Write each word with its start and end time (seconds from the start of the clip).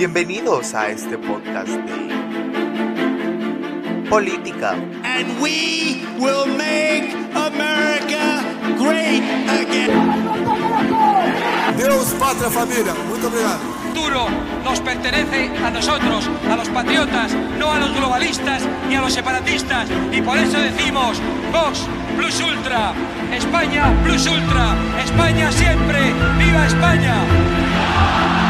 Bienvenidos 0.00 0.72
a 0.72 0.88
este 0.88 1.18
podcast 1.18 1.68
de 1.68 2.08
política. 4.08 4.72
And 5.04 5.38
we 5.42 6.06
will 6.18 6.46
make 6.56 7.12
America 7.34 8.42
great 8.78 9.22
again. 9.60 9.92
Deus, 11.76 12.14
pátria, 12.18 12.48
família. 12.48 12.94
Muito 13.10 13.26
obrigado. 13.26 13.60
futuro 13.88 14.26
nos 14.64 14.80
pertenece 14.80 15.50
a 15.62 15.70
nosotros, 15.70 16.30
a 16.50 16.56
los 16.56 16.70
patriotas, 16.70 17.34
no 17.58 17.70
a 17.70 17.78
los 17.78 17.94
globalistas 17.94 18.62
ni 18.88 18.94
a 18.96 19.02
los 19.02 19.12
separatistas. 19.12 19.86
Y 20.10 20.22
por 20.22 20.38
eso 20.38 20.58
decimos, 20.60 21.20
Vox 21.52 21.86
Plus 22.16 22.40
Ultra, 22.40 22.94
España 23.34 23.92
Plus 24.02 24.26
Ultra, 24.26 24.76
España 25.04 25.52
siempre, 25.52 26.14
viva 26.38 26.66
España. 26.66 28.49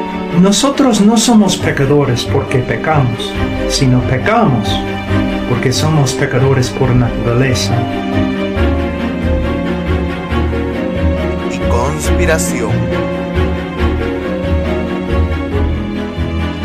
Nosotros 0.39 1.01
no 1.01 1.17
somos 1.17 1.57
pecadores 1.57 2.23
porque 2.23 2.59
pecamos, 2.59 3.33
sino 3.69 4.01
pecamos 4.01 4.67
porque 5.49 5.73
somos 5.73 6.13
pecadores 6.13 6.69
por 6.69 6.89
naturaleza. 6.95 7.75
y 11.51 11.59
conspiración. 11.69 12.71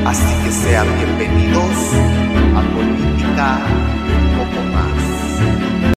Así 0.07 0.45
que 0.45 0.53
sean 0.53 0.87
bienvenidos 0.97 1.93
a 2.55 2.63
Política 2.75 3.59
un 4.21 4.29
poco 4.39 4.61
más. 4.73 5.97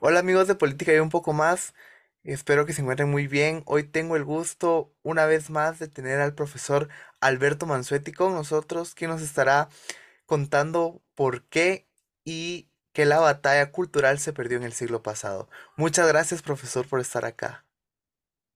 Hola 0.00 0.20
amigos 0.20 0.48
de 0.48 0.54
Política 0.54 0.94
y 0.94 0.98
un 0.98 1.10
poco 1.10 1.34
más. 1.34 1.74
Espero 2.22 2.66
que 2.66 2.74
se 2.74 2.82
encuentren 2.82 3.10
muy 3.10 3.26
bien. 3.26 3.62
Hoy 3.64 3.84
tengo 3.84 4.14
el 4.14 4.24
gusto 4.24 4.92
una 5.02 5.24
vez 5.24 5.48
más 5.48 5.78
de 5.78 5.88
tener 5.88 6.20
al 6.20 6.34
profesor 6.34 6.88
Alberto 7.20 7.64
Mansuetti 7.64 8.12
con 8.12 8.34
nosotros, 8.34 8.94
quien 8.94 9.10
nos 9.10 9.22
estará 9.22 9.70
contando 10.26 11.02
por 11.14 11.44
qué 11.44 11.88
y 12.24 12.68
que 12.92 13.06
la 13.06 13.20
batalla 13.20 13.72
cultural 13.72 14.18
se 14.18 14.34
perdió 14.34 14.58
en 14.58 14.64
el 14.64 14.72
siglo 14.72 15.02
pasado. 15.02 15.48
Muchas 15.76 16.06
gracias, 16.08 16.42
profesor, 16.42 16.86
por 16.86 17.00
estar 17.00 17.24
acá. 17.24 17.64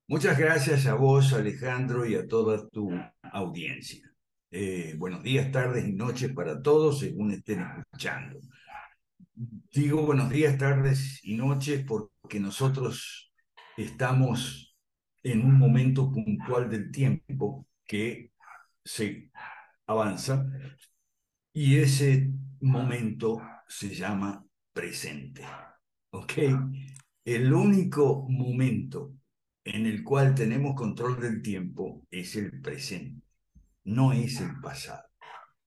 Muchas 0.07 0.39
gracias 0.39 0.85
a 0.87 0.95
vos, 0.95 1.33
Alejandro, 1.33 2.05
y 2.05 2.17
a 2.17 2.29
toda 2.29 2.69
tu 2.69 2.91
audiencia. 3.33 4.13
Eh, 4.51 4.95
buenos 4.99 5.23
días, 5.23 5.51
tardes 5.51 5.87
y 5.87 5.93
noches 5.93 6.33
para 6.33 6.61
todos, 6.61 7.01
según 7.01 7.33
estén 7.33 7.63
escuchando. 7.63 8.39
Digo 9.73 10.03
buenos 10.03 10.29
días, 10.29 10.59
tardes 10.59 11.21
y 11.25 11.37
noches 11.37 11.85
porque 11.87 12.39
nosotros 12.39 13.33
estamos 13.77 14.77
en 15.23 15.45
un 15.45 15.59
momento 15.59 16.11
puntual 16.13 16.69
del 16.71 16.91
tiempo 16.91 17.67
que 17.87 18.33
se 18.85 19.31
avanza 19.87 20.47
y 21.53 21.79
ese 21.79 22.31
momento 22.61 23.41
se 23.69 23.95
llama 23.95 24.45
presente. 24.73 25.45
¿Ok? 26.11 26.33
El 27.25 27.53
único 27.53 28.27
momento 28.29 29.15
en 29.65 29.87
el 29.87 30.05
cual 30.05 30.35
tenemos 30.35 30.75
control 30.75 31.21
del 31.21 31.41
tiempo 31.41 32.07
es 32.11 32.37
el 32.37 32.61
presente, 32.61 33.27
no 33.85 34.13
es 34.13 34.41
el 34.41 34.61
pasado, 34.61 35.09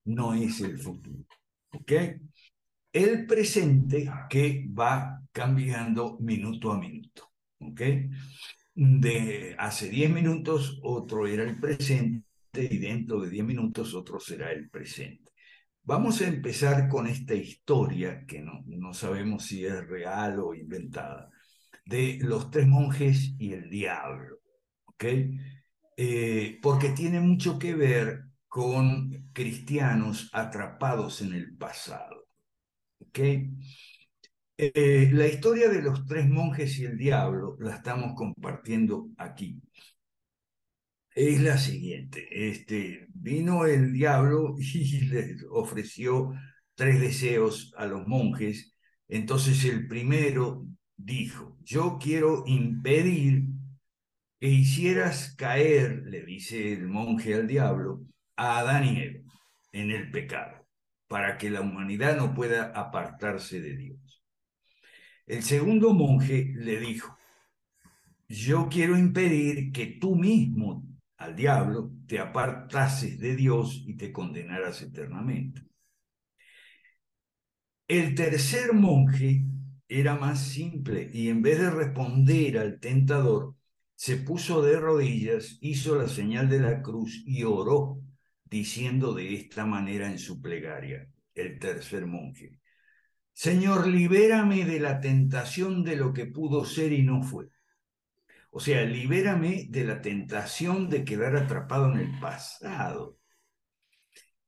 no 0.04 0.34
es 0.34 0.60
el 0.60 0.78
futuro. 0.78 1.24
¿Ok? 1.72 1.92
El 2.92 3.26
presente 3.26 4.08
que 4.30 4.66
va 4.68 5.20
cambiando 5.32 6.18
minuto 6.20 6.72
a 6.72 6.78
minuto. 6.78 7.27
¿Ok? 7.60 7.80
De 8.74 9.56
hace 9.58 9.88
10 9.88 10.10
minutos 10.10 10.78
otro 10.82 11.26
era 11.26 11.42
el 11.42 11.58
presente 11.58 12.24
y 12.54 12.78
dentro 12.78 13.20
de 13.20 13.30
10 13.30 13.44
minutos 13.44 13.94
otro 13.94 14.20
será 14.20 14.52
el 14.52 14.70
presente. 14.70 15.32
Vamos 15.82 16.20
a 16.20 16.28
empezar 16.28 16.88
con 16.88 17.06
esta 17.06 17.34
historia 17.34 18.24
que 18.26 18.40
no, 18.40 18.62
no 18.66 18.92
sabemos 18.92 19.46
si 19.46 19.64
es 19.64 19.86
real 19.88 20.38
o 20.38 20.54
inventada 20.54 21.30
de 21.86 22.18
los 22.20 22.50
tres 22.50 22.66
monjes 22.68 23.34
y 23.38 23.54
el 23.54 23.70
diablo, 23.70 24.40
¿ok? 24.84 25.04
Eh, 25.96 26.58
porque 26.62 26.90
tiene 26.90 27.20
mucho 27.20 27.58
que 27.58 27.74
ver 27.74 28.24
con 28.46 29.30
cristianos 29.32 30.28
atrapados 30.32 31.22
en 31.22 31.32
el 31.32 31.56
pasado, 31.56 32.28
¿ok? 33.00 33.18
Eh, 34.60 35.10
la 35.12 35.28
historia 35.28 35.68
de 35.68 35.80
los 35.82 36.04
tres 36.04 36.28
monjes 36.28 36.78
y 36.78 36.84
el 36.84 36.98
diablo 36.98 37.56
la 37.60 37.76
estamos 37.76 38.14
compartiendo 38.16 39.08
aquí. 39.16 39.62
Es 41.14 41.40
la 41.40 41.58
siguiente, 41.58 42.26
este, 42.50 43.06
vino 43.14 43.66
el 43.66 43.92
diablo 43.92 44.56
y 44.58 45.00
les 45.02 45.44
ofreció 45.50 46.32
tres 46.74 47.00
deseos 47.00 47.72
a 47.76 47.86
los 47.86 48.06
monjes, 48.06 48.74
entonces 49.08 49.64
el 49.64 49.86
primero 49.88 50.66
dijo, 50.96 51.56
yo 51.64 51.98
quiero 52.00 52.44
impedir 52.46 53.44
que 54.40 54.48
hicieras 54.48 55.34
caer, 55.36 56.02
le 56.06 56.24
dice 56.24 56.72
el 56.72 56.88
monje 56.88 57.34
al 57.34 57.46
diablo, 57.48 58.02
a 58.36 58.58
Adán 58.60 58.84
y 58.84 58.98
en 59.72 59.90
el 59.90 60.10
pecado, 60.10 60.66
para 61.08 61.38
que 61.38 61.50
la 61.50 61.60
humanidad 61.62 62.16
no 62.16 62.34
pueda 62.34 62.72
apartarse 62.74 63.60
de 63.60 63.76
Dios. 63.76 64.07
El 65.28 65.42
segundo 65.42 65.92
monje 65.92 66.54
le 66.56 66.80
dijo, 66.80 67.18
yo 68.28 68.68
quiero 68.70 68.96
impedir 68.96 69.72
que 69.72 69.98
tú 70.00 70.16
mismo, 70.16 70.86
al 71.18 71.36
diablo, 71.36 71.92
te 72.06 72.18
apartases 72.18 73.18
de 73.18 73.36
Dios 73.36 73.84
y 73.86 73.94
te 73.98 74.10
condenaras 74.10 74.80
eternamente. 74.80 75.66
El 77.86 78.14
tercer 78.14 78.72
monje 78.72 79.44
era 79.86 80.16
más 80.16 80.40
simple 80.40 81.10
y 81.12 81.28
en 81.28 81.42
vez 81.42 81.58
de 81.58 81.70
responder 81.70 82.56
al 82.56 82.80
tentador, 82.80 83.54
se 83.94 84.16
puso 84.16 84.62
de 84.62 84.80
rodillas, 84.80 85.58
hizo 85.60 85.96
la 85.96 86.08
señal 86.08 86.48
de 86.48 86.60
la 86.60 86.80
cruz 86.80 87.22
y 87.26 87.42
oró, 87.42 88.00
diciendo 88.44 89.12
de 89.12 89.34
esta 89.34 89.66
manera 89.66 90.10
en 90.10 90.18
su 90.18 90.40
plegaria, 90.40 91.06
el 91.34 91.58
tercer 91.58 92.06
monje, 92.06 92.60
Señor, 93.38 93.86
libérame 93.86 94.64
de 94.64 94.80
la 94.80 94.98
tentación 94.98 95.84
de 95.84 95.94
lo 95.94 96.12
que 96.12 96.26
pudo 96.26 96.64
ser 96.64 96.92
y 96.92 97.04
no 97.04 97.22
fue. 97.22 97.50
O 98.50 98.58
sea, 98.58 98.82
libérame 98.84 99.68
de 99.70 99.84
la 99.84 100.00
tentación 100.00 100.88
de 100.88 101.04
quedar 101.04 101.36
atrapado 101.36 101.92
en 101.92 102.00
el 102.00 102.18
pasado. 102.18 103.20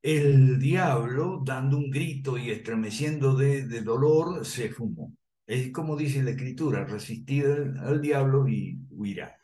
El 0.02 0.58
diablo, 0.58 1.40
dando 1.44 1.76
un 1.76 1.88
grito 1.88 2.36
y 2.36 2.50
estremeciendo 2.50 3.36
de, 3.36 3.62
dolor, 3.82 4.44
se 4.44 4.70
fumó. 4.70 5.16
Es 5.46 5.70
como 5.70 5.96
dice 5.96 6.24
la 6.24 6.32
escritura, 6.32 6.84
resistir 6.84 7.46
al, 7.46 7.78
al 7.78 8.00
diablo 8.00 8.48
y 8.48 8.76
huirá. 8.90 9.39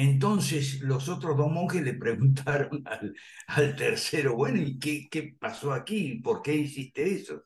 Entonces 0.00 0.80
los 0.80 1.08
otros 1.08 1.36
dos 1.36 1.50
monjes 1.50 1.82
le 1.82 1.94
preguntaron 1.94 2.84
al, 3.48 3.74
tercero, 3.74 4.36
bueno, 4.36 4.62
¿y 4.62 4.78
qué, 4.78 5.08
qué 5.10 5.36
pasó 5.40 5.72
aquí? 5.72 6.20
¿Por 6.22 6.40
qué 6.40 6.54
hiciste 6.54 7.02
eso? 7.12 7.42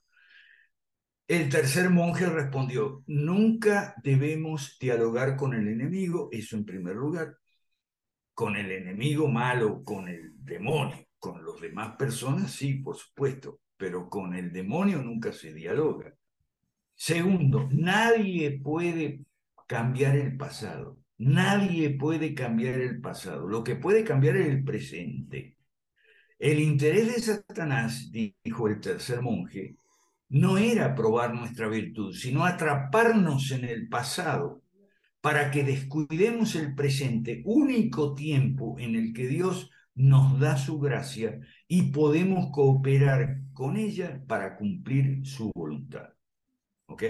El 1.26 1.48
tercer 1.48 1.88
monje 1.88 2.26
respondió, 2.26 3.04
nunca 3.06 3.94
debemos 4.04 4.76
dialogar 4.78 5.34
con 5.34 5.54
el 5.54 5.66
enemigo, 5.66 6.28
eso 6.30 6.56
en 6.56 6.66
primer 6.66 6.94
lugar, 6.94 7.38
con 8.34 8.54
el 8.56 8.70
enemigo 8.70 9.28
malo, 9.28 9.82
con 9.82 10.08
el 10.08 10.32
demonio, 10.44 11.06
con 11.18 11.42
los 11.42 11.58
demás 11.58 11.96
personas, 11.96 12.50
sí, 12.52 12.74
por 12.74 12.96
supuesto, 12.98 13.60
pero 13.78 14.10
con 14.10 14.34
el 14.34 14.52
demonio 14.52 15.02
nunca 15.02 15.32
se 15.32 15.54
dialoga. 15.54 16.14
Segundo, 16.94 17.66
nadie 17.72 18.60
puede 18.62 19.24
cambiar 19.66 20.16
el 20.16 20.36
pasado. 20.36 21.01
Nadie 21.24 21.90
puede 21.90 22.34
cambiar 22.34 22.80
el 22.80 23.00
pasado. 23.00 23.46
Lo 23.46 23.62
que 23.62 23.76
puede 23.76 24.02
cambiar 24.02 24.36
es 24.36 24.48
el 24.48 24.64
presente. 24.64 25.56
El 26.36 26.58
interés 26.58 27.14
de 27.14 27.20
Satanás, 27.20 28.10
dijo 28.10 28.66
el 28.66 28.80
tercer 28.80 29.22
monje, 29.22 29.76
no 30.30 30.58
era 30.58 30.96
probar 30.96 31.32
nuestra 31.32 31.68
virtud, 31.68 32.12
sino 32.12 32.44
atraparnos 32.44 33.52
en 33.52 33.64
el 33.64 33.88
pasado 33.88 34.62
para 35.20 35.52
que 35.52 35.62
descuidemos 35.62 36.56
el 36.56 36.74
presente, 36.74 37.42
único 37.44 38.16
tiempo 38.16 38.76
en 38.80 38.96
el 38.96 39.12
que 39.12 39.28
Dios 39.28 39.70
nos 39.94 40.40
da 40.40 40.56
su 40.56 40.80
gracia 40.80 41.38
y 41.68 41.92
podemos 41.92 42.50
cooperar 42.50 43.42
con 43.52 43.76
ella 43.76 44.20
para 44.26 44.56
cumplir 44.56 45.24
su 45.24 45.52
voluntad. 45.54 46.08
¿Ok? 46.86 47.04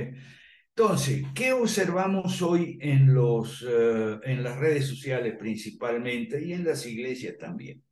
Entonces, 0.75 1.27
¿qué 1.35 1.53
observamos 1.53 2.41
hoy 2.41 2.79
en, 2.81 3.13
los, 3.13 3.63
eh, 3.69 4.19
en 4.25 4.43
las 4.43 4.59
redes 4.59 4.87
sociales 4.87 5.37
principalmente 5.39 6.43
y 6.43 6.55
en 6.55 6.65
las 6.65 6.87
iglesias 6.87 7.37
también? 7.39 7.83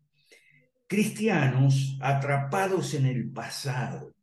Cristianos 0.87 1.99
atrapados 2.00 2.94
en 2.94 3.05
el 3.05 3.31
pasado. 3.31 4.15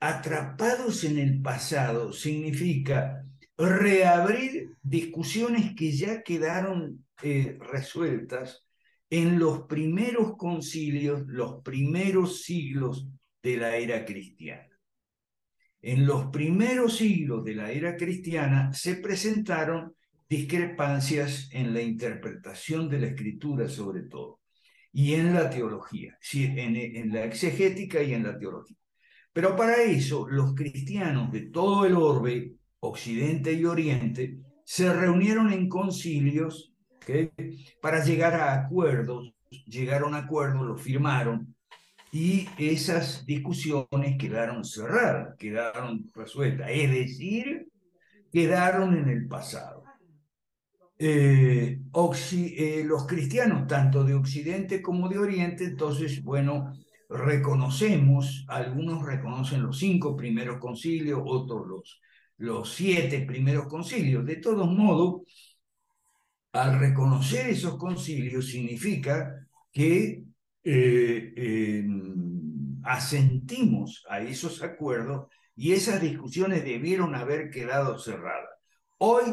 Atrapados 0.00 1.04
en 1.04 1.18
el 1.18 1.42
pasado 1.42 2.12
significa 2.14 3.22
reabrir 3.58 4.70
discusiones 4.82 5.74
que 5.76 5.92
ya 5.92 6.22
quedaron 6.22 7.04
eh, 7.22 7.58
resueltas 7.60 8.66
en 9.10 9.38
los 9.38 9.66
primeros 9.66 10.38
concilios, 10.38 11.26
los 11.26 11.62
primeros 11.62 12.42
siglos 12.44 13.06
de 13.42 13.58
la 13.58 13.76
era 13.76 14.06
cristiana. 14.06 14.71
En 15.82 16.06
los 16.06 16.26
primeros 16.26 16.96
siglos 16.96 17.44
de 17.44 17.56
la 17.56 17.72
era 17.72 17.96
cristiana 17.96 18.72
se 18.72 18.94
presentaron 18.96 19.94
discrepancias 20.28 21.48
en 21.52 21.74
la 21.74 21.82
interpretación 21.82 22.88
de 22.88 23.00
la 23.00 23.06
escritura 23.08 23.68
sobre 23.68 24.02
todo 24.02 24.40
y 24.92 25.14
en 25.14 25.34
la 25.34 25.50
teología, 25.50 26.16
en, 26.32 26.76
en 26.76 27.12
la 27.12 27.24
exegética 27.24 28.02
y 28.02 28.14
en 28.14 28.22
la 28.22 28.38
teología. 28.38 28.76
Pero 29.32 29.56
para 29.56 29.82
eso 29.82 30.28
los 30.28 30.54
cristianos 30.54 31.32
de 31.32 31.42
todo 31.50 31.84
el 31.84 31.96
orbe, 31.96 32.54
Occidente 32.80 33.52
y 33.52 33.64
Oriente, 33.64 34.38
se 34.64 34.92
reunieron 34.92 35.52
en 35.52 35.68
concilios 35.68 36.72
para 37.80 38.04
llegar 38.04 38.34
a 38.34 38.54
acuerdos, 38.54 39.34
llegaron 39.66 40.14
a 40.14 40.18
acuerdos, 40.18 40.64
lo 40.64 40.76
firmaron, 40.76 41.56
y 42.14 42.46
esas 42.58 43.24
discusiones 43.24 44.18
quedaron 44.18 44.64
cerradas, 44.66 45.34
quedaron 45.38 46.10
resueltas, 46.14 46.68
es 46.70 46.90
decir, 46.90 47.68
quedaron 48.30 48.94
en 48.98 49.08
el 49.08 49.26
pasado. 49.26 49.82
Eh, 50.98 51.80
eh, 52.32 52.84
los 52.84 53.06
cristianos, 53.06 53.66
tanto 53.66 54.04
de 54.04 54.12
Occidente 54.12 54.82
como 54.82 55.08
de 55.08 55.18
Oriente, 55.18 55.64
entonces, 55.64 56.22
bueno, 56.22 56.74
reconocemos, 57.08 58.44
algunos 58.46 59.04
reconocen 59.06 59.62
los 59.62 59.78
cinco 59.78 60.14
primeros 60.14 60.58
concilios, 60.58 61.22
otros 61.24 61.66
los, 61.66 62.00
los 62.36 62.74
siete 62.74 63.22
primeros 63.22 63.68
concilios. 63.68 64.26
De 64.26 64.36
todos 64.36 64.70
modos, 64.70 65.22
al 66.52 66.78
reconocer 66.78 67.48
esos 67.48 67.78
concilios 67.78 68.48
significa 68.48 69.48
que 69.72 70.24
eh, 70.64 71.32
em, 71.36 72.80
asentimos 72.84 74.04
a 74.08 74.20
esos 74.20 74.62
acuerdos 74.62 75.26
y 75.54 75.72
esas 75.72 76.00
discusiones 76.00 76.64
debieron 76.64 77.14
haber 77.14 77.50
quedado 77.50 77.98
cerradas. 77.98 78.50
Hoy 78.98 79.24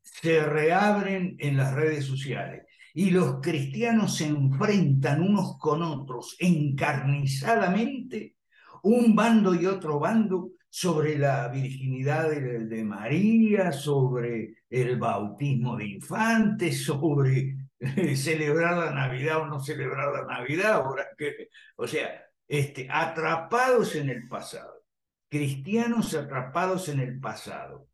se 0.00 0.44
reabren 0.44 1.36
en 1.38 1.56
las 1.56 1.74
redes 1.74 2.04
sociales 2.04 2.66
y 2.94 3.10
los 3.10 3.40
cristianos 3.40 4.16
se 4.16 4.26
enfrentan 4.26 5.22
unos 5.22 5.56
con 5.58 5.82
otros 5.82 6.36
encarnizadamente, 6.38 8.36
un 8.82 9.14
bando 9.14 9.54
y 9.54 9.66
otro 9.66 9.98
bando, 9.98 10.50
sobre 10.74 11.18
la 11.18 11.48
virginidad 11.48 12.30
de, 12.30 12.82
María, 12.82 13.72
sobre 13.72 14.54
el 14.70 14.96
bautismo 14.96 15.76
de 15.76 15.86
infantes, 15.86 16.82
sobre 16.82 17.61
celebrar 18.16 18.78
la 18.78 18.92
Navidad 18.92 19.42
o 19.42 19.46
no 19.46 19.60
celebrar 19.60 20.12
la 20.12 20.24
Navidad, 20.24 20.72
ahora 20.72 21.06
que, 21.16 21.48
o 21.76 21.86
sea, 21.86 22.24
este, 22.46 22.88
atrapados 22.90 23.94
en 23.96 24.10
el 24.10 24.28
pasado, 24.28 24.84
cristianos 25.28 26.14
atrapados 26.14 26.88
en 26.88 27.00
el 27.00 27.18
pasado, 27.18 27.88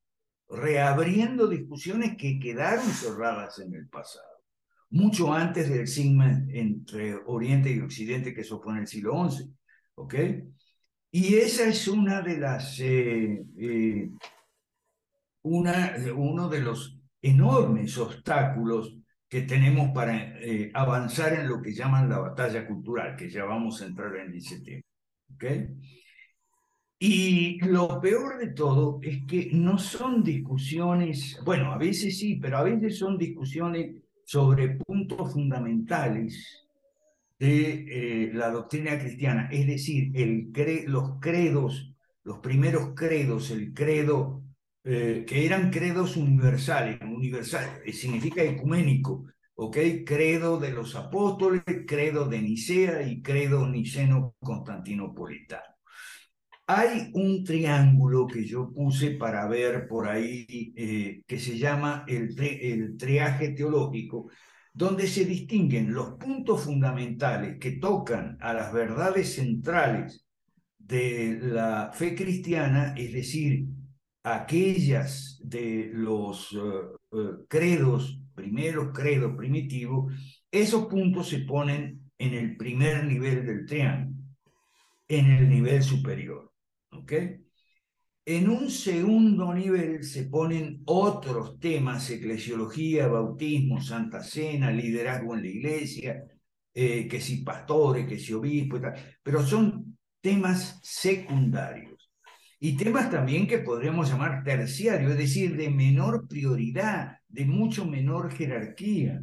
reabriendo 0.48 1.46
discusiones 1.46 2.16
que 2.16 2.38
quedaron 2.38 2.86
cerradas 2.86 3.58
en 3.60 3.74
el 3.74 3.88
pasado, 3.88 4.42
mucho 4.90 5.32
antes 5.32 5.68
del 5.68 5.86
sigma 5.86 6.42
entre 6.48 7.14
Oriente 7.26 7.70
y 7.70 7.80
Occidente, 7.80 8.34
que 8.34 8.40
eso 8.42 8.60
fue 8.60 8.72
en 8.72 8.80
el 8.80 8.86
siglo 8.86 9.28
XI, 9.28 9.50
¿ok? 9.94 10.14
Y 11.10 11.36
esa 11.36 11.64
es 11.64 11.88
una 11.88 12.20
de 12.20 12.38
las, 12.38 12.78
eh, 12.80 13.42
eh, 13.58 14.10
una, 15.42 15.94
uno 16.14 16.48
de 16.48 16.60
los 16.60 16.98
enormes 17.22 17.96
obstáculos 17.98 18.97
que 19.28 19.42
tenemos 19.42 19.90
para 19.90 20.38
eh, 20.40 20.70
avanzar 20.72 21.34
en 21.34 21.48
lo 21.48 21.60
que 21.60 21.74
llaman 21.74 22.08
la 22.08 22.18
batalla 22.18 22.66
cultural, 22.66 23.14
que 23.14 23.28
ya 23.28 23.44
vamos 23.44 23.82
a 23.82 23.86
entrar 23.86 24.16
en 24.16 24.34
ese 24.34 24.60
tema. 24.60 24.82
Y 26.98 27.60
lo 27.64 28.00
peor 28.00 28.38
de 28.38 28.48
todo 28.48 28.98
es 29.02 29.24
que 29.26 29.50
no 29.52 29.78
son 29.78 30.24
discusiones, 30.24 31.38
bueno, 31.44 31.72
a 31.72 31.78
veces 31.78 32.18
sí, 32.18 32.36
pero 32.36 32.58
a 32.58 32.62
veces 32.62 32.98
son 32.98 33.16
discusiones 33.16 33.94
sobre 34.24 34.70
puntos 34.70 35.32
fundamentales 35.32 36.66
de 37.38 38.26
eh, 38.26 38.30
la 38.34 38.50
doctrina 38.50 38.98
cristiana, 38.98 39.48
es 39.52 39.66
decir, 39.66 40.12
los 40.88 41.20
credos, 41.20 41.94
los 42.24 42.38
primeros 42.38 42.94
credos, 42.96 43.50
el 43.52 43.72
credo, 43.72 44.37
eh, 44.90 45.26
que 45.26 45.44
eran 45.44 45.70
credos 45.70 46.16
universales, 46.16 46.98
universal 47.02 47.82
eh, 47.84 47.92
significa 47.92 48.42
ecuménico, 48.42 49.26
¿ok? 49.54 49.76
Credo 50.06 50.58
de 50.58 50.70
los 50.70 50.96
apóstoles, 50.96 51.62
credo 51.86 52.26
de 52.26 52.40
Nicea 52.40 53.02
y 53.02 53.20
credo 53.20 53.68
niceno-constantinopolitano. 53.68 55.76
Hay 56.66 57.10
un 57.12 57.44
triángulo 57.44 58.26
que 58.26 58.46
yo 58.46 58.72
puse 58.72 59.10
para 59.10 59.46
ver 59.46 59.86
por 59.86 60.08
ahí 60.08 60.72
que 61.26 61.38
se 61.38 61.58
llama 61.58 62.04
el, 62.08 62.34
el 62.40 62.96
triaje 62.96 63.50
teológico, 63.50 64.30
donde 64.72 65.06
se 65.06 65.26
distinguen 65.26 65.92
los 65.92 66.14
puntos 66.14 66.62
fundamentales 66.62 67.58
que 67.58 67.72
tocan 67.72 68.38
a 68.40 68.54
las 68.54 68.72
verdades 68.72 69.34
centrales 69.34 70.24
de 70.78 71.38
la 71.42 71.90
fe 71.92 72.14
cristiana, 72.14 72.94
es 72.96 73.12
decir, 73.12 73.66
aquellas 74.22 75.40
de 75.42 75.90
los 75.92 76.52
eh, 76.52 76.58
eh, 77.12 77.16
credos, 77.48 78.20
primeros 78.34 78.92
credos 78.92 79.36
primitivos, 79.36 80.12
esos 80.50 80.86
puntos 80.86 81.28
se 81.28 81.40
ponen 81.40 82.10
en 82.18 82.34
el 82.34 82.56
primer 82.56 83.04
nivel 83.04 83.46
del 83.46 83.66
triángulo, 83.66 84.22
en 85.08 85.30
el 85.30 85.48
nivel 85.48 85.82
superior. 85.82 86.52
¿Ok? 86.90 87.12
En 88.24 88.50
un 88.50 88.70
segundo 88.70 89.54
nivel 89.54 90.04
se 90.04 90.24
ponen 90.24 90.82
otros 90.84 91.58
temas, 91.58 92.10
eclesiología, 92.10 93.08
bautismo, 93.08 93.80
santa 93.80 94.22
cena, 94.22 94.70
liderazgo 94.70 95.34
en 95.34 95.42
la 95.42 95.48
iglesia, 95.48 96.24
eh, 96.74 97.08
que 97.08 97.20
si 97.22 97.42
pastores, 97.42 98.06
que 98.06 98.18
si 98.18 98.34
obispos, 98.34 98.82
pero 99.22 99.42
son 99.46 99.96
temas 100.20 100.78
secundarios. 100.82 101.97
Y 102.60 102.76
temas 102.76 103.10
también 103.10 103.46
que 103.46 103.58
podríamos 103.58 104.10
llamar 104.10 104.42
terciarios, 104.42 105.12
es 105.12 105.18
decir, 105.18 105.56
de 105.56 105.70
menor 105.70 106.26
prioridad, 106.26 107.18
de 107.28 107.44
mucho 107.44 107.84
menor 107.84 108.32
jerarquía. 108.32 109.22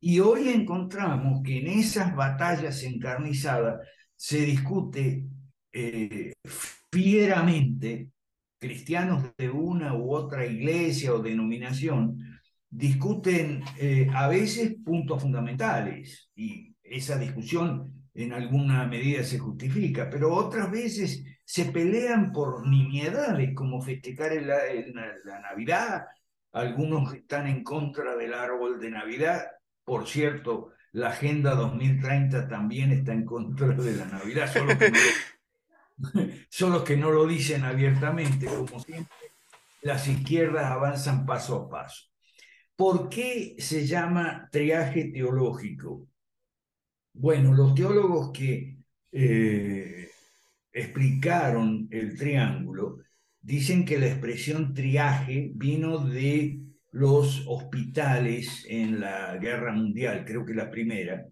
Y 0.00 0.20
hoy 0.20 0.48
encontramos 0.48 1.42
que 1.42 1.58
en 1.58 1.66
esas 1.68 2.14
batallas 2.14 2.82
encarnizadas 2.82 3.86
se 4.16 4.40
discute 4.40 5.24
eh, 5.72 6.32
fieramente 6.90 8.10
cristianos 8.58 9.24
de 9.38 9.48
una 9.48 9.94
u 9.94 10.12
otra 10.12 10.44
iglesia 10.44 11.14
o 11.14 11.22
denominación 11.22 12.18
discuten 12.68 13.62
eh, 13.78 14.08
a 14.14 14.28
veces 14.28 14.76
puntos 14.84 15.22
fundamentales 15.22 16.30
y 16.36 16.76
esa 16.82 17.18
discusión 17.18 17.92
en 18.14 18.32
alguna 18.32 18.86
medida 18.86 19.24
se 19.24 19.38
justifica, 19.38 20.08
pero 20.10 20.34
otras 20.34 20.70
veces 20.70 21.24
se 21.50 21.64
pelean 21.64 22.30
por 22.30 22.64
nimiedades 22.64 23.56
como 23.56 23.82
festejar 23.82 24.34
la, 24.34 25.40
Navidad, 25.40 26.06
algunos 26.52 27.12
están 27.12 27.48
en 27.48 27.64
contra 27.64 28.14
del 28.14 28.34
árbol 28.34 28.78
de 28.78 28.92
Navidad, 28.92 29.46
por 29.82 30.06
cierto, 30.06 30.70
la 30.92 31.08
Agenda 31.08 31.56
2030 31.56 32.46
también 32.46 32.92
está 32.92 33.12
en 33.12 33.24
contra 33.24 33.66
de 33.66 33.96
la 33.96 34.04
Navidad, 34.04 34.48
solo 34.52 34.78
que 34.78 34.92
no 36.60 36.84
que 36.84 36.96
no 36.96 37.10
lo 37.10 37.26
dicen 37.26 37.64
abiertamente, 37.64 38.46
como 38.46 38.78
siempre, 38.78 39.16
las 39.82 40.06
izquierdas 40.06 40.66
avanzan 40.66 41.26
paso 41.26 41.56
a 41.56 41.68
paso. 41.68 42.12
¿Por 42.76 43.08
qué 43.08 43.56
se 43.58 43.88
llama 43.88 44.48
triaje 44.52 45.06
teológico? 45.06 46.06
Bueno, 47.12 47.52
los 47.52 47.74
teólogos 47.74 48.30
que 48.30 48.76
eh, 49.10 50.09
explicaron 50.72 51.88
el 51.90 52.16
triángulo 52.16 52.98
dicen 53.40 53.84
que 53.84 53.98
la 53.98 54.06
expresión 54.06 54.74
triaje 54.74 55.50
vino 55.54 55.98
de 55.98 56.60
los 56.92 57.44
hospitales 57.46 58.64
en 58.68 59.00
la 59.00 59.36
guerra 59.36 59.72
mundial, 59.72 60.24
creo 60.26 60.44
que 60.44 60.54
la 60.54 60.70
primera, 60.70 61.26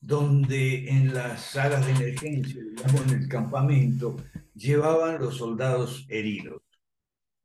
donde 0.00 0.88
en 0.88 1.14
las 1.14 1.42
salas 1.42 1.86
de 1.86 1.92
emergencia, 1.92 2.62
digamos 2.62 3.12
en 3.12 3.22
el 3.22 3.28
campamento, 3.28 4.16
llevaban 4.54 5.20
los 5.20 5.36
soldados 5.36 6.06
heridos. 6.08 6.62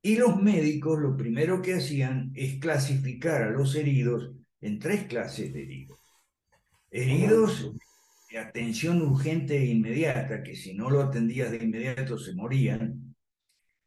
Y 0.01 0.15
los 0.15 0.41
médicos 0.41 1.00
lo 1.00 1.17
primero 1.17 1.62
que 1.62 1.75
hacían 1.75 2.31
es 2.34 2.60
clasificar 2.60 3.43
a 3.43 3.51
los 3.51 3.75
heridos 3.75 4.31
en 4.62 4.79
tres 4.79 5.05
clases 5.08 5.53
de 5.53 5.63
heridos. 5.63 6.00
Heridos 6.89 7.72
atención 8.38 9.02
urgente 9.02 9.58
e 9.58 9.66
inmediata, 9.66 10.44
que 10.44 10.56
si 10.56 10.74
no 10.74 10.90
lo 10.90 11.02
atendías 11.02 11.52
de 11.52 11.58
inmediato 11.58 12.18
se 12.18 12.34
morían. 12.34 13.16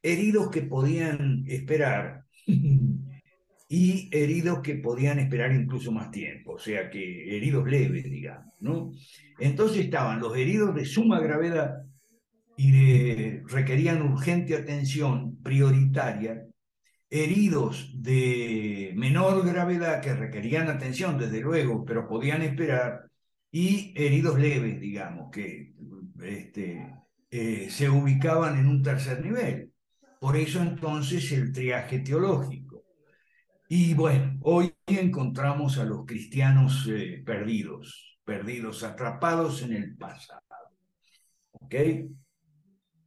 Heridos 0.02 0.50
que 0.50 0.62
podían 0.62 1.44
esperar 1.46 2.24
y 3.68 4.10
heridos 4.12 4.60
que 4.60 4.74
podían 4.74 5.18
esperar 5.18 5.52
incluso 5.52 5.92
más 5.92 6.10
tiempo, 6.10 6.54
o 6.54 6.58
sea 6.58 6.90
que 6.90 7.36
heridos 7.36 7.66
leves, 7.66 8.04
digamos, 8.04 8.54
¿no? 8.60 8.92
Entonces 9.38 9.84
estaban 9.84 10.20
los 10.20 10.36
heridos 10.36 10.74
de 10.74 10.84
suma 10.84 11.20
gravedad 11.20 11.82
y 12.56 12.70
de, 12.70 13.42
requerían 13.46 14.02
urgente 14.02 14.56
atención 14.56 15.40
prioritaria, 15.42 16.44
heridos 17.08 17.90
de 17.94 18.92
menor 18.96 19.44
gravedad 19.46 20.00
que 20.00 20.14
requerían 20.14 20.68
atención, 20.68 21.18
desde 21.18 21.40
luego, 21.40 21.84
pero 21.84 22.06
podían 22.06 22.42
esperar, 22.42 23.06
y 23.52 23.92
heridos 23.94 24.38
leves, 24.38 24.80
digamos, 24.80 25.30
que 25.30 25.74
este, 26.22 26.90
eh, 27.30 27.68
se 27.70 27.90
ubicaban 27.90 28.58
en 28.58 28.66
un 28.66 28.82
tercer 28.82 29.22
nivel. 29.22 29.70
Por 30.18 30.36
eso 30.36 30.62
entonces 30.62 31.30
el 31.32 31.52
triaje 31.52 31.98
teológico. 32.00 32.84
Y 33.68 33.94
bueno, 33.94 34.38
hoy 34.42 34.74
encontramos 34.86 35.78
a 35.78 35.84
los 35.84 36.06
cristianos 36.06 36.88
eh, 36.90 37.22
perdidos, 37.24 38.18
perdidos, 38.24 38.82
atrapados 38.84 39.62
en 39.62 39.74
el 39.74 39.96
pasado. 39.96 40.40
¿Ok? 41.52 41.74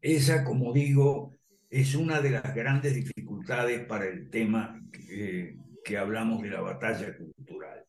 Esa, 0.02 0.44
como 0.44 0.74
digo, 0.74 1.36
es 1.70 1.96
una 1.96 2.22
de 2.22 2.32
las 2.32 2.54
grandes 2.54 2.94
dificultades 2.94 3.86
para 3.86 4.06
el 4.06 4.30
tema 4.30 4.80
que, 4.92 5.58
que 5.84 5.98
hablamos 5.98 6.44
de 6.44 6.50
la 6.50 6.62
batalla 6.62 7.18
cultural. 7.18 7.86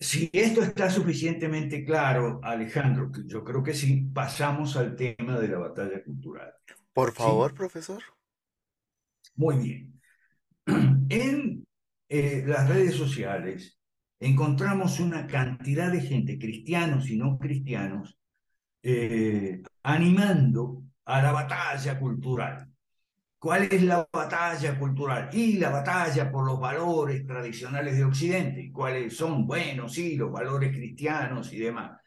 Si 0.00 0.30
esto 0.32 0.62
está 0.62 0.90
suficientemente 0.90 1.84
claro, 1.84 2.40
Alejandro, 2.42 3.10
que 3.10 3.22
yo 3.26 3.42
creo 3.44 3.62
que 3.62 3.74
sí, 3.74 4.08
pasamos 4.12 4.76
al 4.76 4.94
tema 4.94 5.38
de 5.38 5.48
la 5.48 5.58
batalla 5.58 6.02
cultural. 6.04 6.52
Por 6.92 7.12
favor, 7.12 7.50
Sí. 7.50 7.56
profesor. 7.56 8.02
Muy 9.36 9.56
bien. 9.56 10.00
En 11.10 11.66
eh, 12.10 12.44
las 12.46 12.68
redes 12.68 12.94
sociales 12.94 13.78
encontramos 14.20 15.00
una 15.00 15.26
cantidad 15.26 15.90
de 15.90 16.00
gente, 16.00 16.38
cristianos 16.38 17.08
y 17.08 17.16
no 17.16 17.38
cristianos, 17.38 18.18
eh, 18.82 19.62
animando 19.82 20.82
a 21.06 21.22
la 21.22 21.32
batalla 21.32 21.98
cultural. 21.98 22.67
¿Cuál 23.38 23.68
es 23.70 23.82
la 23.84 24.08
batalla 24.12 24.76
cultural? 24.76 25.30
Y 25.32 25.58
la 25.58 25.70
batalla 25.70 26.30
por 26.30 26.44
los 26.44 26.58
valores 26.58 27.24
tradicionales 27.24 27.96
de 27.96 28.04
Occidente. 28.04 28.72
¿Cuáles 28.72 29.16
son? 29.16 29.46
Bueno, 29.46 29.88
sí, 29.88 30.16
los 30.16 30.32
valores 30.32 30.74
cristianos 30.74 31.52
y 31.52 31.60
demás. 31.60 32.00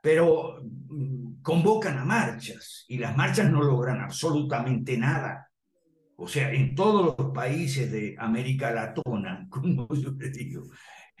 Pero 0.00 0.58
mm, 0.62 1.40
convocan 1.40 1.98
a 1.98 2.04
marchas 2.04 2.84
y 2.88 2.98
las 2.98 3.16
marchas 3.16 3.48
no 3.48 3.62
logran 3.62 4.00
absolutamente 4.00 4.98
nada. 4.98 5.48
O 6.16 6.26
sea, 6.26 6.52
en 6.52 6.74
todos 6.74 7.16
los 7.16 7.30
países 7.30 7.90
de 7.92 8.16
América 8.18 8.72
Latona, 8.72 9.46
como 9.50 9.86
yo 9.94 10.10
le 10.18 10.30
digo, 10.30 10.64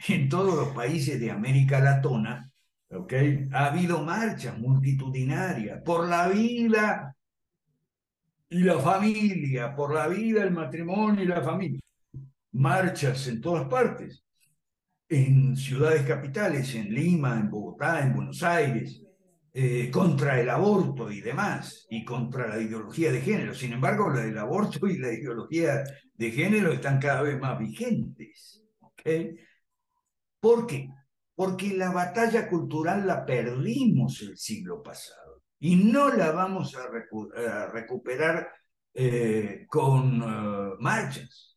en 0.08 0.28
todos 0.28 0.56
los 0.56 0.68
países 0.74 1.20
de 1.20 1.30
América 1.30 1.78
Latona, 1.78 2.50
¿ok? 2.90 3.12
Ha 3.52 3.66
habido 3.66 4.02
marchas 4.02 4.58
multitudinarias 4.58 5.82
por 5.82 6.08
la 6.08 6.28
vida 6.28 7.14
y 8.52 8.64
la 8.64 8.78
familia, 8.78 9.74
por 9.74 9.94
la 9.94 10.06
vida, 10.08 10.42
el 10.42 10.50
matrimonio 10.50 11.22
y 11.22 11.26
la 11.26 11.40
familia. 11.40 11.80
Marchas 12.52 13.26
en 13.28 13.40
todas 13.40 13.66
partes, 13.66 14.24
en 15.08 15.56
ciudades 15.56 16.02
capitales, 16.02 16.74
en 16.74 16.92
Lima, 16.92 17.40
en 17.40 17.48
Bogotá, 17.48 18.02
en 18.02 18.14
Buenos 18.14 18.42
Aires, 18.42 19.02
eh, 19.54 19.90
contra 19.90 20.38
el 20.38 20.50
aborto 20.50 21.10
y 21.10 21.22
demás, 21.22 21.86
y 21.88 22.04
contra 22.04 22.46
la 22.46 22.60
ideología 22.60 23.10
de 23.10 23.22
género. 23.22 23.54
Sin 23.54 23.72
embargo, 23.72 24.10
la 24.10 24.20
del 24.20 24.36
aborto 24.36 24.86
y 24.86 24.98
la 24.98 25.10
ideología 25.12 25.82
de 26.12 26.30
género 26.30 26.72
están 26.72 27.00
cada 27.00 27.22
vez 27.22 27.40
más 27.40 27.58
vigentes. 27.58 28.62
¿Por 30.40 30.66
qué? 30.66 30.88
Porque 31.34 31.74
la 31.74 31.90
batalla 31.90 32.50
cultural 32.50 33.06
la 33.06 33.24
perdimos 33.24 34.20
el 34.20 34.36
siglo 34.36 34.82
pasado 34.82 35.31
y 35.62 35.76
no 35.76 36.08
la 36.12 36.32
vamos 36.32 36.74
a, 36.76 36.88
recu 36.88 37.30
a 37.36 37.66
recuperar 37.66 38.50
eh, 38.92 39.64
con 39.68 40.20
uh, 40.20 40.76
marchas. 40.80 41.56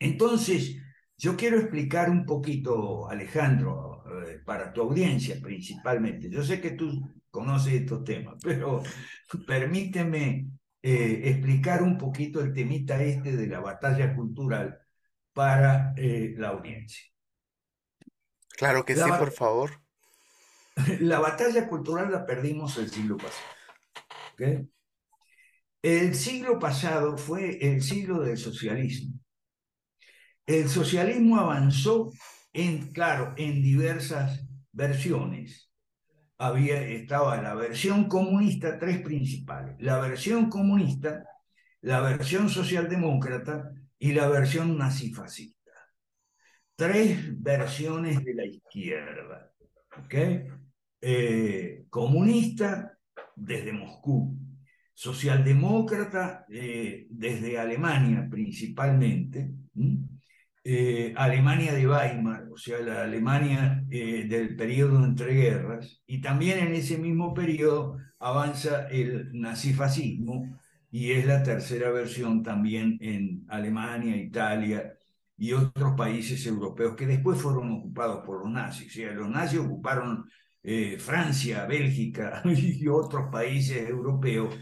Entonces, 0.00 0.76
yo 1.16 1.36
quiero 1.36 1.60
explicar 1.60 2.10
un 2.10 2.26
poquito, 2.26 3.08
Alejandro, 3.08 4.02
eh, 4.26 4.40
para 4.44 4.72
tu 4.72 4.80
audiencia 4.82 5.36
principalmente. 5.40 6.28
Yo 6.28 6.42
sé 6.42 6.60
que 6.60 6.72
tú 6.72 6.90
conoces 7.30 7.74
estos 7.74 8.02
temas, 8.02 8.34
pero 8.42 8.82
permíteme 9.46 10.48
eh, 10.82 11.20
explicar 11.26 11.84
un 11.84 11.96
poquito 11.96 12.40
el 12.40 12.52
temita 12.52 13.00
este 13.00 13.36
de 13.36 13.46
la 13.46 13.60
batalla 13.60 14.12
cultural 14.16 14.76
para 15.32 15.94
eh, 15.96 16.34
la 16.36 16.48
audiencia. 16.48 17.04
Claro 18.56 18.84
que 18.84 18.96
La 18.96 19.04
sí, 19.04 19.12
por 19.20 19.30
favor. 19.30 19.79
La 21.00 21.20
batalla 21.20 21.68
cultural 21.68 22.10
la 22.10 22.26
perdimos 22.26 22.76
el 22.78 22.90
siglo 22.90 23.16
pasado. 23.16 23.60
El 25.82 26.14
siglo 26.14 26.58
pasado 26.58 27.16
fue 27.16 27.58
el 27.60 27.82
siglo 27.82 28.20
del 28.20 28.36
socialismo. 28.38 29.18
El 30.46 30.68
socialismo 30.68 31.38
avanzó 31.38 32.10
en, 32.52 32.92
claro, 32.92 33.34
en 33.36 33.62
diversas 33.62 34.44
versiones. 34.72 35.70
Había, 36.38 36.82
estaba 36.82 37.40
la 37.42 37.54
versión 37.54 38.08
comunista, 38.08 38.78
tres 38.78 39.02
principales. 39.02 39.76
La 39.78 39.98
versión 40.00 40.48
comunista, 40.48 41.24
la 41.82 42.00
versión 42.00 42.48
socialdemócrata 42.48 43.72
y 43.98 44.12
la 44.12 44.28
versión 44.28 44.76
nazifascista. 44.76 45.70
Tres 46.74 47.40
versiones 47.40 48.24
de 48.24 48.34
la 48.34 48.46
izquierda. 48.46 49.49
¿Ok? 49.98 50.14
Eh, 51.00 51.84
comunista 51.88 52.98
desde 53.34 53.72
Moscú, 53.72 54.36
socialdemócrata 54.94 56.44
eh, 56.50 57.06
desde 57.08 57.58
Alemania 57.58 58.28
principalmente, 58.30 59.50
eh, 60.62 61.14
Alemania 61.16 61.72
de 61.72 61.88
Weimar, 61.88 62.48
o 62.52 62.56
sea, 62.58 62.80
la 62.80 63.02
Alemania 63.02 63.82
del 63.88 64.56
periodo 64.56 65.02
entre 65.04 65.32
guerras, 65.32 66.02
y 66.06 66.20
también 66.20 66.58
en 66.58 66.74
ese 66.74 66.98
mismo 66.98 67.32
periodo 67.32 67.96
avanza 68.18 68.88
el 68.88 69.30
nazifascismo 69.32 70.58
y 70.90 71.12
es 71.12 71.24
la 71.24 71.42
tercera 71.42 71.90
versión 71.90 72.42
también 72.42 72.98
en 73.00 73.46
Alemania, 73.48 74.16
Italia 74.16 74.98
y 75.40 75.54
otros 75.54 75.94
países 75.96 76.44
europeos 76.44 76.94
que 76.94 77.06
después 77.06 77.40
fueron 77.40 77.72
ocupados 77.72 78.22
por 78.26 78.40
los 78.44 78.52
nazis. 78.52 78.88
O 78.88 78.94
sea, 78.94 79.12
los 79.12 79.30
nazis 79.30 79.60
ocuparon 79.60 80.26
eh, 80.62 80.98
Francia, 80.98 81.64
Bélgica 81.64 82.42
y 82.44 82.86
otros 82.88 83.30
países 83.32 83.88
europeos, 83.88 84.54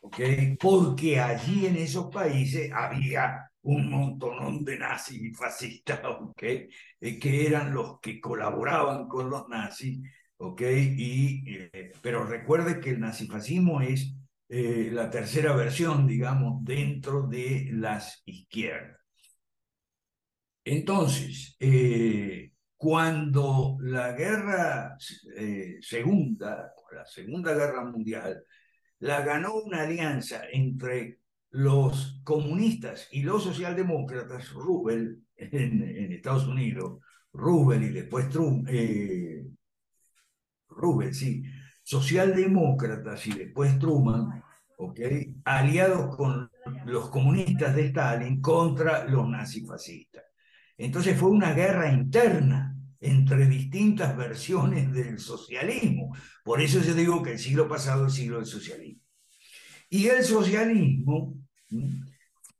¿okay? 0.00 0.56
porque 0.56 1.18
allí 1.18 1.66
en 1.66 1.76
esos 1.76 2.14
países 2.14 2.70
había 2.72 3.50
un 3.62 3.90
montón 3.90 4.64
de 4.64 4.78
nazis 4.78 5.20
y 5.20 5.34
fascistas, 5.34 6.00
¿okay? 6.20 6.68
eh, 7.00 7.18
que 7.18 7.48
eran 7.48 7.74
los 7.74 7.98
que 8.00 8.20
colaboraban 8.20 9.08
con 9.08 9.28
los 9.30 9.48
nazis, 9.48 9.98
¿okay? 10.36 10.94
y, 10.96 11.42
eh, 11.52 11.92
pero 12.00 12.24
recuerde 12.24 12.78
que 12.78 12.90
el 12.90 13.00
nazifascismo 13.00 13.80
es 13.80 14.14
eh, 14.48 14.90
la 14.92 15.10
tercera 15.10 15.56
versión, 15.56 16.06
digamos, 16.06 16.64
dentro 16.64 17.26
de 17.26 17.70
las 17.72 18.22
izquierdas. 18.26 18.99
Entonces, 20.64 21.56
eh, 21.58 22.52
cuando 22.76 23.76
la 23.80 24.12
guerra 24.12 24.96
eh, 25.36 25.78
segunda, 25.80 26.72
la 26.92 27.06
segunda 27.06 27.54
guerra 27.54 27.84
mundial, 27.84 28.44
la 29.00 29.22
ganó 29.22 29.54
una 29.54 29.82
alianza 29.82 30.42
entre 30.52 31.20
los 31.50 32.20
comunistas 32.24 33.08
y 33.10 33.22
los 33.22 33.42
socialdemócratas, 33.44 34.52
Roosevelt 34.52 35.18
en, 35.36 36.12
Estados 36.12 36.46
Unidos, 36.46 37.00
Roosevelt 37.32 37.90
y 37.90 37.94
después 37.94 38.28
Trump, 38.28 38.68
eh, 38.70 39.44
Roosevelt, 40.68 41.14
sí, 41.14 41.42
socialdemócratas 41.82 43.26
y 43.26 43.32
después 43.32 43.78
Truman, 43.78 44.42
¿ok? 44.78 45.00
aliados 45.44 46.16
con 46.16 46.50
los 46.86 47.10
comunistas 47.10 47.74
de 47.74 47.86
Stalin 47.86 48.40
contra 48.40 49.04
los 49.04 49.28
nazifascistas. 49.28 50.29
Entonces 50.80 51.18
fue 51.18 51.28
una 51.28 51.52
guerra 51.52 51.92
interna 51.92 52.74
entre 53.00 53.46
distintas 53.46 54.16
versiones 54.16 54.90
del 54.90 55.18
socialismo. 55.18 56.16
Por 56.42 56.62
eso 56.62 56.80
yo 56.80 56.94
digo 56.94 57.22
que 57.22 57.32
el 57.32 57.38
siglo 57.38 57.68
pasado 57.68 58.06
es 58.06 58.14
el 58.14 58.18
siglo 58.18 58.36
del 58.38 58.46
socialismo. 58.46 59.02
Y 59.90 60.06
el 60.06 60.24
socialismo 60.24 61.34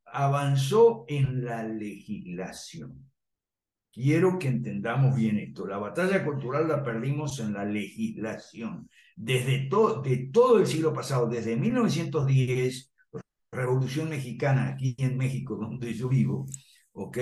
avanzó 0.04 1.06
en 1.08 1.46
la 1.46 1.64
legislación. 1.64 3.10
Quiero 3.90 4.38
que 4.38 4.48
entendamos 4.48 5.16
bien 5.16 5.38
esto. 5.38 5.66
La 5.66 5.78
batalla 5.78 6.22
cultural 6.22 6.68
la 6.68 6.84
perdimos 6.84 7.40
en 7.40 7.54
la 7.54 7.64
legislación. 7.64 8.90
Desde 9.16 9.66
to 9.70 10.02
de 10.02 10.28
todo 10.30 10.58
el 10.58 10.66
siglo 10.66 10.92
pasado, 10.92 11.26
desde 11.26 11.56
1910, 11.56 12.92
Revolución 13.50 14.10
Mexicana, 14.10 14.68
aquí 14.68 14.94
en 14.98 15.16
México, 15.16 15.56
donde 15.60 15.94
yo 15.94 16.10
vivo, 16.10 16.44
¿ok? 16.92 17.18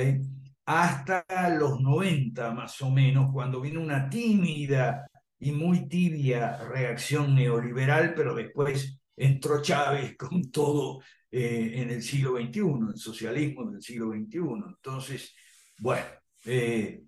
Hasta 0.69 1.25
los 1.49 1.81
90 1.81 2.53
más 2.53 2.83
o 2.83 2.91
menos, 2.91 3.33
cuando 3.33 3.59
vino 3.59 3.81
una 3.81 4.11
tímida 4.11 5.11
y 5.39 5.51
muy 5.51 5.89
tibia 5.89 6.59
reacción 6.59 7.35
neoliberal, 7.35 8.13
pero 8.15 8.35
después 8.35 9.01
entró 9.17 9.63
Chávez 9.63 10.15
con 10.19 10.51
todo 10.51 11.01
eh, 11.31 11.73
en 11.77 11.89
el 11.89 12.03
siglo 12.03 12.37
XXI, 12.37 12.61
el 12.93 12.99
socialismo 12.99 13.71
del 13.71 13.81
siglo 13.81 14.11
XXI. 14.11 14.41
Entonces, 14.67 15.35
bueno, 15.79 16.05
eh, 16.45 17.03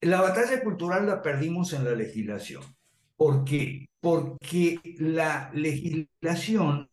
la 0.00 0.20
batalla 0.20 0.64
cultural 0.64 1.06
la 1.06 1.22
perdimos 1.22 1.72
en 1.74 1.84
la 1.84 1.92
legislación. 1.92 2.64
¿Por 3.16 3.44
qué? 3.44 3.86
Porque 4.00 4.80
la 4.98 5.48
legislación 5.54 6.90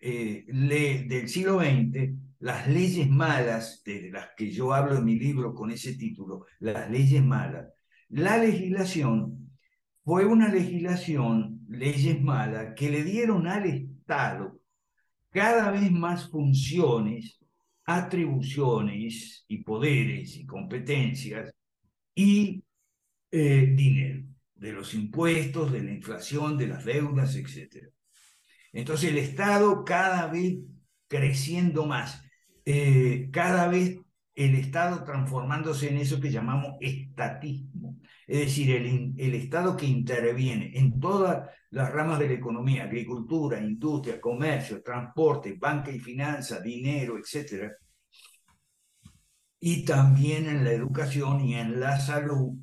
eh, 0.00 0.44
del 0.46 1.28
siglo 1.28 1.58
XX, 1.58 2.29
las 2.40 2.66
leyes 2.68 3.08
malas, 3.08 3.82
de 3.84 4.10
las 4.10 4.30
que 4.36 4.50
yo 4.50 4.72
hablo 4.72 4.96
en 4.96 5.04
mi 5.04 5.18
libro 5.18 5.54
con 5.54 5.70
ese 5.70 5.94
título, 5.94 6.46
las 6.58 6.90
leyes 6.90 7.24
malas, 7.24 7.68
la 8.08 8.38
legislación 8.38 9.50
fue 10.04 10.24
una 10.24 10.48
legislación, 10.48 11.60
leyes 11.68 12.20
malas, 12.20 12.74
que 12.74 12.90
le 12.90 13.04
dieron 13.04 13.46
al 13.46 13.66
Estado 13.66 14.58
cada 15.30 15.70
vez 15.70 15.90
más 15.92 16.28
funciones, 16.28 17.38
atribuciones 17.84 19.44
y 19.46 19.62
poderes 19.62 20.36
y 20.36 20.46
competencias 20.46 21.54
y 22.14 22.64
eh, 23.30 23.72
dinero 23.76 24.24
de 24.54 24.72
los 24.72 24.94
impuestos, 24.94 25.72
de 25.72 25.82
la 25.82 25.92
inflación, 25.92 26.58
de 26.58 26.66
las 26.66 26.84
deudas, 26.84 27.36
etc. 27.36 27.86
Entonces 28.72 29.10
el 29.10 29.18
Estado 29.18 29.84
cada 29.84 30.26
vez 30.26 30.58
creciendo 31.08 31.86
más, 31.86 32.22
eh, 32.72 33.30
cada 33.32 33.66
vez 33.66 33.98
el 34.32 34.54
Estado 34.54 35.02
transformándose 35.02 35.88
en 35.88 35.96
eso 35.98 36.20
que 36.20 36.30
llamamos 36.30 36.76
estatismo, 36.80 37.98
es 38.28 38.38
decir, 38.38 38.70
el, 38.70 39.12
el, 39.18 39.34
Estado 39.34 39.76
que 39.76 39.86
interviene 39.86 40.70
en 40.78 41.00
todas 41.00 41.50
las 41.70 41.90
ramas 41.92 42.20
de 42.20 42.28
la 42.28 42.34
economía, 42.34 42.84
agricultura, 42.84 43.60
industria, 43.60 44.20
comercio, 44.20 44.82
transporte, 44.82 45.56
banca 45.58 45.90
y 45.90 45.98
finanza, 45.98 46.60
dinero, 46.60 47.18
etc. 47.18 47.72
Y 49.58 49.84
también 49.84 50.46
en 50.46 50.62
la 50.62 50.72
educación 50.72 51.40
y 51.40 51.54
en 51.54 51.80
la 51.80 51.98
salud 51.98 52.56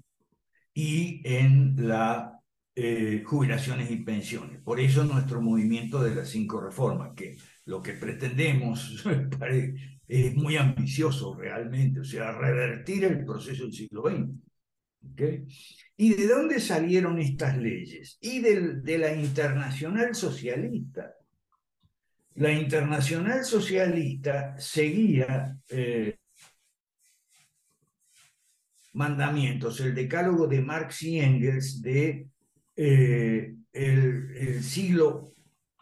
y 0.74 1.22
en 1.26 1.76
las 1.86 2.32
eh, 2.76 3.24
jubilaciones 3.26 3.92
y 3.92 3.98
pensiones. 3.98 4.62
Por 4.62 4.80
eso 4.80 5.04
nuestro 5.04 5.42
movimiento 5.42 6.02
de 6.02 6.16
las 6.16 6.30
cinco 6.30 6.62
reformas, 6.62 7.12
que 7.16 7.36
lo 7.66 7.82
que 7.82 7.94
pretendemos 7.94 9.04
es 10.08 10.36
muy 10.36 10.58
ambicioso 10.58 11.36
realmente, 11.36 12.00
o 12.00 12.04
sea, 12.04 12.32
revertir 12.32 13.04
el 13.06 13.26
proceso 13.26 13.64
del 13.64 13.74
siglo 13.74 14.04
XX. 14.04 15.12
¿okay? 15.12 15.46
¿Y 15.98 16.14
de 16.14 16.28
dónde 16.28 16.60
salieron 16.60 17.20
estas 17.20 17.58
leyes? 17.58 18.18
Y 18.22 18.40
de, 18.40 18.76
de 18.82 18.98
la 18.98 19.14
internacional 19.14 20.16
socialista. 20.16 21.14
La 22.36 22.52
internacional 22.52 23.44
socialista 23.44 24.56
seguía 24.60 25.58
eh, 25.70 26.18
mandamientos, 28.94 29.80
el 29.80 29.94
decálogo 29.94 30.48
de 30.48 30.62
Marx 30.62 31.04
y 31.04 31.20
Engels 31.20 31.82
de 31.82 32.28
eh, 32.76 33.56
el, 33.74 34.64
siglo 34.64 35.34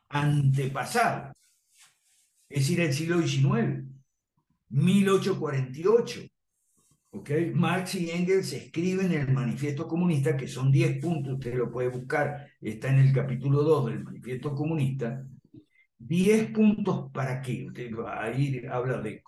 antepasado, 0.09 1.33
es 2.49 2.59
decir, 2.59 2.81
el 2.81 2.93
siglo 2.93 3.21
XIX, 3.21 3.85
1848. 4.69 6.21
¿okay? 7.11 7.51
Marx 7.51 7.95
y 7.95 8.11
Engels 8.11 8.53
escriben 8.53 9.11
el 9.11 9.31
manifiesto 9.31 9.87
comunista, 9.87 10.35
que 10.35 10.47
son 10.47 10.71
10 10.71 11.01
puntos, 11.01 11.33
usted 11.33 11.55
lo 11.55 11.71
puede 11.71 11.89
buscar, 11.89 12.47
está 12.61 12.89
en 12.89 12.99
el 12.99 13.13
capítulo 13.13 13.63
2 13.63 13.85
del 13.87 14.03
manifiesto 14.03 14.53
comunista, 14.53 15.25
10 15.97 16.51
puntos 16.51 17.11
para 17.11 17.41
qué. 17.41 17.65
Usted 17.67 17.91
ahí 18.07 18.61
habla 18.69 19.01
de, 19.01 19.23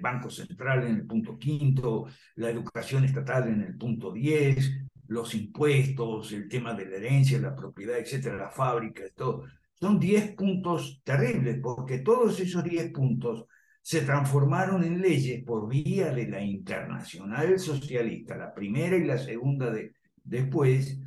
Banco 0.00 0.30
Central 0.30 0.86
en 0.86 0.96
el 0.96 1.06
punto 1.06 1.38
quinto, 1.38 2.06
la 2.36 2.50
educación 2.50 3.04
estatal 3.04 3.48
en 3.48 3.60
el 3.62 3.76
punto 3.76 4.10
10, 4.12 4.88
los 5.08 5.34
impuestos, 5.34 6.32
el 6.32 6.48
tema 6.48 6.72
de 6.74 6.86
la 6.86 6.96
herencia, 6.96 7.38
la 7.38 7.54
propiedad, 7.54 7.98
etcétera, 7.98 8.36
la 8.36 8.50
fábrica, 8.50 9.02
todo. 9.14 9.44
Son 9.74 9.98
10 9.98 10.34
puntos 10.34 11.00
terribles, 11.04 11.58
porque 11.62 11.98
todos 11.98 12.38
esos 12.40 12.64
10 12.64 12.92
puntos 12.92 13.46
se 13.82 14.02
transformaron 14.02 14.84
en 14.84 15.00
leyes 15.00 15.42
por 15.44 15.68
vía 15.68 16.12
de 16.12 16.28
la 16.28 16.42
internacional 16.42 17.58
socialista, 17.58 18.36
la 18.36 18.54
primera 18.54 18.96
y 18.96 19.04
la 19.04 19.18
segunda 19.18 19.70
de, 19.70 19.94
después, 20.22 20.98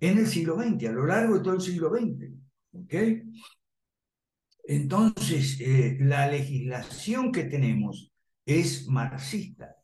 en 0.00 0.18
el 0.18 0.26
siglo 0.26 0.56
XX, 0.56 0.88
a 0.88 0.92
lo 0.92 1.06
largo 1.06 1.34
de 1.34 1.44
todo 1.44 1.54
el 1.54 1.60
siglo 1.60 1.90
XX. 1.90 2.32
¿ok?, 2.72 2.94
entonces, 4.64 5.60
eh, 5.60 5.96
la 6.00 6.28
legislación 6.28 7.32
que 7.32 7.44
tenemos 7.44 8.12
es 8.46 8.86
marxista, 8.88 9.76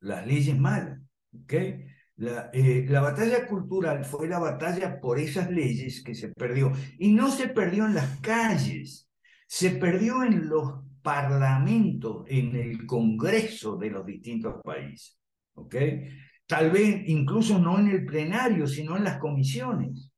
las 0.00 0.26
leyes 0.26 0.58
malas. 0.58 1.00
¿okay? 1.42 1.86
La, 2.16 2.50
eh, 2.54 2.86
la, 2.88 3.02
batalla 3.02 3.46
cultural 3.46 4.04
fue 4.04 4.28
la 4.28 4.38
batalla 4.38 4.98
por 5.00 5.18
esas 5.18 5.50
leyes 5.50 6.02
que 6.02 6.14
se 6.14 6.28
perdió. 6.28 6.72
Y 6.98 7.12
no 7.12 7.30
se 7.30 7.48
perdió 7.48 7.84
en 7.86 7.94
las 7.94 8.18
calles, 8.20 9.10
se 9.46 9.70
perdió 9.72 10.24
en 10.24 10.48
los 10.48 10.85
parlamentos, 11.06 12.24
en 12.26 12.56
el 12.56 12.84
Congreso 12.84 13.76
de 13.76 13.90
los 13.90 14.04
distintos 14.04 14.56
países. 14.64 15.16
¿okay? 15.54 16.08
Tal 16.44 16.72
vez 16.72 17.02
incluso 17.06 17.60
no 17.60 17.78
en 17.78 17.90
el 17.90 18.04
plenario, 18.04 18.66
sino 18.66 18.96
en 18.96 19.04
las 19.04 19.18
comisiones 19.18 20.10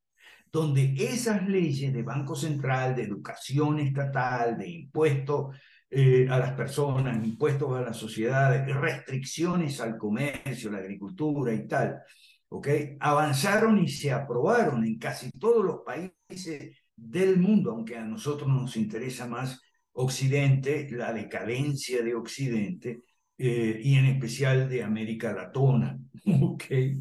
donde 0.51 0.95
esas 0.97 1.47
leyes 1.47 1.93
de 1.93 2.03
Banco 2.03 2.35
Central, 2.35 2.97
de 2.97 3.03
educación 3.03 3.81
estatal, 3.81 4.57
de 4.57 4.67
impuestos 4.67 5.55
eh, 5.91 6.27
a 6.31 6.39
las 6.39 6.53
personas, 6.53 7.23
impuestos 7.23 7.77
a 7.77 7.83
las 7.83 7.99
sociedades, 7.99 8.75
restricciones 8.75 9.79
al 9.83 9.99
comercio, 9.99 10.71
la 10.71 10.79
agricultura 10.79 11.53
y 11.53 11.69
tal, 11.69 11.99
¿okay? 12.49 12.97
avanzaron 12.99 13.79
y 13.79 13.89
se 13.89 14.11
aprobaron 14.11 14.87
en 14.87 14.99
casi 14.99 15.31
todos 15.33 15.63
los 15.63 15.81
países 15.85 16.79
del 16.97 17.37
mundo, 17.37 17.73
aunque 17.73 17.99
a 17.99 18.07
nosotros 18.07 18.49
nos 18.49 18.75
interesa 18.79 19.29
más 19.29 19.61
Occidente, 20.01 20.89
la 20.93 21.13
decadencia 21.13 22.03
de 22.03 22.15
Occidente, 22.15 23.03
eh, 23.37 23.81
y 23.83 23.97
en 23.97 24.07
especial 24.07 24.69
de 24.69 24.85
América 24.85 25.33
Latona. 25.33 25.99
¿okay? 26.43 27.01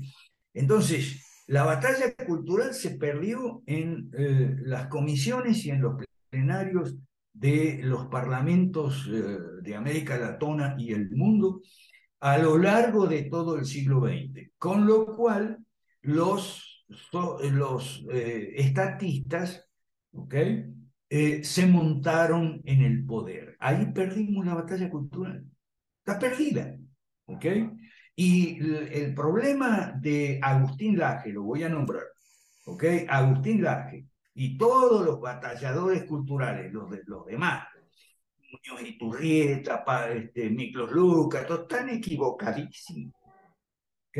Entonces, 0.53 1.43
la 1.45 1.63
batalla 1.63 2.13
cultural 2.15 2.73
se 2.73 2.97
perdió 2.97 3.61
en 3.67 4.09
eh, 4.17 4.55
las 4.61 4.87
comisiones 4.87 5.63
y 5.65 5.69
en 5.69 5.81
los 5.81 6.03
plenarios 6.29 6.95
de 7.33 7.81
los 7.83 8.07
parlamentos 8.07 9.07
eh, 9.11 9.37
de 9.61 9.75
América 9.75 10.17
Latona 10.17 10.75
y 10.77 10.91
el 10.91 11.11
mundo 11.11 11.61
a 12.19 12.39
lo 12.39 12.57
largo 12.57 13.05
de 13.05 13.23
todo 13.23 13.59
el 13.59 13.65
siglo 13.65 14.01
XX, 14.01 14.49
con 14.57 14.87
lo 14.87 15.15
cual 15.15 15.59
los, 16.01 16.83
los 17.11 18.03
estatistas 18.09 19.67
se 21.09 21.65
montaron 21.65 22.61
en 22.65 22.81
el 22.81 23.05
poder. 23.05 23.55
Ahí 23.59 23.85
perdimos 23.93 24.45
la 24.45 24.55
batalla 24.55 24.89
cultural. 24.89 25.45
Está 25.99 26.19
perdida. 26.19 26.77
¿okay? 27.25 27.69
Y 28.15 28.57
el 28.59 29.13
problema 29.13 29.93
de 29.95 30.39
Agustín 30.41 30.97
Laje, 30.97 31.31
lo 31.31 31.43
voy 31.43 31.63
a 31.63 31.69
nombrar, 31.69 32.03
¿ok? 32.65 32.83
Agustín 33.07 33.61
Laje 33.61 34.07
y 34.33 34.57
todos 34.57 35.05
los 35.05 35.21
batalladores 35.21 36.03
culturales, 36.05 36.73
los, 36.73 36.89
de, 36.89 37.03
los 37.05 37.25
demás, 37.25 37.67
Muñoz 38.51 38.87
Iturrieta, 38.87 39.83
este, 40.13 40.49
Miklos 40.49 40.91
Lucas, 40.91 41.45
todos 41.45 41.61
están 41.61 41.89
equivocadísimos. 41.89 43.13
¿ok? 44.09 44.17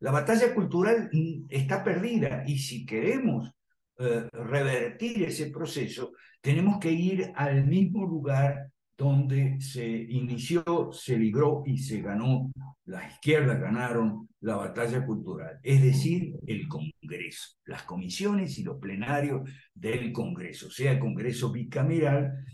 La 0.00 0.10
batalla 0.10 0.54
cultural 0.54 1.10
mm, 1.12 1.46
está 1.50 1.82
perdida 1.82 2.44
y 2.46 2.58
si 2.58 2.86
queremos 2.86 3.50
eh, 3.98 4.28
revertir 4.32 5.22
ese 5.22 5.50
proceso, 5.50 6.12
tenemos 6.40 6.78
que 6.78 6.92
ir 6.92 7.32
al 7.34 7.66
mismo 7.66 8.04
lugar 8.04 8.68
donde 8.96 9.60
se 9.60 9.86
inició, 9.86 10.90
se 10.92 11.18
libró 11.18 11.62
y 11.66 11.78
se 11.78 12.00
ganó, 12.00 12.52
las 12.84 13.12
izquierdas 13.12 13.60
ganaron 13.60 14.28
la 14.40 14.56
batalla 14.56 15.04
cultural, 15.04 15.58
es 15.62 15.82
decir, 15.82 16.34
el 16.46 16.68
Congreso, 16.68 17.56
las 17.64 17.82
comisiones 17.82 18.58
y 18.58 18.62
los 18.62 18.78
plenarios 18.78 19.48
del 19.74 20.12
Congreso, 20.12 20.70
sea 20.70 21.00
Congreso 21.00 21.50
bicameral, 21.50 22.44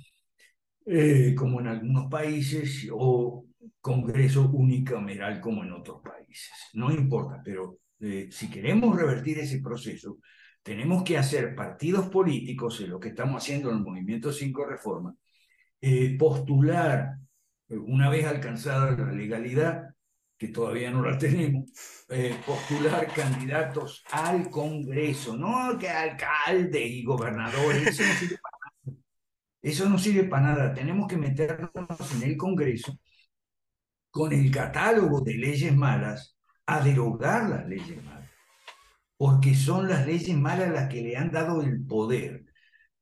eh, 0.87 1.35
como 1.37 1.61
en 1.61 1.66
algunos 1.66 2.09
países, 2.11 2.88
o 2.92 3.44
Congreso 3.81 4.50
unicameral 4.50 5.40
como 5.40 5.62
en 5.64 5.72
otros 5.72 6.00
países. 6.03 6.53
No 6.74 6.90
importa, 6.90 7.40
pero 7.44 7.79
eh, 8.00 8.29
si 8.31 8.50
queremos 8.50 8.96
revertir 8.96 9.38
ese 9.38 9.61
proceso, 9.61 10.18
tenemos 10.62 11.03
que 11.03 11.18
hacer 11.18 11.55
partidos 11.55 12.09
políticos, 12.09 12.81
en 12.81 12.90
lo 12.90 13.01
que 13.01 13.09
estamos 13.09 13.42
haciendo 13.42 13.70
en 13.70 13.79
el 13.79 13.83
Movimiento 13.83 14.33
5 14.33 14.64
Reforma, 14.66 15.14
eh, 15.81 16.16
postular, 16.18 17.16
eh, 17.68 17.77
una 17.77 18.11
vez 18.11 18.27
alcanzada 18.27 18.90
la 18.92 19.12
legalidad, 19.12 19.94
que 20.37 20.49
todavía 20.49 20.90
no 20.90 21.03
la 21.03 21.18
tenemos, 21.18 21.70
eh, 22.09 22.37
postular 22.46 23.07
candidatos 23.14 24.05
al 24.12 24.51
Congreso, 24.51 25.37
no 25.37 25.79
que 25.79 25.88
alcalde 25.88 26.85
y 26.85 27.05
gobernadores, 27.05 27.88
eso 27.88 28.05
no 28.05 28.14
sirve 28.18 28.38
para 28.38 28.59
nada. 28.59 29.01
Eso 29.62 29.88
no 29.88 29.99
sirve 29.99 30.25
para 30.25 30.42
nada. 30.42 30.75
Tenemos 30.75 31.07
que 31.07 31.16
meternos 31.16 32.14
en 32.14 32.23
el 32.23 32.37
Congreso 32.37 32.99
con 34.11 34.33
el 34.33 34.51
catálogo 34.51 35.20
de 35.20 35.35
leyes 35.35 35.75
malas 35.75 36.37
a 36.66 36.81
derogar 36.81 37.49
las 37.49 37.68
leyes 37.68 38.03
malas, 38.05 38.19
porque 39.20 39.54
son 39.54 39.87
las 39.87 40.06
leyes 40.06 40.35
malas 40.35 40.72
las 40.72 40.88
que 40.88 41.02
le 41.02 41.14
han 41.14 41.30
dado 41.30 41.61
el 41.61 41.85
poder 41.85 42.46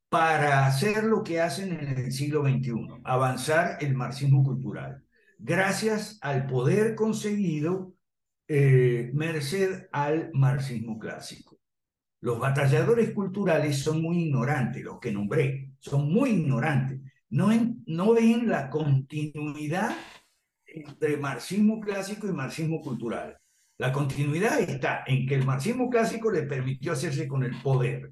para 0.08 0.66
hacer 0.66 1.04
lo 1.04 1.22
que 1.22 1.40
hacen 1.40 1.72
en 1.72 1.96
el 1.96 2.10
siglo 2.10 2.42
XXI, 2.42 3.02
avanzar 3.04 3.78
el 3.80 3.94
marxismo 3.94 4.42
cultural, 4.42 5.04
gracias 5.38 6.18
al 6.20 6.48
poder 6.48 6.96
conseguido 6.96 7.94
eh, 8.48 9.12
merced 9.14 9.86
al 9.92 10.32
marxismo 10.32 10.98
clásico. 10.98 11.60
Los 12.20 12.40
batalladores 12.40 13.12
culturales 13.12 13.78
son 13.78 14.02
muy 14.02 14.24
ignorantes, 14.24 14.82
los 14.82 14.98
que 14.98 15.12
nombré, 15.12 15.70
son 15.78 16.12
muy 16.12 16.30
ignorantes, 16.30 17.00
no, 17.30 17.50
no 17.86 18.14
ven 18.14 18.48
la 18.48 18.70
continuidad 18.70 19.96
entre 20.66 21.16
marxismo 21.16 21.78
clásico 21.78 22.26
y 22.26 22.32
marxismo 22.32 22.80
cultural. 22.80 23.38
La 23.78 23.92
continuidad 23.92 24.60
está 24.60 25.04
en 25.06 25.26
que 25.26 25.36
el 25.36 25.46
marxismo 25.46 25.88
clásico 25.88 26.30
le 26.30 26.42
permitió 26.42 26.92
hacerse 26.92 27.26
con 27.28 27.44
el 27.44 27.60
poder, 27.62 28.10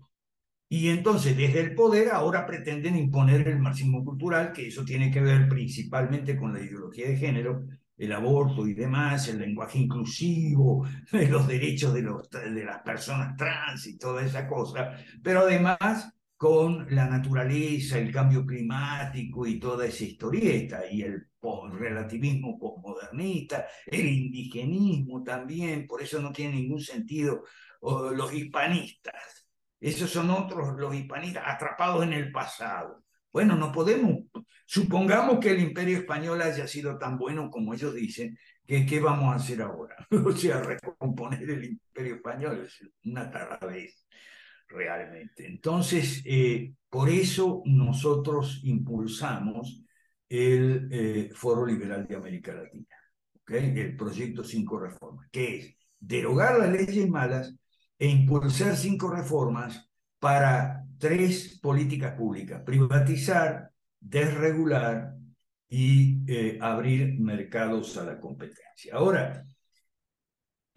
y 0.69 0.89
entonces 0.89 1.37
desde 1.37 1.61
el 1.61 1.75
poder 1.75 2.11
ahora 2.11 2.45
pretenden 2.45 2.97
imponer 2.97 3.47
el 3.47 3.61
marxismo 3.61 4.05
cultural, 4.05 4.53
que 4.53 4.67
eso 4.67 4.85
tiene 4.85 5.11
que 5.11 5.21
ver 5.21 5.49
principalmente 5.49 6.37
con 6.37 6.53
la 6.53 6.61
ideología 6.61 7.09
de 7.09 7.17
género, 7.17 7.67
el 7.97 8.13
aborto 8.13 8.67
y 8.67 8.75
demás, 8.75 9.29
el 9.29 9.39
lenguaje 9.39 9.79
inclusivo, 9.79 10.87
los 11.13 11.47
derechos 11.47 11.95
de, 11.95 12.03
las 12.03 12.83
personas 12.83 13.37
trans 13.37 13.87
y 13.87 13.97
toda 13.97 14.25
esa 14.25 14.49
cosa, 14.49 14.93
pero 15.23 15.41
además 15.41 16.13
con 16.37 16.87
la 16.95 17.07
naturaleza, 17.09 17.99
el 17.99 18.13
cambio 18.13 18.45
climático 18.45 19.47
y 19.47 19.59
toda 19.59 19.87
esa 19.87 20.05
historieta, 20.05 20.83
y 20.91 21.03
el 21.03 21.29
relativismo 21.79 22.59
postmodernista, 22.59 23.67
el 23.87 24.07
indigenismo 24.07 25.23
también, 25.23 25.87
por 25.87 26.03
eso 26.03 26.21
no 26.21 26.33
tiene 26.33 26.57
ningún 26.57 26.81
sentido 26.81 27.45
los 27.81 28.33
hispanistas 28.33 29.47
esos 29.81 30.11
son 30.11 30.31
otros, 30.31 30.77
los 30.79 30.95
hispanistas, 30.95 31.45
atrapados 31.47 32.03
en 32.05 32.13
el 32.13 32.33
pasado. 32.33 33.05
Bueno, 33.33 33.55
no 33.57 33.71
podemos, 33.71 34.25
supongamos 34.65 35.39
que 35.39 35.51
el 35.51 35.61
imperio 35.61 35.99
español 35.99 36.41
haya 36.41 36.67
sido 36.67 36.97
tan 36.99 37.19
bueno 37.19 37.51
como 37.51 37.75
ellos 37.75 37.95
dicen, 37.95 38.39
que 38.67 38.87
¿qué 38.87 38.99
vamos 39.01 39.33
a 39.33 39.37
hacer 39.37 39.63
ahora? 39.63 39.97
o 40.25 40.33
sea, 40.33 40.63
recomponer 40.63 41.49
el 41.49 41.65
imperio 41.65 42.17
español 42.17 42.65
es 42.67 42.81
una 43.05 43.31
vez 43.61 44.07
realmente. 44.69 45.47
Entonces, 45.47 46.23
eh, 46.25 46.75
por 46.89 47.09
eso 47.09 47.63
nosotros 47.67 48.61
impulsamos 48.65 49.83
el 50.29 50.89
eh, 50.91 51.31
Foro 51.35 51.65
Liberal 51.65 52.07
de 52.07 52.17
América 52.17 52.53
Latina, 52.55 52.97
el 53.49 53.97
proyecto 53.97 54.43
Cinco 54.43 54.79
Reformas, 54.79 55.29
que 55.31 55.57
es 55.57 55.77
derogar 55.99 56.59
las 56.59 56.71
leyes 56.71 57.09
malas 57.09 57.55
e 57.99 58.09
impulsar 58.09 58.77
cinco 58.77 59.11
reformas 59.11 59.89
para 60.19 60.85
tres 60.99 61.59
políticas 61.61 62.15
públicas, 62.15 62.63
privatizar, 62.63 63.71
desregular 64.01 65.15
y 65.69 66.23
eh, 66.27 66.59
abrir 66.61 67.19
mercados 67.19 67.97
a 67.97 68.05
la 68.05 68.21
competencia. 68.21 68.95
Ahora, 68.95 69.45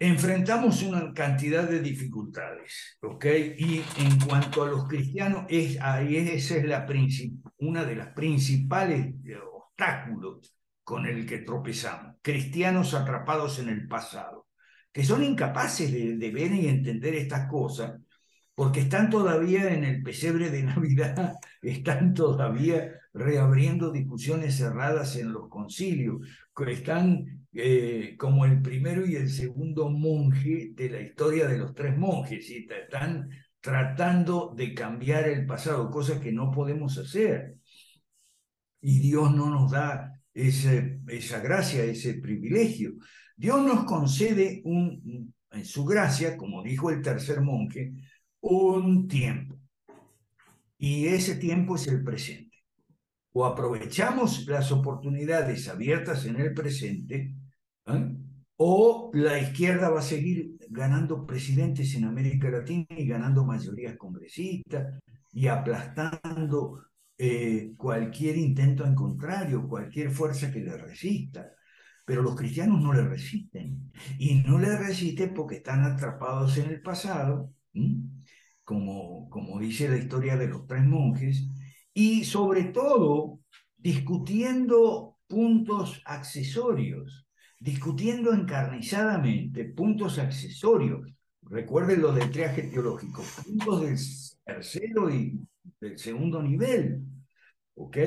enfrentamos 0.00 0.82
una 0.82 1.12
cantidad 1.12 1.68
de 1.68 1.80
dificultades, 1.80 2.98
¿ok? 3.02 3.26
Y 3.58 3.84
en 3.98 4.18
cuanto 4.26 4.64
a 4.64 4.68
los 4.68 4.88
cristianos, 4.88 5.44
es, 5.48 5.76
esa 5.76 6.56
es 6.56 7.30
una 7.58 7.84
de 7.84 7.96
las 7.96 8.08
principales 8.08 9.14
eh, 9.24 9.36
obstáculos 9.36 10.56
con 10.82 11.06
el 11.06 11.26
que 11.26 11.38
tropezamos. 11.38 12.16
Cristianos 12.22 12.94
atrapados 12.94 13.58
en 13.58 13.68
el 13.68 13.86
pasado 13.86 14.40
que 14.92 15.04
son 15.04 15.22
incapaces 15.22 15.92
de, 15.92 16.30
ver 16.30 16.52
y 16.52 16.66
entender 16.68 17.14
estas 17.14 17.48
cosas, 17.48 18.00
porque 18.54 18.80
están 18.80 19.08
todavía 19.08 19.72
en 19.72 19.84
el 19.84 20.02
pesebre 20.02 20.50
de 20.50 20.64
Navidad, 20.64 21.34
están 21.62 22.14
todavía 22.14 22.92
reabriendo 23.12 23.92
discusiones 23.92 24.56
cerradas 24.56 25.16
en 25.16 25.32
los 25.32 25.48
concilios, 25.48 26.26
están 26.68 27.39
eh, 27.52 28.16
como 28.18 28.44
el 28.44 28.62
primero 28.62 29.06
y 29.06 29.16
el 29.16 29.28
segundo 29.28 29.90
monje 29.90 30.72
de 30.74 30.90
la 30.90 31.00
historia 31.00 31.48
de 31.48 31.58
los 31.58 31.74
tres 31.74 31.96
monjes, 31.96 32.48
y 32.50 32.66
están 32.68 33.28
tratando 33.60 34.54
de 34.56 34.74
cambiar 34.74 35.28
el 35.28 35.46
pasado, 35.46 35.90
cosas 35.90 36.20
que 36.20 36.32
no 36.32 36.50
podemos 36.50 36.96
hacer. 36.98 37.56
Y 38.80 39.00
Dios 39.00 39.34
no 39.34 39.50
nos 39.50 39.70
da 39.70 40.22
ese, 40.32 41.00
esa 41.08 41.40
gracia, 41.40 41.84
ese 41.84 42.14
privilegio. 42.14 42.94
Dios 43.36 43.62
nos 43.62 43.84
concede 43.84 44.62
un, 44.64 45.34
en 45.50 45.64
su 45.64 45.84
gracia, 45.84 46.36
como 46.36 46.62
dijo 46.62 46.90
el 46.90 47.02
tercer 47.02 47.40
monje, 47.40 47.92
un 48.40 49.06
tiempo. 49.08 49.58
Y 50.78 51.06
ese 51.06 51.34
tiempo 51.34 51.76
es 51.76 51.86
el 51.88 52.02
presente. 52.02 52.56
O 53.32 53.44
aprovechamos 53.44 54.46
las 54.46 54.72
oportunidades 54.72 55.68
abiertas 55.68 56.24
en 56.24 56.40
el 56.40 56.54
presente, 56.54 57.34
¿eh? 57.96 58.16
o 58.56 59.10
la 59.14 59.38
izquierda 59.38 59.88
va 59.88 60.00
a 60.00 60.02
seguir 60.02 60.56
ganando 60.68 61.26
presidentes 61.26 61.94
en 61.94 62.04
América 62.04 62.50
Latina 62.50 62.86
y 62.90 63.06
ganando 63.06 63.44
mayorías 63.44 63.96
congresistas 63.96 65.00
y 65.32 65.46
aplastando 65.46 66.82
eh, 67.16 67.72
cualquier 67.76 68.36
intento 68.36 68.84
en 68.84 68.94
contrario, 68.94 69.68
cualquier 69.68 70.10
fuerza 70.10 70.52
que 70.52 70.60
le 70.60 70.76
resista. 70.76 71.50
Pero 72.04 72.22
los 72.22 72.34
cristianos 72.36 72.82
no 72.82 72.92
le 72.92 73.02
resisten. 73.02 73.92
Y 74.18 74.34
no 74.36 74.58
le 74.58 74.76
resisten 74.76 75.32
porque 75.32 75.56
están 75.56 75.82
atrapados 75.84 76.58
en 76.58 76.70
el 76.70 76.82
pasado, 76.82 77.54
como, 78.64 79.28
como 79.30 79.58
dice 79.58 79.88
la 79.88 79.96
historia 79.96 80.36
de 80.36 80.48
los 80.48 80.66
tres 80.66 80.84
monjes, 80.84 81.48
y 81.94 82.24
sobre 82.24 82.64
todo 82.64 83.40
discutiendo 83.76 85.18
puntos 85.26 86.02
accesorios, 86.04 87.26
discutiendo 87.60 88.32
encarnizadamente 88.32 89.66
puntos 89.66 90.18
accesorios. 90.18 91.06
Recuerden 91.42 92.00
lo 92.00 92.12
del 92.12 92.30
triaje 92.30 92.62
teológico, 92.64 93.22
puntos 93.44 93.82
del 93.82 93.98
tercero 94.44 95.10
y 95.10 95.38
del 95.80 95.98
segundo 95.98 96.42
nivel, 96.42 97.02
¿ok? 97.74 97.98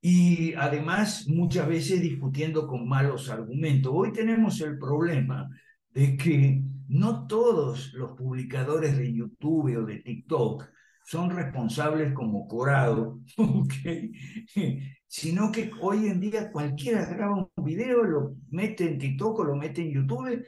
Y 0.00 0.54
además 0.54 1.26
muchas 1.26 1.68
veces 1.68 2.00
discutiendo 2.00 2.66
con 2.66 2.88
malos 2.88 3.28
argumentos. 3.28 3.92
Hoy 3.94 4.12
tenemos 4.12 4.60
el 4.60 4.78
problema 4.78 5.48
de 5.90 6.16
que 6.16 6.62
no 6.88 7.26
todos 7.26 7.92
los 7.94 8.12
publicadores 8.12 8.96
de 8.96 9.12
YouTube 9.12 9.76
o 9.76 9.84
de 9.84 9.96
TikTok 9.96 10.68
son 11.08 11.30
responsables 11.30 12.12
como 12.12 12.46
Corado, 12.46 13.18
sino 15.06 15.50
que 15.50 15.70
hoy 15.80 16.06
en 16.06 16.20
día 16.20 16.52
cualquiera 16.52 17.06
graba 17.06 17.48
un 17.56 17.64
video, 17.64 18.04
lo 18.04 18.36
mete 18.50 18.84
en 18.84 18.98
TikTok 18.98 19.38
o 19.38 19.44
lo 19.44 19.56
mete 19.56 19.80
en 19.80 19.92
YouTube 19.92 20.44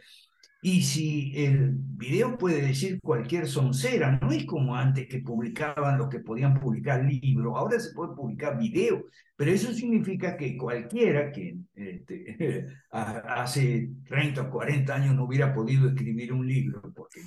y 0.61 0.83
si 0.83 1.33
el 1.35 1.71
video 1.73 2.37
puede 2.37 2.61
decir 2.61 3.01
cualquier 3.01 3.47
soncera, 3.47 4.19
no 4.21 4.33
es 4.33 4.45
como 4.45 4.77
antes 4.77 5.09
que 5.09 5.21
publicaban 5.21 5.97
los 5.97 6.11
que 6.11 6.19
podían 6.19 6.61
publicar 6.61 7.07
libros, 7.07 7.55
ahora 7.57 7.81
se 7.81 7.95
puede 7.95 8.15
publicar 8.15 8.59
video, 8.59 9.07
pero 9.37 9.53
eso 9.53 9.73
significa 9.73 10.37
que 10.37 10.59
cualquiera 10.59 11.33
que 11.33 11.57
este, 11.75 12.67
hace 12.91 13.89
30 14.07 14.43
o 14.43 14.51
40 14.51 14.95
años 14.95 15.15
no 15.15 15.25
hubiera 15.25 15.55
podido 15.55 15.89
escribir 15.89 16.35
un 16.35 16.47
libro, 16.47 16.83
porque 16.95 17.21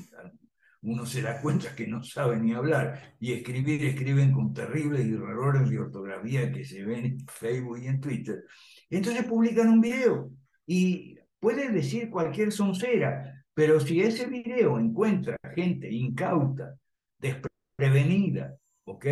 uno 0.84 1.06
se 1.06 1.22
da 1.22 1.40
cuenta 1.42 1.76
que 1.76 1.88
no 1.88 2.04
sabe 2.04 2.38
ni 2.38 2.54
hablar 2.54 3.16
y 3.20 3.34
escribir, 3.34 3.86
escriben 3.86 4.32
con 4.32 4.54
terribles 4.54 5.06
errores 5.06 5.70
de 5.70 5.80
ortografía 5.80 6.52
que 6.52 6.66
se 6.66 6.84
ven 6.84 7.06
en 7.06 7.26
Facebook 7.28 7.80
y 7.82 7.88
en 7.88 8.02
Twitter. 8.02 8.44
Entonces 8.90 9.24
publican 9.26 9.70
un 9.70 9.82
video 9.82 10.30
y 10.68 11.18
puede 11.40 11.70
decir 11.70 12.10
cualquier 12.10 12.52
soncera, 12.52 13.46
pero 13.54 13.80
si 13.80 14.02
ese 14.02 14.28
video 14.28 14.78
encuentra 14.78 15.38
gente 15.56 15.90
incauta, 15.90 16.76
desprevenida, 17.18 18.56
¿ok? 18.86 19.06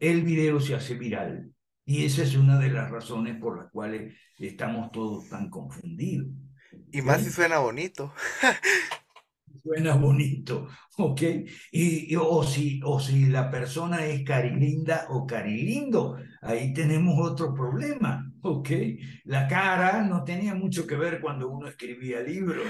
El 0.00 0.22
video 0.22 0.60
se 0.60 0.74
hace 0.74 0.94
viral. 0.94 1.52
Y 1.84 2.04
esa 2.04 2.22
es 2.22 2.36
una 2.36 2.58
de 2.58 2.70
las 2.70 2.90
razones 2.90 3.38
por 3.40 3.56
las 3.56 3.70
cuales 3.70 4.14
estamos 4.38 4.92
todos 4.92 5.28
tan 5.28 5.48
confundidos. 5.48 6.28
Y 6.92 7.00
más 7.02 7.22
si 7.22 7.30
suena 7.30 7.58
bonito. 7.58 8.12
Suena 9.62 9.94
bonito, 9.96 10.68
¿ok? 10.98 11.22
Y, 11.72 12.14
o, 12.16 12.42
si, 12.44 12.80
o 12.84 13.00
si 13.00 13.26
la 13.26 13.50
persona 13.50 14.04
es 14.06 14.24
carilinda 14.24 15.06
o 15.10 15.26
carilindo, 15.26 16.16
ahí 16.42 16.72
tenemos 16.72 17.14
otro 17.20 17.52
problema, 17.54 18.30
¿ok? 18.42 18.70
La 19.24 19.46
cara 19.48 20.02
no 20.04 20.24
tenía 20.24 20.54
mucho 20.54 20.86
que 20.86 20.96
ver 20.96 21.20
cuando 21.20 21.48
uno 21.50 21.68
escribía 21.68 22.20
libros. 22.20 22.66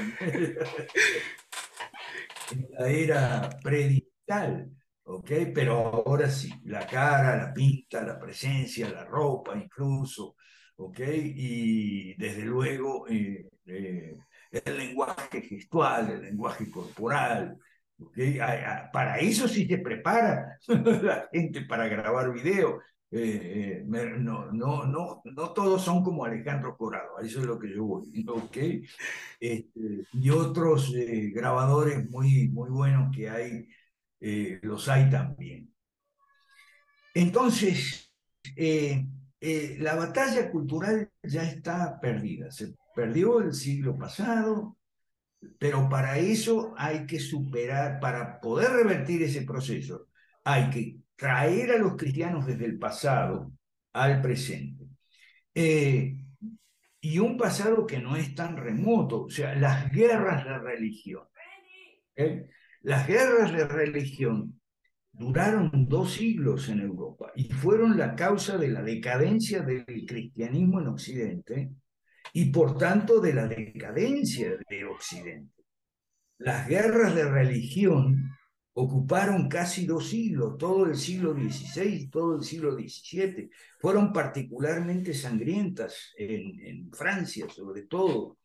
la 2.71 2.89
era 2.89 3.51
predigital, 3.63 4.71
¿ok? 5.05 5.31
Pero 5.55 5.75
ahora 5.79 6.31
sí, 6.31 6.53
la 6.65 6.87
cara, 6.87 7.37
la 7.37 7.53
pinta, 7.53 8.03
la 8.03 8.19
presencia, 8.19 8.89
la 8.91 9.05
ropa 9.05 9.57
incluso, 9.57 10.37
¿ok? 10.77 11.01
Y 11.35 12.15
desde 12.15 12.43
luego 12.45 13.07
eh, 13.09 13.49
eh, 13.67 14.17
el 14.51 14.77
lenguaje 14.77 15.43
gestual, 15.43 16.11
el 16.11 16.23
lenguaje 16.23 16.71
corporal. 16.71 17.59
Para 18.93 19.19
eso 19.19 19.49
sí 19.49 19.67
se 19.67 19.79
prepara 19.79 20.59
la 20.69 21.29
gente 21.33 21.63
para 21.63 21.89
grabar 21.89 22.33
video. 22.33 22.81
Eh, 23.11 23.85
no, 23.87 24.53
no, 24.53 24.85
no, 24.85 25.23
no 25.25 25.53
todos 25.55 25.83
son 25.83 26.05
como 26.05 26.27
Alejandro 26.27 26.77
Corado, 26.77 27.19
eso 27.21 27.41
es 27.41 27.47
lo 27.47 27.59
que 27.59 27.75
yo 27.75 27.85
voy. 27.85 28.27
¿okay? 28.29 28.83
Este, 29.41 30.07
y 30.13 30.31
otros 30.31 30.93
grabadores 31.33 32.09
muy, 32.11 32.49
muy 32.49 32.71
buenos 32.71 33.15
que 33.17 33.31
hay 33.31 33.69
eh, 34.21 34.59
los 34.63 34.89
hay 34.89 35.11
también. 35.11 35.73
Entonces, 37.15 38.13
eh, 38.57 39.07
eh, 39.41 39.77
la 39.81 39.95
batalla 39.95 40.51
cultural 40.51 41.11
ya 41.23 41.43
está 41.45 42.01
perdida, 42.01 42.51
se 42.51 42.75
perdió 42.99 43.39
el 43.39 43.55
siglo 43.55 43.97
pasado, 43.97 44.77
pero 45.57 45.89
para 45.89 46.19
eso 46.19 46.75
hay 46.77 47.07
que 47.07 47.21
superar, 47.21 48.01
para 48.01 48.41
poder 48.41 48.73
revertir 48.73 49.23
ese 49.23 49.43
proceso, 49.43 50.09
hay 50.43 50.69
que 50.69 50.97
traer 51.15 51.71
a 51.71 51.79
los 51.79 51.95
cristianos 51.95 52.45
desde 52.45 52.65
el 52.65 52.77
pasado 52.77 53.53
al 53.93 54.21
presente. 54.21 54.85
y 57.01 57.19
un 57.21 57.37
pasado 57.37 57.87
que 57.87 58.01
no 58.01 58.17
es 58.17 58.35
tan 58.35 58.57
remoto, 58.57 59.23
o 59.23 59.31
sea, 59.31 59.55
las 59.55 59.93
guerras 59.93 60.45
de 60.45 60.59
religión. 60.59 61.23
Las 62.83 63.07
guerras 63.07 63.53
de 63.53 63.65
religión 63.65 64.61
duraron 65.13 65.71
dos 65.89 66.15
siglos 66.15 66.69
en 66.69 66.81
Europa 66.81 67.31
y 67.37 67.45
fueron 67.45 67.97
la 67.97 68.17
causa 68.17 68.59
de 68.59 68.69
la 68.69 68.83
decadencia 68.83 69.63
del 69.63 69.85
cristianismo 70.05 70.81
en 70.81 70.89
Occidente 70.89 71.71
y 72.39 72.53
por 72.53 72.79
tanto 72.79 73.21
de 73.21 73.35
la 73.35 73.49
decadencia 73.49 74.57
de 74.71 74.85
Occidente. 74.85 75.65
Las 76.39 76.69
guerras 76.69 77.13
de 77.17 77.25
religión 77.25 78.31
ocuparon 78.75 79.49
casi 79.49 79.87
dos 79.87 80.09
siglos, 80.09 80.57
todo 80.57 80.87
el 80.87 80.95
siglo 80.95 81.35
XVI, 81.35 82.09
todo 82.09 82.37
el 82.37 82.45
siglo 82.45 82.75
XVII, 82.79 83.51
fueron 83.81 84.13
particularmente 84.13 85.15
sangrientas 85.15 86.13
en, 86.17 86.89
Francia 86.93 87.49
sobre 87.49 87.87
todo, 87.87 88.39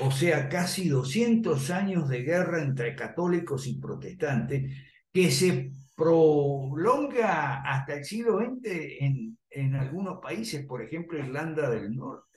o 0.00 0.10
sea, 0.10 0.48
casi 0.48 0.88
200 0.88 1.68
años 1.68 2.08
de 2.08 2.22
guerra 2.22 2.62
entre 2.62 2.96
católicos 2.96 3.66
y 3.66 3.78
protestantes, 3.78 4.74
que 5.12 5.30
se 5.30 5.70
prolonga 5.94 7.60
hasta 7.60 7.92
el 7.92 8.04
siglo 8.06 8.38
XX 8.38 8.70
en, 9.00 9.38
en 9.50 9.74
algunos 9.74 10.18
países, 10.22 10.64
por 10.64 10.80
ejemplo, 10.80 11.18
Irlanda 11.18 11.68
del 11.68 11.94
Norte. 11.94 12.27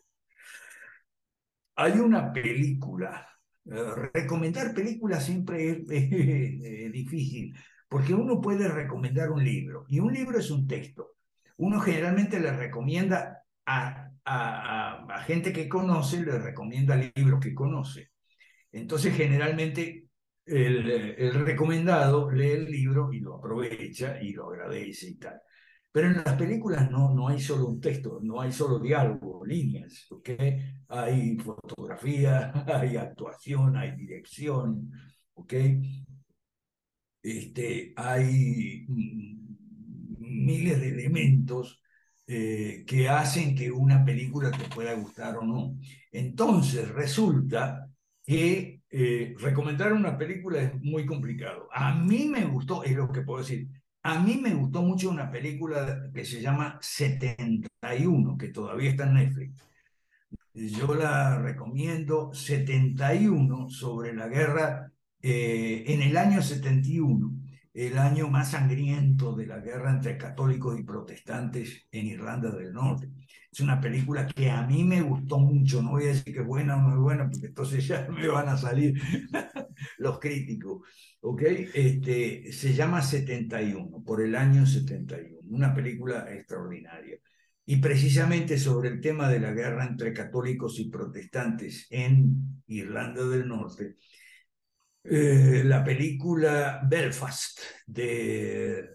Hay 1.81 1.99
una 1.99 2.31
película, 2.31 3.27
eh, 3.65 4.09
recomendar 4.13 4.73
películas 4.73 5.25
siempre 5.25 5.71
es 5.89 5.91
eh, 5.91 6.89
difícil, 6.91 7.55
porque 7.89 8.13
uno 8.13 8.39
puede 8.39 8.67
recomendar 8.67 9.31
un 9.31 9.43
libro, 9.43 9.85
y 9.89 9.99
un 9.99 10.13
libro 10.13 10.39
es 10.39 10.51
un 10.51 10.67
texto. 10.67 11.15
Uno 11.57 11.79
generalmente 11.79 12.39
le 12.39 12.51
recomienda 12.51 13.43
a 13.65 14.11
a, 14.25 15.23
gente 15.25 15.51
que 15.53 15.67
conoce, 15.67 16.21
le 16.21 16.37
recomienda 16.39 16.95
libros 16.95 17.39
que 17.39 17.53
conoce. 17.53 18.11
Entonces, 18.71 19.15
generalmente, 19.15 20.07
el, 20.45 20.89
el, 20.89 21.45
recomendado 21.45 22.31
lee 22.31 22.51
el 22.51 22.65
libro 22.65 23.11
y 23.13 23.19
lo 23.19 23.35
aprovecha 23.35 24.21
y 24.21 24.33
lo 24.33 24.49
agradece 24.49 25.09
y 25.09 25.15
tal. 25.15 25.41
Pero 25.91 26.07
en 26.07 26.15
las 26.15 26.35
películas 26.35 26.89
no, 26.89 27.13
no 27.13 27.27
hay 27.27 27.39
solo 27.39 27.67
un 27.67 27.81
texto, 27.81 28.19
no 28.21 28.39
hay 28.39 28.51
solo 28.51 28.79
diálogo, 28.79 29.45
líneas, 29.45 30.05
¿okay? 30.09 30.75
Hay 30.87 31.37
fotografía, 31.37 32.51
hay 32.67 32.95
actuación, 32.95 33.75
hay 33.75 33.95
dirección, 33.95 34.89
¿ok? 35.33 35.53
Este, 37.23 37.93
hay 37.95 38.85
miles 38.87 40.79
de 40.79 40.89
elementos 40.89 41.81
eh, 42.27 42.83
que 42.87 43.09
hacen 43.09 43.55
que 43.55 43.71
una 43.71 44.05
película 44.05 44.51
te 44.51 44.63
pueda 44.73 44.93
gustar 44.93 45.37
o 45.37 45.43
no. 45.43 45.77
Entonces 46.11 46.87
resulta 46.89 47.89
que 48.23 48.81
eh, 48.89 49.35
recomendar 49.39 49.93
una 49.93 50.17
película 50.17 50.61
es 50.61 50.73
muy 50.81 51.05
complicado. 51.05 51.67
A 51.73 51.93
mí 51.95 52.27
me 52.27 52.45
gustó, 52.45 52.83
es 52.83 52.95
lo 52.95 53.11
que 53.11 53.21
puedo 53.21 53.39
decir, 53.41 53.67
a 54.03 54.19
mí 54.19 54.39
me 54.41 54.53
gustó 54.53 54.81
mucho 54.81 55.09
una 55.09 55.31
película 55.31 56.09
que 56.13 56.25
se 56.25 56.41
llama 56.41 56.77
71, 56.81 58.37
que 58.37 58.49
todavía 58.49 58.91
está 58.91 59.03
en 59.05 59.13
Netflix. 59.13 59.63
Yo 60.53 60.93
la 60.95 61.39
recomiendo 61.39 62.33
71 62.33 63.69
sobre 63.69 64.13
la 64.13 64.27
guerra 64.27 64.91
eh, 65.21 65.83
en 65.87 66.01
el 66.01 66.17
año 66.17 66.41
71 66.41 67.41
el 67.73 67.97
año 67.97 68.27
más 68.27 68.51
sangriento 68.51 69.33
de 69.35 69.45
la 69.45 69.59
guerra 69.59 69.91
entre 69.91 70.17
católicos 70.17 70.77
y 70.77 70.83
protestantes 70.83 71.87
en 71.91 72.07
Irlanda 72.07 72.51
del 72.51 72.73
Norte. 72.73 73.09
Es 73.51 73.59
una 73.61 73.79
película 73.79 74.27
que 74.27 74.49
a 74.49 74.63
mí 74.63 74.83
me 74.83 75.01
gustó 75.01 75.39
mucho, 75.39 75.81
no 75.81 75.91
voy 75.91 76.05
a 76.05 76.07
decir 76.07 76.33
que 76.33 76.41
es 76.41 76.45
buena 76.45 76.77
o 76.77 76.81
no 76.81 76.93
es 76.93 76.99
buena, 76.99 77.29
porque 77.29 77.47
entonces 77.47 77.87
ya 77.87 78.07
me 78.11 78.27
van 78.27 78.49
a 78.49 78.57
salir 78.57 79.01
los 79.97 80.19
críticos, 80.19 80.87
¿ok? 81.21 81.41
Este, 81.73 82.51
se 82.51 82.73
llama 82.73 83.01
71, 83.01 84.03
por 84.03 84.21
el 84.21 84.35
año 84.35 84.65
71, 84.65 85.39
una 85.49 85.73
película 85.73 86.31
extraordinaria. 86.33 87.17
Y 87.65 87.77
precisamente 87.77 88.57
sobre 88.57 88.89
el 88.89 88.99
tema 89.01 89.29
de 89.29 89.39
la 89.39 89.51
guerra 89.51 89.85
entre 89.85 90.13
católicos 90.13 90.79
y 90.79 90.89
protestantes 90.89 91.87
en 91.89 92.63
Irlanda 92.67 93.23
del 93.25 93.47
Norte, 93.47 93.97
eh, 95.03 95.63
la 95.65 95.83
película 95.83 96.81
Belfast 96.87 97.59
de, 97.87 98.93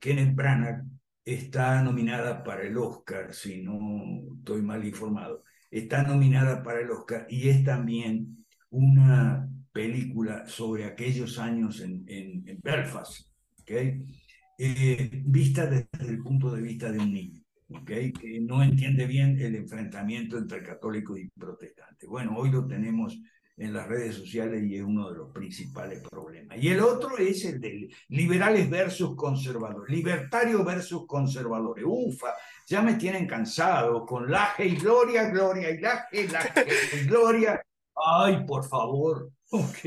Kenneth 0.00 0.34
Branagh 0.34 0.84
está 1.24 1.82
nominada 1.82 2.42
para 2.42 2.62
el 2.62 2.76
Oscar, 2.76 3.32
si 3.32 3.62
no 3.62 4.34
estoy 4.38 4.62
mal 4.62 4.84
informado. 4.84 5.44
Está 5.70 6.02
nominada 6.02 6.62
para 6.62 6.80
el 6.80 6.90
Oscar 6.90 7.26
y 7.28 7.48
es 7.48 7.64
también 7.64 8.44
una 8.70 9.48
película 9.76 10.46
sobre 10.46 10.86
aquellos 10.86 11.38
años 11.38 11.82
en, 11.82 12.60
Belfast, 12.62 13.28
¿okay? 13.60 14.02
Eh, 14.58 15.22
vista 15.26 15.66
desde 15.66 16.08
el 16.08 16.22
punto 16.22 16.50
de 16.50 16.62
vista 16.62 16.90
de 16.90 16.98
un 16.98 17.12
niño. 17.12 17.42
¿okay? 17.68 18.10
que 18.12 18.40
no 18.40 18.62
entiende 18.62 19.06
bien 19.06 19.38
el 19.38 19.54
enfrentamiento 19.56 20.38
entre 20.38 20.62
católicos 20.62 21.18
y 21.18 21.28
protestantes. 21.28 22.08
Bueno, 22.08 22.36
hoy 22.38 22.50
lo 22.50 22.66
tenemos 22.66 23.20
en 23.58 23.74
las 23.74 23.86
redes 23.86 24.14
sociales 24.14 24.62
y 24.64 24.76
es 24.76 24.82
uno 24.82 25.10
de 25.10 25.18
los 25.18 25.32
principales 25.32 26.00
problemas. 26.08 26.56
Y 26.58 26.68
el 26.68 26.80
otro 26.80 27.18
es 27.18 27.44
el 27.44 27.60
de 27.60 27.90
liberales 28.08 28.70
versus 28.70 29.14
conservadores, 29.14 29.94
libertarios 29.94 30.64
versus 30.64 31.06
conservadores. 31.06 31.84
Ufa, 31.86 32.28
ya 32.66 32.80
me 32.80 32.94
tienen 32.94 33.26
cansado 33.26 34.06
con 34.06 34.30
laje 34.30 34.66
y 34.68 34.76
gloria, 34.76 35.28
gloria 35.28 35.70
y 35.70 35.80
laje, 35.80 36.28
laje 36.28 36.66
y 36.94 37.06
gloria. 37.06 37.60
Ay, 37.94 38.44
por 38.46 38.64
favor, 38.64 39.32
ok. 39.50 39.78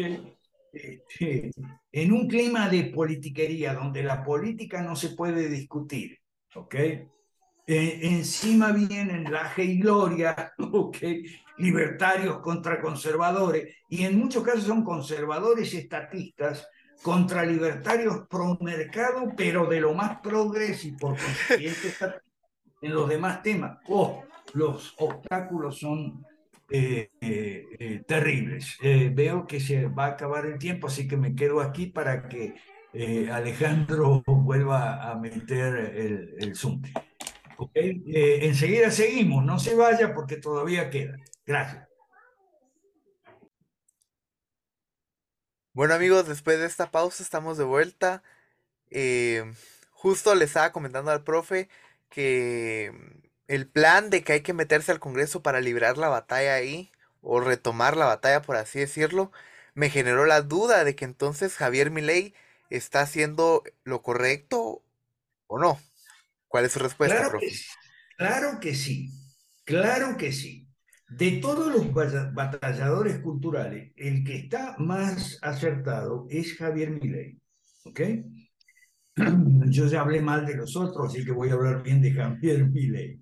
Este, 0.72 1.52
en 1.92 2.12
un 2.12 2.28
clima 2.28 2.70
de 2.70 2.86
politiquería 2.86 3.74
donde 3.74 4.04
la 4.04 4.24
política 4.24 4.82
no 4.82 4.96
se 4.96 5.10
puede 5.10 5.50
discutir, 5.50 6.20
¿ok? 6.56 6.76
Eh, 6.76 8.00
encima 8.02 8.72
vienen 8.72 9.32
la 9.32 9.52
y 9.58 9.80
gloria, 9.80 10.54
okay, 10.72 11.24
libertarios 11.58 12.40
contra 12.40 12.82
conservadores, 12.82 13.76
y 13.90 14.06
en 14.06 14.18
muchos 14.20 14.44
casos 14.44 14.64
son 14.64 14.84
conservadores 14.84 15.74
estatistas 15.74 16.68
contra 17.02 17.46
libertarios 17.46 18.28
pro 18.30 18.58
mercado, 18.62 19.34
pero 19.36 19.66
de 19.66 19.82
lo 19.82 19.94
más 19.94 20.20
progres 20.20 20.84
y 20.86 20.92
por 20.92 21.18
consiguiente 21.18 21.94
en 22.82 22.94
los 22.94 23.08
demás 23.08 23.42
temas. 23.42 23.78
Oh, 23.88 24.24
los 24.54 24.96
obstáculos 24.98 25.80
son 25.80 26.26
eh, 26.72 27.10
eh, 27.22 27.66
eh, 27.80 28.04
terribles. 28.08 28.78
veo 28.82 29.48
que 29.48 29.60
se 29.60 29.88
va 29.88 30.06
a 30.06 30.10
acabar 30.10 30.46
el 30.46 30.60
tiempo, 30.60 30.88
así 30.88 31.08
que 31.08 31.18
me 31.18 31.36
quedo 31.36 31.62
aquí 31.62 31.88
para 31.88 32.28
que 32.28 32.56
Alejandro 33.32 34.24
vuelva 34.28 35.10
a 35.10 35.16
meter 35.16 35.76
el, 35.96 36.36
el 36.40 36.56
Zoom. 36.56 36.82
enseguida 37.74 38.92
seguimos, 38.92 39.44
no 39.44 39.58
se 39.58 39.76
vaya 39.76 40.14
porque 40.14 40.38
todavía 40.38 40.90
queda. 40.90 41.16
Gracias. 41.46 41.88
Bueno 45.74 45.94
amigos, 45.94 46.28
después 46.28 46.60
de 46.60 46.66
esta 46.66 46.92
pausa 46.92 47.24
estamos 47.24 47.58
de 47.58 47.64
vuelta. 47.64 48.22
justo 49.92 50.36
le 50.36 50.46
estaba 50.46 50.72
comentando 50.72 51.10
al 51.12 51.24
profe 51.24 51.68
que 52.10 52.92
el 53.50 53.68
plan 53.68 54.12
de 54.12 54.24
que 54.24 54.34
hay 54.34 54.42
que 54.42 54.54
meterse 54.54 54.92
al 54.92 55.00
Congreso 55.00 55.42
para 55.42 55.60
librar 55.60 55.98
la 55.98 56.08
batalla 56.08 56.54
ahí, 56.54 56.92
o 57.22 57.42
retomar 57.42 57.98
la 57.98 58.06
batalla, 58.06 58.44
por 58.44 58.56
así 58.56 58.80
decirlo, 58.80 59.32
me 59.74 59.90
generó 59.90 60.26
la 60.26 60.42
duda 60.42 60.84
de 60.84 60.96
que 60.96 61.04
entonces 61.04 61.56
Javier 61.56 61.90
Milei 61.90 62.36
está 62.70 63.02
haciendo 63.02 63.64
lo 63.84 64.04
correcto 64.04 64.84
o 65.48 65.60
no. 65.60 65.80
¿Cuál 66.48 66.66
es 66.66 66.74
su 66.74 66.80
respuesta, 66.80 67.16
claro 67.16 67.32
profe? 67.32 67.48
Que, 67.48 67.56
claro 68.18 68.60
que 68.60 68.76
sí, 68.76 69.10
claro 69.66 70.16
que 70.16 70.32
sí. 70.32 70.68
De 71.10 71.32
todos 71.42 71.74
los 71.74 71.92
batalladores 71.92 73.18
culturales, 73.18 73.94
el 73.96 74.24
que 74.24 74.36
está 74.36 74.76
más 74.78 75.40
acertado 75.42 76.28
es 76.30 76.56
Javier 76.56 76.92
Milei. 76.92 77.40
¿Ok? 77.86 78.02
Yo 79.72 79.88
ya 79.88 80.02
hablé 80.02 80.22
mal 80.22 80.46
de 80.46 80.56
los 80.56 80.76
otros, 80.76 81.10
así 81.10 81.26
que 81.26 81.32
voy 81.32 81.50
a 81.50 81.54
hablar 81.54 81.82
bien 81.82 82.00
de 82.00 82.12
Javier 82.12 82.64
Milei. 82.66 83.20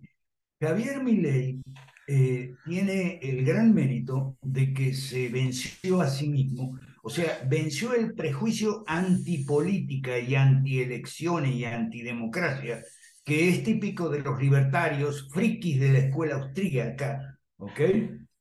Javier 0.60 1.04
Milei 1.04 1.62
eh, 2.08 2.56
tiene 2.66 3.20
el 3.22 3.46
gran 3.46 3.74
mérito 3.74 4.38
de 4.42 4.74
que 4.74 4.94
se 4.94 5.30
venció 5.30 6.02
a 6.02 6.10
sí 6.10 6.30
mismo, 6.30 6.80
o 7.04 7.10
sea, 7.10 7.42
venció 7.48 7.94
el 7.94 8.14
prejuicio 8.14 8.84
antipolítica 8.88 10.18
y 10.20 10.36
antielecciones 10.36 11.54
y 11.54 11.66
antidemocracia 11.66 12.84
que 13.28 13.50
es 13.50 13.62
típico 13.62 14.08
de 14.08 14.22
los 14.22 14.40
libertarios 14.42 15.28
frikis 15.34 15.82
de 15.82 15.92
la 15.92 16.00
escuela 16.00 16.36
austríaca, 16.36 17.38
¿ok? 17.58 17.82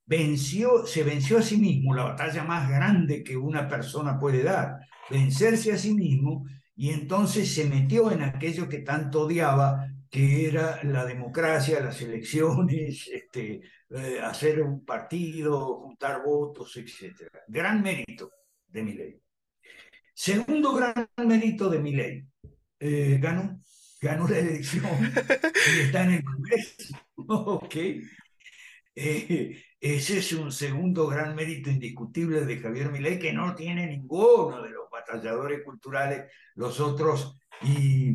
Venció, 0.07 0.87
se 0.87 1.03
venció 1.03 1.39
a 1.39 1.43
sí 1.43 1.57
mismo, 1.57 1.93
la 1.93 2.05
batalla 2.05 2.45
más 2.45 2.71
grande 2.71 3.25
que 3.25 3.37
una 3.37 3.67
persona 3.67 4.17
puede 4.17 4.45
dar, 4.45 4.79
vencerse 5.11 5.73
a 5.73 5.77
sí 5.77 5.93
mismo, 5.93 6.47
y 6.77 6.91
entonces 6.91 7.53
se 7.53 7.69
metió 7.69 8.13
en 8.13 8.23
aquello 8.23 8.69
que 8.69 8.79
tanto 8.79 9.23
odiaba, 9.23 9.89
que 10.11 10.49
era 10.49 10.83
la 10.85 11.05
democracia, 11.05 11.81
las 11.81 12.01
elecciones, 12.03 13.09
este, 13.13 13.61
eh, 13.91 14.21
hacer 14.23 14.63
un 14.63 14.85
partido, 14.85 15.81
juntar 15.81 16.23
votos, 16.25 16.77
etc. 16.77 17.29
Gran 17.49 17.83
mérito 17.83 18.31
de 18.67 18.83
mi 18.83 18.93
ley. 18.95 19.21
Segundo 20.15 20.75
gran 20.75 21.09
mérito 21.27 21.69
de 21.69 21.79
mi 21.79 21.93
ley, 21.93 22.25
eh, 22.81 23.19
ganó, 23.21 23.61
ganó 24.01 24.27
la 24.29 24.39
elección 24.39 24.87
y 25.77 25.81
está 25.81 26.05
en 26.05 26.13
el 26.13 26.25
Congreso. 26.25 26.95
ok. 27.17 27.77
Eh, 28.99 29.63
ese 29.79 30.19
es 30.19 30.33
un 30.33 30.51
segundo 30.51 31.07
gran 31.07 31.35
mérito 31.35 31.71
indiscutible 31.71 32.47
de 32.47 32.59
Javier 32.59 32.91
Milei 32.91 33.19
que 33.19 33.33
no 33.33 33.55
tiene 33.55 33.87
ninguno 33.87 34.63
de 34.63 34.71
los 34.71 34.89
batalladores 34.91 35.63
culturales, 35.63 36.33
los 36.55 36.81
otros, 36.81 37.39
y 37.63 38.15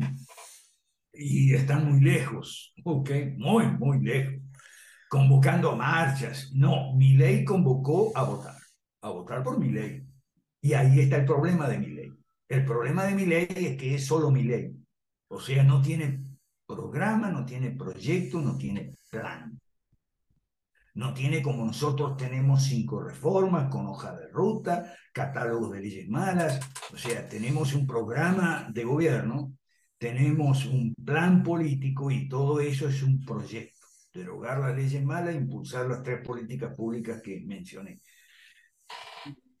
y 1.12 1.54
están 1.54 1.90
muy 1.90 2.00
lejos, 2.00 2.72
¿ok? 2.84 3.10
Muy, 3.36 3.66
muy 3.66 4.00
lejos. 4.00 4.34
Convocando 5.08 5.76
marchas. 5.76 6.50
No, 6.54 6.94
mi 6.94 7.14
ley 7.14 7.44
convocó 7.44 8.16
a 8.16 8.24
votar, 8.24 8.56
a 9.02 9.10
votar 9.10 9.42
por 9.42 9.58
mi 9.58 9.70
ley. 9.70 10.02
Y 10.60 10.72
ahí 10.72 11.00
está 11.00 11.16
el 11.16 11.24
problema 11.26 11.68
de 11.68 11.78
mi 11.78 11.88
ley. 11.88 12.12
El 12.48 12.64
problema 12.64 13.04
de 13.04 13.14
mi 13.14 13.26
ley 13.26 13.46
es 13.48 13.76
que 13.76 13.94
es 13.94 14.06
solo 14.06 14.30
mi 14.30 14.42
ley. 14.44 14.74
O 15.28 15.40
sea, 15.40 15.62
no 15.64 15.82
tiene 15.82 16.22
programa, 16.66 17.30
no 17.30 17.44
tiene 17.44 17.72
proyecto, 17.72 18.40
no 18.40 18.56
tiene 18.56 18.96
plan. 19.10 19.58
No 20.94 21.14
tiene 21.14 21.42
como 21.42 21.64
nosotros 21.64 22.16
tenemos 22.18 22.64
cinco 22.64 23.02
reformas 23.02 23.70
con 23.70 23.86
hoja 23.86 24.14
de 24.14 24.28
ruta, 24.28 24.94
catálogos 25.12 25.72
de 25.72 25.80
leyes 25.80 26.08
malas. 26.08 26.60
O 26.92 26.98
sea, 26.98 27.26
tenemos 27.28 27.74
un 27.74 27.86
programa 27.86 28.68
de 28.70 28.84
gobierno 28.84 29.54
tenemos 30.02 30.66
un 30.66 30.96
plan 30.96 31.44
político 31.44 32.10
y 32.10 32.28
todo 32.28 32.58
eso 32.58 32.88
es 32.88 33.04
un 33.04 33.24
proyecto. 33.24 33.86
Derogar 34.12 34.58
las 34.58 34.74
leyes 34.74 35.04
malas, 35.04 35.36
impulsar 35.36 35.86
las 35.86 36.02
tres 36.02 36.26
políticas 36.26 36.74
públicas 36.74 37.22
que 37.22 37.40
mencioné. 37.46 38.00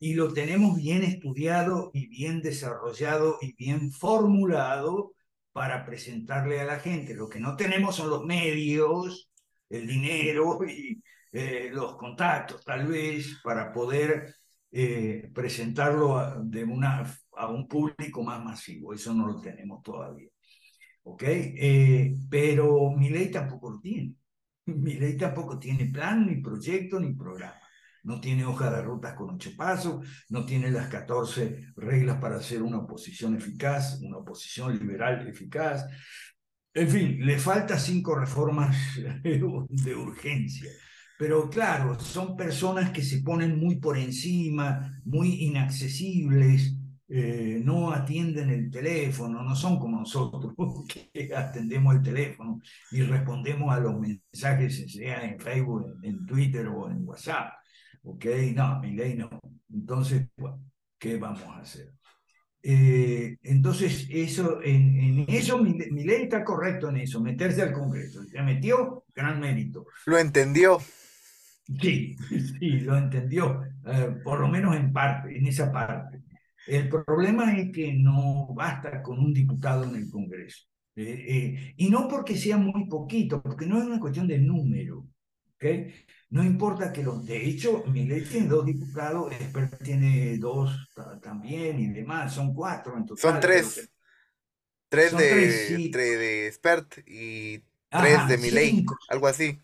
Y 0.00 0.14
lo 0.14 0.32
tenemos 0.32 0.76
bien 0.76 1.04
estudiado 1.04 1.92
y 1.94 2.08
bien 2.08 2.42
desarrollado 2.42 3.38
y 3.40 3.54
bien 3.54 3.92
formulado 3.92 5.12
para 5.52 5.86
presentarle 5.86 6.60
a 6.60 6.64
la 6.64 6.80
gente. 6.80 7.14
Lo 7.14 7.28
que 7.28 7.38
no 7.38 7.54
tenemos 7.54 7.94
son 7.94 8.10
los 8.10 8.24
medios, 8.24 9.30
el 9.70 9.86
dinero 9.86 10.58
y 10.66 11.00
eh, 11.30 11.70
los 11.72 11.94
contactos, 11.96 12.64
tal 12.64 12.88
vez, 12.88 13.40
para 13.44 13.72
poder 13.72 14.34
eh, 14.72 15.30
presentarlo 15.32 16.42
de 16.42 16.64
una, 16.64 17.04
a 17.36 17.46
un 17.46 17.68
público 17.68 18.24
más 18.24 18.44
masivo. 18.44 18.92
Eso 18.92 19.14
no 19.14 19.28
lo 19.28 19.40
tenemos 19.40 19.80
todavía. 19.82 20.31
¿Ok? 21.04 21.22
Eh, 21.26 22.14
pero 22.30 22.90
mi 22.92 23.10
tampoco 23.30 23.70
lo 23.70 23.80
tiene. 23.80 24.14
Mi 24.66 24.94
ley 24.94 25.16
tampoco 25.16 25.58
tiene 25.58 25.86
plan, 25.86 26.26
ni 26.26 26.40
proyecto, 26.40 27.00
ni 27.00 27.12
programa. 27.14 27.60
No 28.04 28.20
tiene 28.20 28.44
hoja 28.44 28.70
de 28.70 28.82
rutas 28.82 29.14
con 29.14 29.30
ocho 29.34 29.50
pasos, 29.56 30.06
no 30.28 30.44
tiene 30.44 30.70
las 30.70 30.88
14 30.88 31.72
reglas 31.76 32.18
para 32.18 32.36
hacer 32.36 32.62
una 32.62 32.78
oposición 32.78 33.36
eficaz, 33.36 34.00
una 34.02 34.18
oposición 34.18 34.78
liberal 34.78 35.26
eficaz. 35.28 35.86
En 36.74 36.88
fin, 36.88 37.24
le 37.24 37.38
falta 37.38 37.78
cinco 37.78 38.14
reformas 38.14 38.76
de 39.22 39.94
urgencia. 39.94 40.70
Pero 41.18 41.48
claro, 41.48 41.98
son 42.00 42.36
personas 42.36 42.90
que 42.90 43.02
se 43.02 43.22
ponen 43.22 43.56
muy 43.56 43.76
por 43.76 43.96
encima, 43.96 45.00
muy 45.04 45.44
inaccesibles, 45.44 46.74
eh, 47.14 47.60
no 47.62 47.92
atienden 47.92 48.48
el 48.48 48.70
teléfono, 48.70 49.42
no 49.42 49.54
son 49.54 49.78
como 49.78 49.98
nosotros, 49.98 50.54
que 51.12 51.34
atendemos 51.36 51.96
el 51.96 52.02
teléfono 52.02 52.62
y 52.90 53.02
respondemos 53.02 53.70
a 53.70 53.80
los 53.80 54.00
mensajes, 54.00 54.90
sea 54.90 55.22
en 55.22 55.38
Facebook, 55.38 55.98
en, 56.02 56.24
Twitter 56.24 56.66
o 56.68 56.90
en 56.90 57.06
WhatsApp. 57.06 57.52
¿Ok? 58.04 58.24
No, 58.54 58.80
mi 58.80 58.92
ley 58.92 59.14
no. 59.14 59.28
Entonces, 59.70 60.26
¿qué 60.98 61.18
vamos 61.18 61.42
a 61.42 61.58
hacer? 61.58 61.92
Eh, 62.62 63.36
entonces, 63.42 64.06
eso, 64.08 64.62
en, 64.62 65.26
eso 65.28 65.58
mi, 65.58 65.78
ley 65.78 66.22
está 66.22 66.42
correcto 66.42 66.88
en 66.88 66.96
eso, 66.96 67.20
meterse 67.20 67.60
al 67.60 67.74
Congreso. 67.74 68.24
Se 68.24 68.40
metió, 68.40 69.04
gran 69.14 69.38
mérito. 69.38 69.84
Lo 70.06 70.16
entendió. 70.16 70.78
Sí, 71.78 72.16
sí, 72.58 72.80
lo 72.80 72.96
entendió, 72.96 73.64
eh, 73.86 74.16
por 74.24 74.40
lo 74.40 74.48
menos 74.48 74.74
en 74.76 74.94
parte, 74.94 75.36
en 75.36 75.46
esa 75.46 75.70
parte. 75.70 76.22
El 76.66 76.88
problema 76.88 77.56
es 77.56 77.72
que 77.72 77.92
no 77.94 78.48
basta 78.54 79.02
con 79.02 79.18
un 79.18 79.32
diputado 79.32 79.84
en 79.84 79.96
el 79.96 80.10
Congreso. 80.10 80.66
Eh, 80.94 81.24
eh, 81.26 81.74
y 81.76 81.88
no 81.88 82.06
porque 82.06 82.36
sea 82.36 82.58
muy 82.58 82.86
poquito, 82.86 83.42
porque 83.42 83.66
no 83.66 83.78
es 83.78 83.84
una 83.84 83.98
cuestión 83.98 84.28
de 84.28 84.38
número. 84.38 85.06
¿okay? 85.56 85.92
No 86.30 86.44
importa 86.44 86.92
que 86.92 87.02
los. 87.02 87.24
De 87.24 87.44
hecho, 87.44 87.84
ley 87.92 88.24
tiene 88.30 88.46
dos 88.46 88.64
diputados, 88.66 89.32
Expert 89.32 89.82
tiene 89.82 90.38
dos 90.38 90.88
también 91.22 91.78
y 91.78 91.88
demás, 91.88 92.34
son 92.34 92.54
cuatro 92.54 92.96
en 92.96 93.06
total. 93.06 93.32
Son 93.32 93.40
tres. 93.40 93.88
Tres, 94.88 95.16
de, 95.16 95.88
tres, 95.90 96.18
de 96.18 96.46
Expert 96.48 96.98
y 97.06 97.64
tres 97.88 98.28
de 98.28 98.50
ley, 98.50 98.84
algo 99.08 99.26
así. 99.26 99.58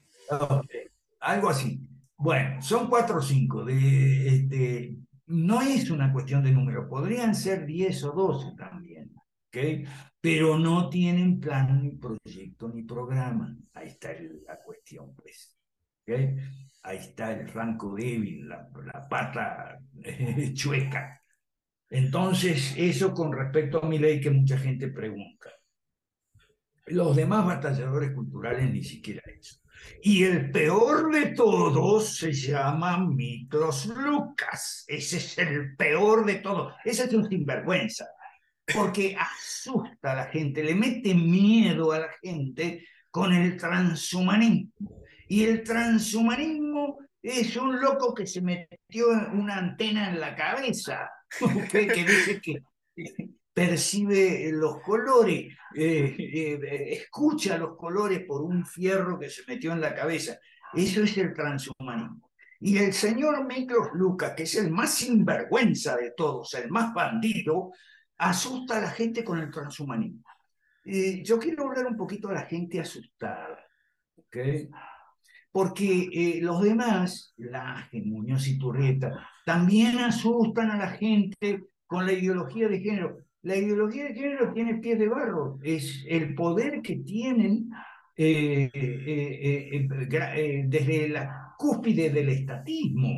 Algo 1.21 1.51
así. 1.51 1.81
Bueno, 2.17 2.63
son 2.63 2.89
cuatro 2.89 3.19
o 3.19 3.23
cinco. 3.23 3.65
De, 3.65 4.27
este, 4.27 4.97
no 5.29 5.61
es 5.63 5.91
una 5.91 6.13
cuestión 6.13 6.43
de 6.43 6.53
número, 6.53 6.89
podrían 6.89 7.35
ser 7.35 7.67
10 7.67 8.05
o 8.05 8.13
12 8.13 8.57
también. 8.57 9.13
Pero 10.21 10.59
no 10.59 10.89
tienen 10.89 11.41
plan, 11.41 11.81
ni 11.83 11.91
proyecto, 11.93 12.69
ni 12.69 12.83
programa. 12.83 13.57
Ahí 13.75 13.89
está 13.89 14.11
la 14.47 14.61
cuestión, 14.61 15.15
pues. 15.15 15.57
Ahí 16.83 16.97
está 16.97 17.33
el 17.33 17.49
ranco 17.49 17.95
débil, 17.95 18.49
la, 18.49 18.69
pata 19.09 19.79
chueca. 20.55 21.23
Entonces, 21.91 22.75
eso 22.77 23.13
con 23.15 23.33
respecto 23.33 23.83
a 23.83 23.89
mi 23.89 23.99
ley 23.99 24.21
que 24.21 24.31
mucha 24.31 24.59
gente 24.59 24.89
pregunta. 24.89 25.51
Los 26.87 27.15
demás 27.17 27.45
batalladores 27.45 28.13
culturales 28.13 28.71
ni 28.71 28.83
siquiera 28.83 29.23
eso. 29.27 29.61
Y 30.03 30.25
el 30.25 30.51
peor 30.51 31.13
de 31.13 31.27
todos 31.33 32.17
se 32.17 32.33
llama 32.33 32.99
Miklos 32.99 33.87
Lucas. 33.87 34.85
Ese 34.87 35.17
es 35.17 35.39
el 35.39 35.77
peor 35.77 36.25
de 36.25 36.37
todos. 36.37 36.75
Ese 36.85 37.05
es 37.05 37.15
un 37.15 37.29
sinvergüenza. 37.29 38.07
Porque 38.73 39.17
asusta 39.19 40.13
a 40.13 40.15
la 40.15 40.25
gente, 40.27 40.63
le 40.63 40.75
mete 40.75 41.15
miedo 41.15 41.93
a 41.93 42.01
la 42.01 42.11
gente 42.23 42.87
con 43.11 43.33
el 43.33 43.57
transhumanismo. 43.57 45.03
Y 45.29 45.45
el 45.45 45.63
transhumanismo 45.63 46.99
es 47.23 47.57
un 47.57 47.81
loco 47.81 48.15
que 48.15 48.27
se 48.27 48.41
metió 48.41 49.09
una 49.33 49.57
antena 49.57 50.11
en 50.11 50.21
la 50.21 50.35
cabeza, 50.35 51.11
que 51.71 52.05
dice 52.05 52.41
que 52.41 52.63
percibe 53.59 54.53
los 54.53 54.81
colores, 54.83 55.53
eh, 55.75 56.15
eh, 56.17 56.93
escucha 56.93 57.59
los 57.59 57.77
colores 57.77 58.25
por 58.25 58.43
un 58.43 58.65
fierro 58.65 59.19
que 59.19 59.29
se 59.29 59.43
metió 59.49 59.73
en 59.73 59.81
la 59.81 59.97
cabeza. 59.97 60.39
Eso 60.73 61.03
es 61.03 61.19
el 61.19 61.35
transhumanismo. 61.35 62.31
Y 62.61 62.79
el 62.79 62.93
señor 62.93 63.45
Miklos 63.47 63.89
Lucas, 63.95 64.35
que 64.37 64.45
es 64.45 64.55
el 64.55 64.71
más 64.71 64.95
sinvergüenza 64.95 65.97
de 65.97 66.13
todos, 66.17 66.55
el 66.55 66.71
más 66.71 66.95
bandido, 66.95 67.73
asusta 68.19 68.79
a 68.79 68.83
la 68.83 68.91
gente 68.91 69.25
con 69.25 69.41
el 69.41 69.51
transhumanismo. 69.51 70.23
Eh, 70.85 71.25
yo 71.25 71.41
quiero 71.41 71.67
hablar 71.67 71.87
un 71.87 71.97
poquito 71.97 72.29
a 72.29 72.35
la 72.35 72.43
gente 72.43 72.79
asustada. 72.79 73.59
Porque 75.51 76.39
los 76.43 76.63
demás, 76.63 77.35
la 77.39 77.89
Muñoz 77.93 78.47
y 78.47 78.57
Turrieta, 78.57 79.29
también 79.45 79.99
asustan 79.99 80.71
a 80.71 80.77
la 80.77 80.91
gente 80.91 81.65
con 81.87 82.07
la 82.07 82.13
ideología 82.13 82.69
de 82.69 82.81
género. 82.81 83.28
La 83.49 83.57
ideología 83.57 84.05
de 84.05 84.15
género 84.15 84.53
tiene 84.53 84.75
pies 84.75 84.99
de 84.99 85.09
barro, 85.09 85.59
es 85.63 86.05
el 86.07 86.35
poder 86.35 86.83
que 86.83 86.97
tienen 86.97 87.71
eh, 88.15 88.71
eh, 88.75 89.89
eh, 89.89 90.65
desde 90.67 91.09
la 91.09 91.55
cúspide 91.57 92.11
del 92.11 92.29
estatismo. 92.29 93.09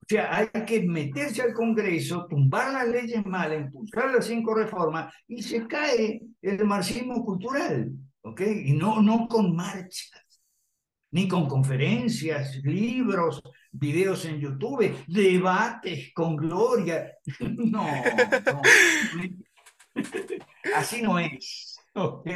O 0.00 0.06
sea, 0.08 0.34
hay 0.34 0.48
que 0.64 0.84
meterse 0.84 1.42
al 1.42 1.52
Congreso, 1.52 2.26
tumbar 2.30 2.72
las 2.72 2.88
leyes 2.88 3.26
malas, 3.26 3.60
impulsar 3.60 4.10
las 4.10 4.24
cinco 4.24 4.54
reformas 4.54 5.12
y 5.28 5.42
se 5.42 5.66
cae 5.66 6.22
el 6.40 6.64
marxismo 6.64 7.22
cultural, 7.22 7.92
¿ok? 8.22 8.40
Y 8.40 8.72
no, 8.72 9.02
no 9.02 9.28
con 9.28 9.54
marchas, 9.54 10.40
ni 11.10 11.28
con 11.28 11.46
conferencias, 11.46 12.56
libros, 12.64 13.42
videos 13.78 14.24
en 14.24 14.40
YouTube, 14.40 15.04
debates 15.06 16.12
con 16.14 16.36
gloria. 16.36 17.12
No, 17.40 17.86
no. 17.86 18.62
Así 20.74 21.02
no 21.02 21.18
es. 21.18 21.76
¿ok? 21.94 22.28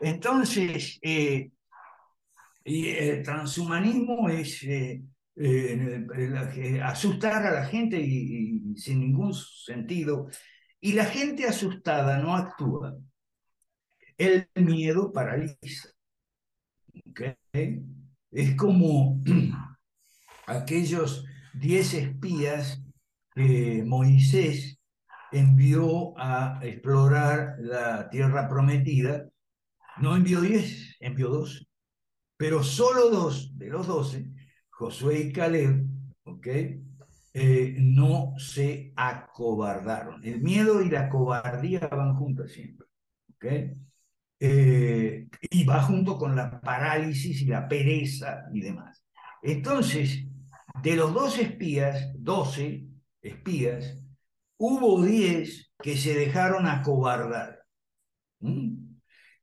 Entonces, 0.00 0.98
eh, 1.02 1.50
y 2.64 2.88
el 2.88 3.22
transhumanismo 3.22 4.28
es 4.28 4.62
eh, 4.64 5.02
eh, 5.36 6.80
asustar 6.82 7.46
a 7.46 7.52
la 7.52 7.66
gente 7.66 7.98
y, 8.00 8.74
sin 8.76 9.00
ningún 9.00 9.32
sentido. 9.34 10.28
Y 10.80 10.92
la 10.92 11.04
gente 11.04 11.46
asustada 11.46 12.18
no 12.18 12.34
actúa. 12.34 12.96
El 14.16 14.48
miedo 14.54 15.12
paraliza. 15.12 15.90
¿okay? 17.10 17.82
Es 18.30 18.54
como 18.56 19.22
aquellos 20.50 21.24
diez 21.54 21.94
espías 21.94 22.82
que 23.34 23.84
Moisés 23.86 24.78
envió 25.32 26.18
a 26.18 26.60
explorar 26.62 27.56
la 27.60 28.08
tierra 28.10 28.48
prometida. 28.48 29.28
No 29.98 30.16
envió 30.16 30.40
diez, 30.40 30.96
envió 31.00 31.28
dos. 31.28 31.66
Pero 32.36 32.62
solo 32.62 33.10
dos 33.10 33.56
de 33.56 33.68
los 33.68 33.86
doce, 33.86 34.26
Josué 34.70 35.20
y 35.20 35.32
Caleb, 35.32 35.86
eh, 37.32 37.76
no 37.78 38.34
se 38.38 38.92
acobardaron. 38.96 40.24
El 40.24 40.40
miedo 40.40 40.82
y 40.82 40.88
la 40.88 41.08
cobardía 41.08 41.80
van 41.88 42.14
juntas 42.16 42.50
siempre. 42.50 42.86
Eh, 44.42 45.28
y 45.50 45.64
va 45.64 45.82
junto 45.82 46.16
con 46.16 46.34
la 46.34 46.60
parálisis 46.60 47.42
y 47.42 47.46
la 47.46 47.68
pereza 47.68 48.44
y 48.52 48.60
demás. 48.62 49.04
Entonces, 49.42 50.24
de 50.82 50.96
los 50.96 51.12
dos 51.12 51.38
espías, 51.38 52.10
12 52.18 52.86
espías, 53.22 53.98
hubo 54.56 55.02
10 55.02 55.72
que 55.82 55.96
se 55.96 56.14
dejaron 56.14 56.66
acobardar. 56.66 57.64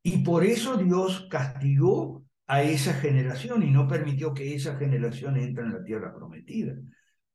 Y 0.02 0.18
por 0.24 0.44
eso 0.44 0.76
Dios 0.76 1.26
castigó 1.30 2.24
a 2.46 2.62
esa 2.62 2.94
generación 2.94 3.62
y 3.62 3.70
no 3.70 3.86
permitió 3.86 4.32
que 4.32 4.54
esa 4.54 4.76
generación 4.76 5.36
entre 5.36 5.64
en 5.64 5.72
la 5.72 5.84
tierra 5.84 6.14
prometida, 6.14 6.74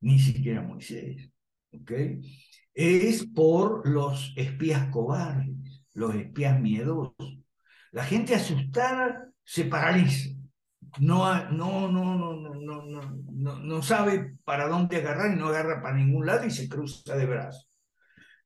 ni 0.02 0.20
siquiera 0.20 0.62
Moisés. 0.62 1.30
Es 2.74 3.26
por 3.28 3.88
los 3.88 4.34
espías 4.36 4.88
cobardes, 4.90 5.84
los 5.94 6.16
espías 6.16 6.60
miedosos. 6.60 7.40
La 7.92 8.04
gente 8.04 8.34
asustada 8.34 9.30
se 9.44 9.66
paraliza 9.66 10.33
no, 11.00 11.50
no, 11.50 11.92
no, 11.92 12.16
no, 12.16 12.56
no, 12.56 13.02
no, 13.32 13.60
no, 13.60 13.82
sabe 13.82 14.36
para 14.44 14.68
dónde 14.68 14.98
agarrar 14.98 15.34
y 15.34 15.40
no 15.40 15.48
agarra 15.48 15.82
para 15.82 15.98
ningún 15.98 16.26
lado 16.26 16.46
y 16.46 16.52
se 16.52 16.70
cruza 16.70 17.16
de 17.16 17.26
brazos. 17.26 17.70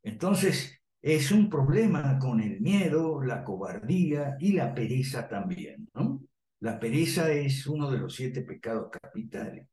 Entonces, 0.03 0.79
es 1.01 1.31
un 1.31 1.49
problema 1.49 2.17
con 2.19 2.39
el 2.41 2.59
miedo, 2.61 3.21
la 3.21 3.43
cobardía 3.43 4.35
y 4.39 4.53
la 4.53 4.73
pereza 4.73 5.27
también, 5.27 5.89
¿no? 5.93 6.23
La 6.59 6.79
pereza 6.79 7.31
es 7.31 7.67
uno 7.67 7.91
de 7.91 7.99
los 7.99 8.15
siete 8.15 8.41
pecados 8.41 8.89
capitales, 8.91 9.67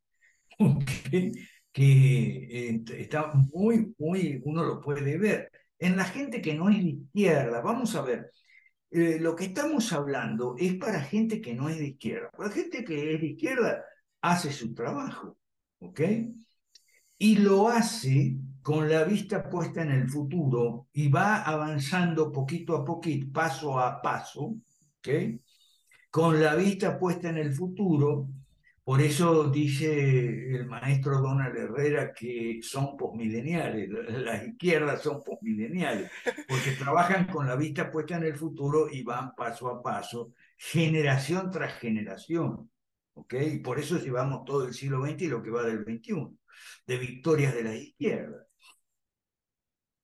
que 1.71 2.69
eh, 2.69 2.83
está 2.97 3.33
muy, 3.33 3.93
muy, 3.97 4.41
uno 4.45 4.63
lo 4.63 4.79
puede 4.81 5.17
ver. 5.17 5.51
En 5.79 5.97
la 5.97 6.05
gente 6.05 6.41
que 6.41 6.53
no 6.53 6.69
es 6.69 6.77
de 6.77 6.89
izquierda, 6.89 7.61
vamos 7.61 7.95
a 7.95 8.01
ver, 8.01 8.31
eh, 8.95 9.19
lo 9.19 9.35
que 9.35 9.43
estamos 9.43 9.91
hablando 9.91 10.55
es 10.57 10.75
para 10.75 11.01
gente 11.01 11.41
que 11.41 11.53
no 11.53 11.67
es 11.67 11.77
de 11.77 11.87
izquierda. 11.87 12.29
La 12.39 12.49
gente 12.49 12.85
que 12.85 13.13
es 13.13 13.19
de 13.19 13.27
izquierda 13.27 13.83
hace 14.21 14.53
su 14.53 14.73
trabajo, 14.73 15.37
¿ok? 15.79 15.99
Y 17.17 17.35
lo 17.39 17.67
hace 17.67 18.37
con 18.61 18.89
la 18.89 19.03
vista 19.03 19.49
puesta 19.49 19.81
en 19.81 19.91
el 19.91 20.09
futuro 20.09 20.87
y 20.93 21.09
va 21.09 21.41
avanzando 21.41 22.31
poquito 22.31 22.73
a 22.73 22.85
poquito, 22.85 23.27
paso 23.33 23.77
a 23.77 24.01
paso, 24.01 24.55
¿ok? 24.99 25.09
Con 26.09 26.41
la 26.41 26.55
vista 26.55 26.97
puesta 26.97 27.27
en 27.27 27.37
el 27.37 27.53
futuro 27.53 28.29
por 28.85 29.01
eso 29.01 29.49
dice 29.49 30.55
el 30.55 30.67
maestro 30.67 31.19
Donald 31.19 31.57
Herrera 31.57 32.13
que 32.13 32.59
son 32.61 32.95
posmileniales, 32.95 33.89
las 33.89 34.47
izquierdas 34.47 35.01
son 35.01 35.23
posmileniales, 35.23 36.11
porque 36.47 36.73
trabajan 36.77 37.25
con 37.25 37.47
la 37.47 37.55
vista 37.55 37.89
puesta 37.89 38.17
en 38.17 38.25
el 38.25 38.35
futuro 38.35 38.87
y 38.91 39.01
van 39.01 39.33
paso 39.33 39.69
a 39.69 39.81
paso, 39.81 40.33
generación 40.55 41.49
tras 41.49 41.79
generación. 41.79 42.69
¿ok? 43.15 43.33
Y 43.53 43.59
por 43.59 43.79
eso 43.79 43.97
llevamos 43.97 44.45
todo 44.45 44.67
el 44.67 44.73
siglo 44.75 45.03
XX 45.03 45.23
y 45.23 45.27
lo 45.29 45.41
que 45.41 45.49
va 45.49 45.63
del 45.63 45.83
XXI, 45.83 46.37
de 46.85 46.97
victorias 46.99 47.55
de 47.55 47.63
la 47.63 47.75
izquierda. 47.75 48.45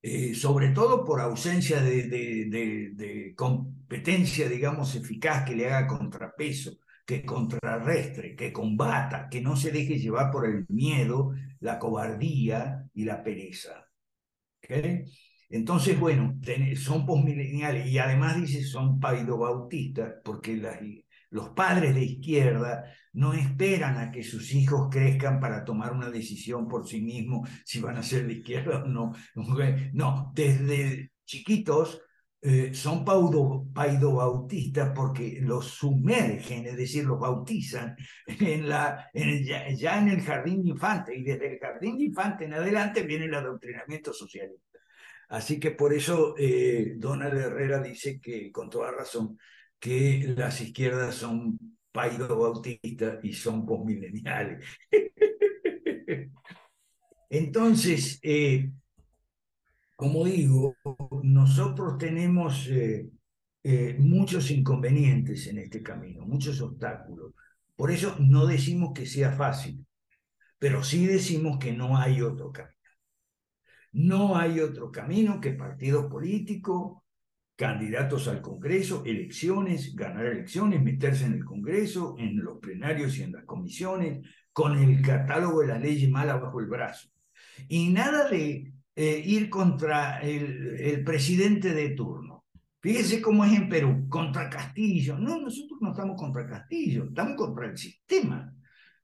Eh, 0.01 0.33
sobre 0.33 0.69
todo 0.69 1.05
por 1.05 1.21
ausencia 1.21 1.83
de 1.83 3.33
competencia, 3.37 4.49
digamos, 4.49 4.95
eficaz 4.95 5.45
que 5.45 5.55
le 5.55 5.67
haga 5.71 5.85
contrapeso 5.85 6.79
que 7.11 7.25
contrarrestre, 7.25 8.37
que 8.37 8.53
combata, 8.53 9.27
que 9.29 9.41
no 9.41 9.57
se 9.57 9.69
deje 9.69 9.99
llevar 9.99 10.31
por 10.31 10.45
el 10.45 10.65
miedo, 10.69 11.33
la 11.59 11.77
cobardía 11.77 12.85
y 12.93 13.03
la 13.03 13.21
pereza. 13.21 13.85
Entonces, 15.49 15.99
bueno, 15.99 16.39
son 16.77 17.05
posmileniales 17.05 17.87
y 17.87 17.97
además 17.97 18.37
dice 18.37 18.63
son 18.63 19.01
paidobautistas 19.01 20.21
porque 20.23 20.55
los 21.31 21.49
padres 21.49 21.93
de 21.95 22.03
izquierda 22.05 22.85
no 23.11 23.33
esperan 23.33 23.97
a 23.97 24.09
que 24.09 24.23
sus 24.23 24.53
hijos 24.53 24.87
crezcan 24.89 25.41
para 25.41 25.65
tomar 25.65 25.91
una 25.91 26.09
decisión 26.09 26.69
por 26.69 26.87
sí 26.87 27.01
mismos 27.01 27.49
si 27.65 27.81
van 27.81 27.97
a 27.97 28.03
ser 28.03 28.25
de 28.25 28.35
izquierda 28.35 28.83
o 28.85 28.87
no. 28.87 29.11
No, 29.91 30.31
desde 30.33 31.11
chiquitos 31.25 31.99
eh, 32.43 32.73
son 32.73 33.05
paidobautistas 33.05 34.91
porque 34.95 35.39
los 35.41 35.67
sumergen, 35.67 36.65
es 36.65 36.75
decir, 36.75 37.05
los 37.05 37.19
bautizan 37.19 37.95
en 38.25 38.67
la, 38.67 39.11
ya, 39.13 39.99
en 39.99 40.09
el 40.09 40.21
jardín 40.21 40.63
de 40.63 40.69
infante 40.69 41.15
y 41.15 41.23
desde 41.23 41.53
el 41.53 41.59
jardín 41.59 41.99
de 41.99 42.05
infante 42.05 42.45
en 42.45 42.55
adelante 42.55 43.03
viene 43.03 43.25
el 43.25 43.35
adoctrinamiento 43.35 44.11
socialista. 44.11 44.79
Así 45.29 45.59
que 45.59 45.71
por 45.71 45.93
eso 45.93 46.33
eh, 46.37 46.95
Donald 46.97 47.37
Herrera 47.37 47.79
dice 47.79 48.19
que, 48.19 48.51
con 48.51 48.71
toda 48.71 48.91
razón, 48.91 49.37
que 49.79 50.33
las 50.35 50.61
izquierdas 50.61 51.13
son 51.15 51.59
paidobautistas 51.91 53.23
y 53.23 53.33
son 53.33 53.67
posmileniales. 53.67 54.65
Entonces, 57.29 58.19
eh, 58.23 58.71
como 60.01 60.25
digo, 60.25 60.75
nosotros 61.21 61.99
tenemos 61.99 62.67
eh, 62.69 63.07
eh, 63.61 63.95
muchos 63.99 64.49
inconvenientes 64.49 65.45
en 65.45 65.59
este 65.59 65.83
camino, 65.83 66.25
muchos 66.25 66.59
obstáculos. 66.59 67.33
Por 67.75 67.91
eso 67.91 68.15
no 68.17 68.47
decimos 68.47 68.93
que 68.95 69.05
sea 69.05 69.31
fácil, 69.31 69.85
pero 70.57 70.83
sí 70.83 71.05
decimos 71.05 71.59
que 71.59 71.73
no 71.73 71.99
hay 71.99 72.23
otro 72.23 72.51
camino. 72.51 72.73
No 73.91 74.35
hay 74.35 74.59
otro 74.61 74.91
camino 74.91 75.39
que 75.39 75.51
partidos 75.51 76.07
políticos, 76.09 77.03
candidatos 77.55 78.27
al 78.27 78.41
Congreso, 78.41 79.03
elecciones, 79.05 79.95
ganar 79.95 80.25
elecciones, 80.25 80.81
meterse 80.81 81.25
en 81.25 81.33
el 81.33 81.45
Congreso, 81.45 82.15
en 82.17 82.43
los 82.43 82.57
plenarios 82.57 83.19
y 83.19 83.21
en 83.21 83.33
las 83.33 83.45
comisiones, 83.45 84.27
con 84.51 84.79
el 84.79 84.99
catálogo 85.03 85.61
de 85.61 85.67
la 85.67 85.77
ley 85.77 86.07
mala 86.07 86.37
bajo 86.37 86.59
el 86.59 86.65
brazo. 86.65 87.07
Y 87.67 87.89
nada 87.89 88.27
de 88.27 88.73
eh, 88.95 89.21
ir 89.25 89.49
contra 89.49 90.19
el, 90.19 90.79
el 90.79 91.03
presidente 91.03 91.73
de 91.73 91.89
turno. 91.89 92.45
Fíjese 92.81 93.21
cómo 93.21 93.45
es 93.45 93.53
en 93.53 93.69
Perú, 93.69 94.07
contra 94.09 94.49
Castillo. 94.49 95.17
No, 95.17 95.39
nosotros 95.39 95.79
no 95.81 95.91
estamos 95.91 96.19
contra 96.19 96.47
Castillo, 96.47 97.05
estamos 97.05 97.35
contra 97.35 97.67
el 97.67 97.77
sistema. 97.77 98.53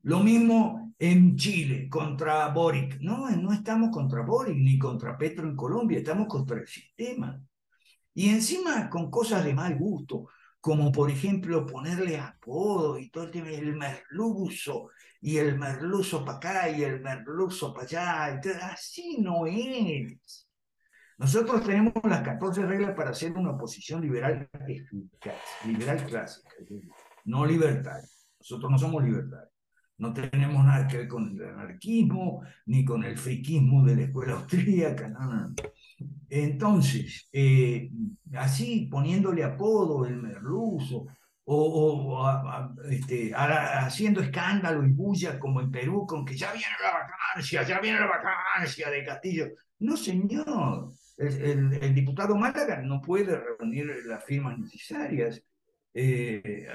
Lo 0.01 0.19
mismo 0.21 0.95
en 0.97 1.35
Chile, 1.35 1.87
contra 1.89 2.47
Boric. 2.49 2.99
No, 3.01 3.29
no 3.29 3.53
estamos 3.53 3.91
contra 3.91 4.21
Boric 4.23 4.57
ni 4.57 4.79
contra 4.79 5.17
Petro 5.17 5.47
en 5.47 5.55
Colombia, 5.55 5.99
estamos 5.99 6.27
contra 6.27 6.59
el 6.59 6.67
sistema. 6.67 7.39
Y 8.13 8.29
encima 8.29 8.89
con 8.89 9.11
cosas 9.11 9.45
de 9.45 9.53
mal 9.53 9.77
gusto, 9.77 10.27
como 10.59 10.91
por 10.91 11.09
ejemplo 11.09 11.65
ponerle 11.65 12.19
apodo 12.19 12.97
y 12.99 13.09
todo 13.09 13.25
el 13.25 13.31
tema, 13.31 13.49
el 13.49 13.75
merluzo, 13.75 14.89
y 15.21 15.37
el 15.37 15.57
merluzo 15.57 16.23
para 16.23 16.37
acá 16.37 16.69
y 16.69 16.83
el 16.83 17.01
merluzo 17.01 17.73
para 17.73 17.85
allá. 17.85 18.39
así 18.71 19.17
no 19.19 19.45
es. 19.45 20.47
Nosotros 21.17 21.63
tenemos 21.63 21.93
las 22.03 22.21
14 22.21 22.65
reglas 22.65 22.95
para 22.95 23.09
hacer 23.09 23.31
una 23.33 23.51
oposición 23.51 24.01
liberal 24.01 24.47
eficaz, 24.67 25.35
liberal 25.65 26.05
clásica, 26.05 26.49
no 27.25 27.45
libertaria. 27.45 28.07
Nosotros 28.39 28.71
no 28.71 28.77
somos 28.77 29.03
libertarios. 29.03 29.51
No 29.97 30.13
tenemos 30.13 30.63
nada 30.63 30.87
que 30.87 30.97
ver 30.97 31.07
con 31.07 31.35
el 31.35 31.43
anarquismo 31.43 32.43
ni 32.67 32.85
con 32.85 33.03
el 33.03 33.17
friquismo 33.17 33.83
de 33.83 33.95
la 33.95 34.01
escuela 34.03 34.33
austríaca. 34.33 35.07
No, 35.07 35.19
no, 35.21 35.47
no. 35.47 35.55
Entonces, 36.29 37.27
eh, 37.31 37.89
así 38.35 38.87
poniéndole 38.91 39.43
apodo, 39.43 40.05
el 40.05 40.17
merluzo, 40.17 41.07
o, 41.49 42.29
este, 42.89 43.31
haciendo 43.33 44.19
escándalo 44.21 44.85
y 44.85 44.91
bulla 44.91 45.39
como 45.39 45.61
en 45.61 45.71
Perú 45.71 46.05
con 46.05 46.25
que 46.25 46.35
ya 46.35 46.51
viene 46.51 46.75
la 46.81 46.91
vacancia, 46.91 47.63
ya 47.63 47.79
viene 47.79 47.99
la 47.99 48.07
vacancia 48.07 48.89
de 48.89 49.05
Castillo. 49.05 49.47
No, 49.79 49.95
señor. 49.95 50.91
El, 51.17 51.73
el, 51.73 51.95
diputado 51.95 52.35
Málaga 52.35 52.81
no 52.81 53.01
puede 53.01 53.39
reunir 53.39 53.87
las 54.05 54.23
firmas 54.25 54.59
necesarias. 54.59 55.41
Eh, 55.93 56.67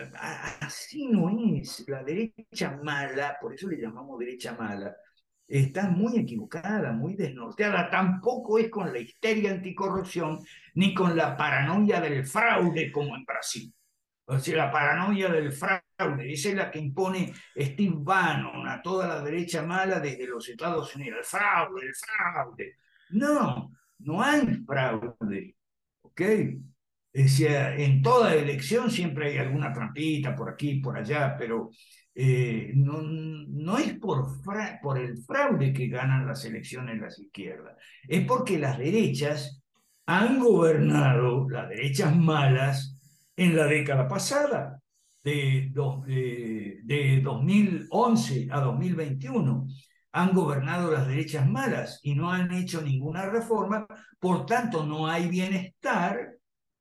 así 0.61 1.07
no 1.07 1.29
es. 1.55 1.85
La 1.87 2.03
derecha 2.03 2.77
mala, 2.83 3.37
por 3.41 3.55
eso 3.55 3.69
le 3.69 3.81
llamamos 3.81 4.19
derecha 4.19 4.57
mala, 4.59 4.97
está 5.53 5.89
muy 5.91 6.19
equivocada, 6.19 6.93
muy 6.93 7.15
desnorteada. 7.15 7.91
Tampoco 7.91 8.59
es 8.59 8.71
con 8.71 8.91
la 8.91 8.99
histeria 8.99 9.51
anticorrupción 9.51 10.41
ni 10.75 10.95
con 10.95 11.15
la 11.15 11.37
paranoia 11.37 12.01
del 12.01 12.25
fraude 12.27 12.91
como 12.91 13.15
en 13.15 13.25
Brasil. 13.25 13.73
O 14.25 14.39
sea, 14.39 14.57
la 14.57 14.71
paranoia 14.71 15.29
del 15.29 15.53
fraude, 15.53 16.33
esa 16.33 16.49
es 16.49 16.55
la 16.55 16.71
que 16.71 16.79
impone 16.79 17.35
Steve 17.55 17.97
Bannon 17.99 18.67
a 18.67 18.81
toda 18.81 19.07
la 19.07 19.21
derecha 19.21 19.63
mala 19.63 20.01
desde 20.01 20.27
los 20.27 20.49
Estados 20.49 20.97
Unidos. 20.97 21.19
El 21.19 21.25
fraude, 21.25 21.87
el 21.87 21.95
fraude. 21.95 22.77
No, 23.11 23.73
no 23.99 24.23
hay 24.23 24.57
fraude. 24.65 25.57
¿Ok? 26.01 26.23
Sea, 27.13 27.77
en 27.77 28.01
toda 28.01 28.35
elección 28.35 28.91
siempre 28.91 29.31
hay 29.31 29.39
alguna 29.39 29.73
trampita 29.73 30.35
por 30.35 30.49
aquí, 30.49 30.77
por 30.77 30.97
allá, 30.97 31.37
pero 31.39 31.71
eh, 32.15 32.73
no, 32.75 33.03
no, 33.03 33.79
es 33.79 33.95
por, 33.99 34.43
por 34.83 34.99
el 34.99 35.19
fraude 35.19 35.73
que 35.73 35.89
ganan 35.89 36.27
las 36.27 36.45
elecciones 36.45 37.01
las 37.01 37.19
izquierdas, 37.19 37.77
es 38.09 38.25
porque 38.27 38.59
las 38.59 38.79
derechas 38.79 39.63
han 40.07 40.39
gobernado, 40.39 41.49
las 41.49 41.69
derechas 41.69 42.17
malas, 42.17 42.99
en 43.37 43.57
la 43.57 43.67
década 43.67 44.09
pasada, 44.09 44.83
de, 45.25 45.71
de, 46.85 47.21
2011 47.23 48.49
a 48.51 48.61
2021 48.61 49.67
han 50.15 50.35
gobernado 50.35 50.91
las 50.91 51.07
derechas 51.07 51.49
malas 51.49 52.01
y 52.03 52.15
no 52.15 52.31
han 52.31 52.53
hecho 52.53 52.83
ninguna 52.83 53.27
reforma, 53.27 53.87
por 54.19 54.45
tanto 54.45 54.85
no 54.85 55.07
hay 55.07 55.29
bienestar, 55.29 56.32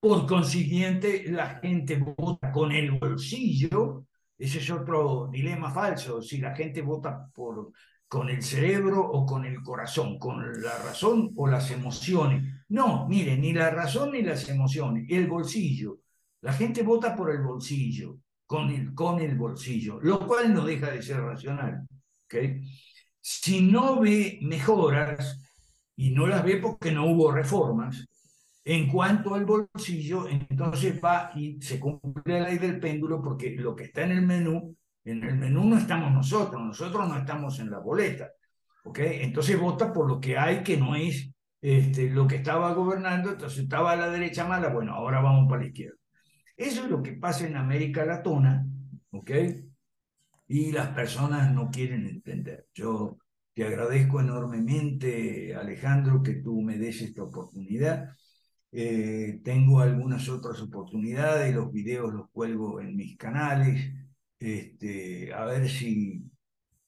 por 0.02 0.26
consiguiente 0.26 1.26
la 1.28 1.60
gente 1.60 1.96
vota 1.98 2.52
con 2.52 2.72
el 2.72 2.92
bolsillo, 2.92 4.08
ese 4.38 4.58
es 4.58 4.70
otro 4.72 5.30
dilema 5.32 5.72
falso, 5.72 6.22
si 6.22 6.40
la 6.40 6.56
gente 6.56 6.82
vota 6.82 7.30
por, 7.32 7.72
con 8.08 8.28
el 8.30 8.42
cerebro 8.42 9.00
o 9.00 9.26
con 9.26 9.46
el 9.46 9.62
corazón, 9.62 10.18
con 10.18 10.60
la 10.60 10.76
razón 10.80 11.32
o 11.36 11.48
las 11.48 11.70
emociones. 11.70 12.44
No, 12.70 13.08
mire, 13.08 13.38
ni 13.38 13.54
la 13.54 13.70
razón 13.70 14.12
ni 14.12 14.24
las 14.24 14.50
emociones, 14.50 15.06
el 15.08 15.28
bolsillo. 15.28 16.00
La 16.42 16.54
gente 16.54 16.82
vota 16.82 17.16
por 17.16 17.30
el 17.32 17.44
bolsillo, 17.44 18.18
con 18.48 18.72
el, 18.72 18.96
con 18.96 19.22
el 19.22 19.36
bolsillo, 19.38 20.00
lo 20.02 20.26
cual 20.26 20.52
no 20.52 20.66
deja 20.66 20.90
de 20.90 21.04
ser 21.04 21.22
racional. 21.22 21.88
¿okay? 22.26 22.62
Si 23.22 23.62
no 23.62 24.00
ve 24.00 24.40
mejoras, 24.42 25.40
y 26.02 26.10
no 26.10 26.26
las 26.26 26.44
ve 26.44 26.58
porque 26.58 26.92
no 26.92 27.06
hubo 27.06 27.32
reformas, 27.32 28.08
en 28.64 28.88
cuanto 28.88 29.34
al 29.36 29.46
bolsillo, 29.46 30.28
entonces 30.28 31.00
va 31.04 31.32
y 31.36 31.62
se 31.62 31.80
cumple 31.80 32.40
la 32.40 32.50
ley 32.50 32.58
del 32.58 32.80
péndulo 32.80 33.22
porque 33.22 33.56
lo 33.58 33.76
que 33.76 33.86
está 33.86 34.04
en 34.04 34.12
el 34.12 34.22
menú, 34.22 34.76
en 35.04 35.24
el 35.24 35.36
menú 35.36 35.64
no 35.66 35.78
estamos 35.78 36.12
nosotros, 36.12 36.62
nosotros 36.62 37.08
no 37.08 37.18
estamos 37.18 37.60
en 37.60 37.72
la 37.72 37.80
boleta. 37.80 38.30
¿okay? 38.84 39.22
Entonces 39.24 39.60
vota 39.60 39.92
por 39.92 40.08
lo 40.08 40.20
que 40.20 40.38
hay 40.38 40.64
que 40.64 40.78
no 40.78 40.96
es 40.96 41.32
este, 41.62 42.10
lo 42.10 42.28
que 42.28 42.38
estaba 42.38 42.74
gobernando, 42.74 43.32
entonces 43.32 43.60
estaba 43.60 43.92
a 43.92 43.96
la 43.96 44.10
derecha 44.10 44.48
mala, 44.48 44.70
bueno, 44.70 44.94
ahora 44.94 45.22
vamos 45.22 45.48
para 45.50 45.62
la 45.62 45.68
izquierda. 45.68 45.98
Eso 46.58 46.84
es 46.84 46.90
lo 46.90 47.02
que 47.02 47.14
pasa 47.14 47.48
en 47.48 47.56
América 47.56 48.06
Latina, 48.06 48.66
¿ok? 49.12 49.32
Y 50.48 50.72
las 50.72 50.90
personas 50.90 51.52
no 51.54 51.70
quieren 51.70 52.08
entender. 52.08 52.68
Yo 52.74 53.18
te 53.54 53.66
agradezco 53.66 54.20
enormemente, 54.20 55.56
Alejandro, 55.56 56.22
que 56.22 56.36
tú 56.36 56.62
me 56.62 56.78
des 56.78 57.02
esta 57.02 57.24
oportunidad. 57.24 58.10
Eh, 58.72 59.42
tengo 59.44 59.82
algunas 59.82 60.30
otras 60.30 60.62
oportunidades, 60.62 61.54
los 61.54 61.72
videos 61.72 62.14
los 62.14 62.30
cuelgo 62.32 62.80
en 62.80 62.96
mis 62.96 63.18
canales, 63.18 63.94
este, 64.40 65.34
a 65.34 65.46
ver 65.46 65.70
si 65.70 66.24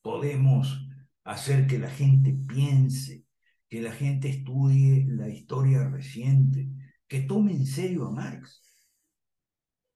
podemos 0.01 0.87
hacer 1.23 1.67
que 1.67 1.79
la 1.79 1.89
gente 1.89 2.33
piense, 2.47 3.25
que 3.69 3.81
la 3.81 3.91
gente 3.91 4.29
estudie 4.29 5.05
la 5.09 5.29
historia 5.29 5.89
reciente, 5.89 6.69
que 7.07 7.21
tome 7.21 7.51
en 7.53 7.65
serio 7.65 8.07
a 8.07 8.11
Marx. 8.11 8.61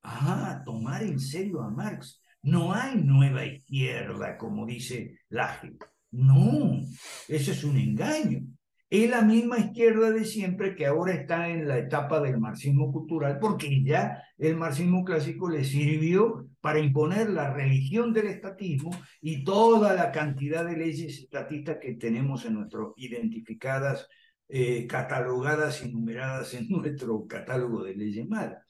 Ah, 0.04 0.62
tomar 0.66 1.04
en 1.04 1.20
serio 1.20 1.62
a 1.62 1.70
Marx. 1.70 2.22
No 2.42 2.74
hay 2.74 2.96
nueva 3.02 3.46
izquierda, 3.46 4.38
como 4.38 4.66
dice 4.66 5.20
Laje. 5.30 5.78
No, 6.12 6.80
eso 7.28 7.52
es 7.52 7.64
un 7.64 7.78
engaño. 7.78 8.42
Es 8.90 9.10
la 9.10 9.22
misma 9.22 9.60
izquierda 9.60 10.12
de 10.12 10.24
siempre 10.24 10.74
que 10.74 10.86
ahora 10.86 11.14
está 11.14 11.50
en 11.50 11.68
la 11.68 11.78
etapa 11.78 12.22
del 12.22 12.40
marxismo 12.40 12.90
cultural, 12.90 13.38
porque 13.38 13.84
ya 13.84 14.24
el 14.38 14.56
marxismo 14.56 15.04
clásico 15.04 15.50
le 15.50 15.66
sirvió 15.66 16.48
para 16.62 16.80
imponer 16.80 17.30
la 17.30 17.54
religión 17.54 18.14
del 18.14 18.28
estatismo 18.28 18.92
y 19.22 19.44
toda 19.44 19.94
la 19.94 20.14
cantidad 20.14 20.66
de 20.66 20.78
leyes 20.78 21.20
estatistas 21.20 21.80
que 21.82 21.96
tenemos 21.96 22.46
en 22.46 22.54
nuestro 22.54 22.94
identificadas, 22.96 24.08
eh, 24.48 24.88
catalogadas 24.88 25.84
y 25.86 25.92
numeradas 25.92 26.54
en 26.54 26.70
nuestro 26.70 27.28
catálogo 27.28 27.84
de 27.84 27.94
leyes 27.94 28.26
malas. 28.26 28.64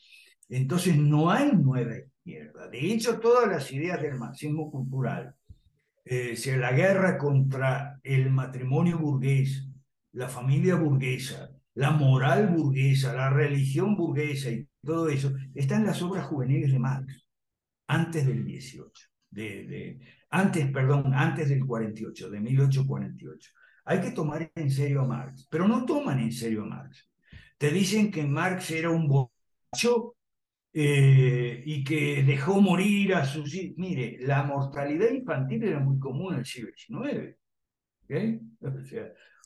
Entonces 0.50 0.98
no 0.98 1.30
hay 1.30 1.52
nueva 1.52 1.94
izquierda. 1.96 2.68
De 2.70 2.80
hecho, 2.80 3.20
todas 3.20 3.48
las 3.48 3.72
ideas 3.72 4.02
del 4.02 4.16
marxismo 4.16 4.72
cultural, 4.72 5.36
eh, 6.06 6.36
la 6.58 6.72
guerra 6.72 7.20
contra 7.20 8.00
el 8.02 8.32
matrimonio 8.32 8.98
burgués, 8.98 9.67
la 10.18 10.28
familia 10.28 10.76
burguesa, 10.76 11.52
la 11.76 11.92
moral 11.92 12.48
burguesa, 12.48 13.14
la 13.14 13.30
religión 13.30 13.96
burguesa 13.96 14.50
y 14.50 14.68
todo 14.84 15.10
eso, 15.10 15.32
está 15.54 15.76
en 15.76 15.86
las 15.86 16.02
obras 16.02 16.26
juveniles 16.26 16.72
de 16.72 16.80
Marx, 16.80 17.28
antes 17.86 18.26
del 18.26 18.44
18, 18.44 18.92
de, 19.30 20.00
antes, 20.32 20.72
perdón, 20.72 21.14
antes 21.14 21.50
del 21.50 21.64
48, 21.64 22.32
de 22.32 22.40
1848. 22.40 23.52
Hay 23.86 24.02
que 24.02 24.10
tomar 24.10 24.52
en 24.56 24.72
serio 24.72 25.02
a 25.02 25.08
Marx, 25.08 25.48
pero 25.52 25.68
no 25.68 25.86
toman 25.86 26.20
en 26.20 26.32
serio 26.32 26.64
a 26.64 26.66
Marx. 26.66 27.08
Te 27.56 27.70
dicen 27.70 28.10
que 28.10 28.26
Marx 28.26 28.72
era 28.72 28.90
un 28.90 29.08
borracho 29.08 30.16
eh, 30.74 31.62
y 31.64 31.84
que 31.84 32.24
dejó 32.24 32.60
morir 32.60 33.14
a 33.14 33.24
sus 33.24 33.54
hijos. 33.54 33.78
Mire, 33.78 34.18
la 34.22 34.44
mortalidad 34.44 35.12
infantil 35.12 35.64
era 35.64 35.80
muy 35.80 36.00
común 36.00 36.34
en 36.34 36.40
el 36.40 36.46
siglo 36.46 36.72
XIX. 36.76 37.38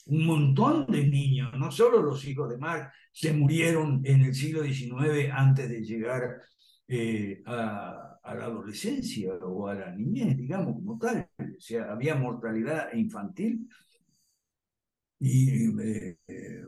Un 0.05 0.25
montón 0.25 0.87
de 0.87 1.07
niños, 1.07 1.53
no 1.57 1.71
solo 1.71 2.01
los 2.01 2.25
hijos 2.25 2.49
de 2.49 2.57
Marx, 2.57 2.93
se 3.11 3.33
murieron 3.33 4.01
en 4.03 4.21
el 4.21 4.33
siglo 4.33 4.63
XIX 4.63 5.31
antes 5.31 5.69
de 5.69 5.83
llegar 5.83 6.41
eh, 6.87 7.41
a, 7.45 8.19
la 8.23 8.45
adolescencia 8.45 9.33
o 9.33 9.67
a 9.67 9.75
la 9.75 9.91
niñez, 9.91 10.37
digamos, 10.37 10.75
como 10.75 10.97
tal. 10.97 11.27
O 11.37 11.59
sea, 11.59 11.91
había 11.91 12.15
mortalidad 12.15 12.93
infantil 12.93 13.67
y 15.19 15.69
eh, 15.81 16.17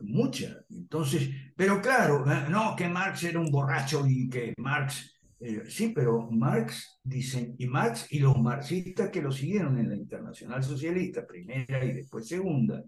mucha. 0.02 0.64
Entonces, 0.70 1.28
pero 1.56 1.80
claro, 1.80 2.24
no 2.48 2.74
que 2.76 2.88
Marx 2.88 3.24
era 3.24 3.40
un 3.40 3.50
borracho 3.50 4.04
y 4.06 4.28
que 4.28 4.54
Marx 4.58 5.13
eh, 5.46 5.64
sí, 5.68 5.92
pero 5.94 6.30
Marx 6.30 6.98
dicen, 7.02 7.54
y 7.58 7.66
Marx 7.66 8.06
y 8.10 8.18
los 8.18 8.38
marxistas 8.38 9.10
que 9.10 9.20
lo 9.20 9.30
siguieron 9.30 9.78
en 9.78 9.90
la 9.90 9.96
Internacional 9.96 10.64
Socialista, 10.64 11.26
primera 11.26 11.84
y 11.84 11.92
después 11.92 12.26
segunda, 12.26 12.82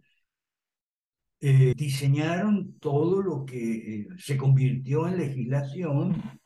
eh, 1.38 1.74
diseñaron 1.76 2.78
todo 2.78 3.20
lo 3.20 3.44
que 3.44 3.59
eh, 4.00 4.09
se 4.16 4.38
convirtió 4.38 5.07
en 5.07 5.18
legislación, 5.18 6.40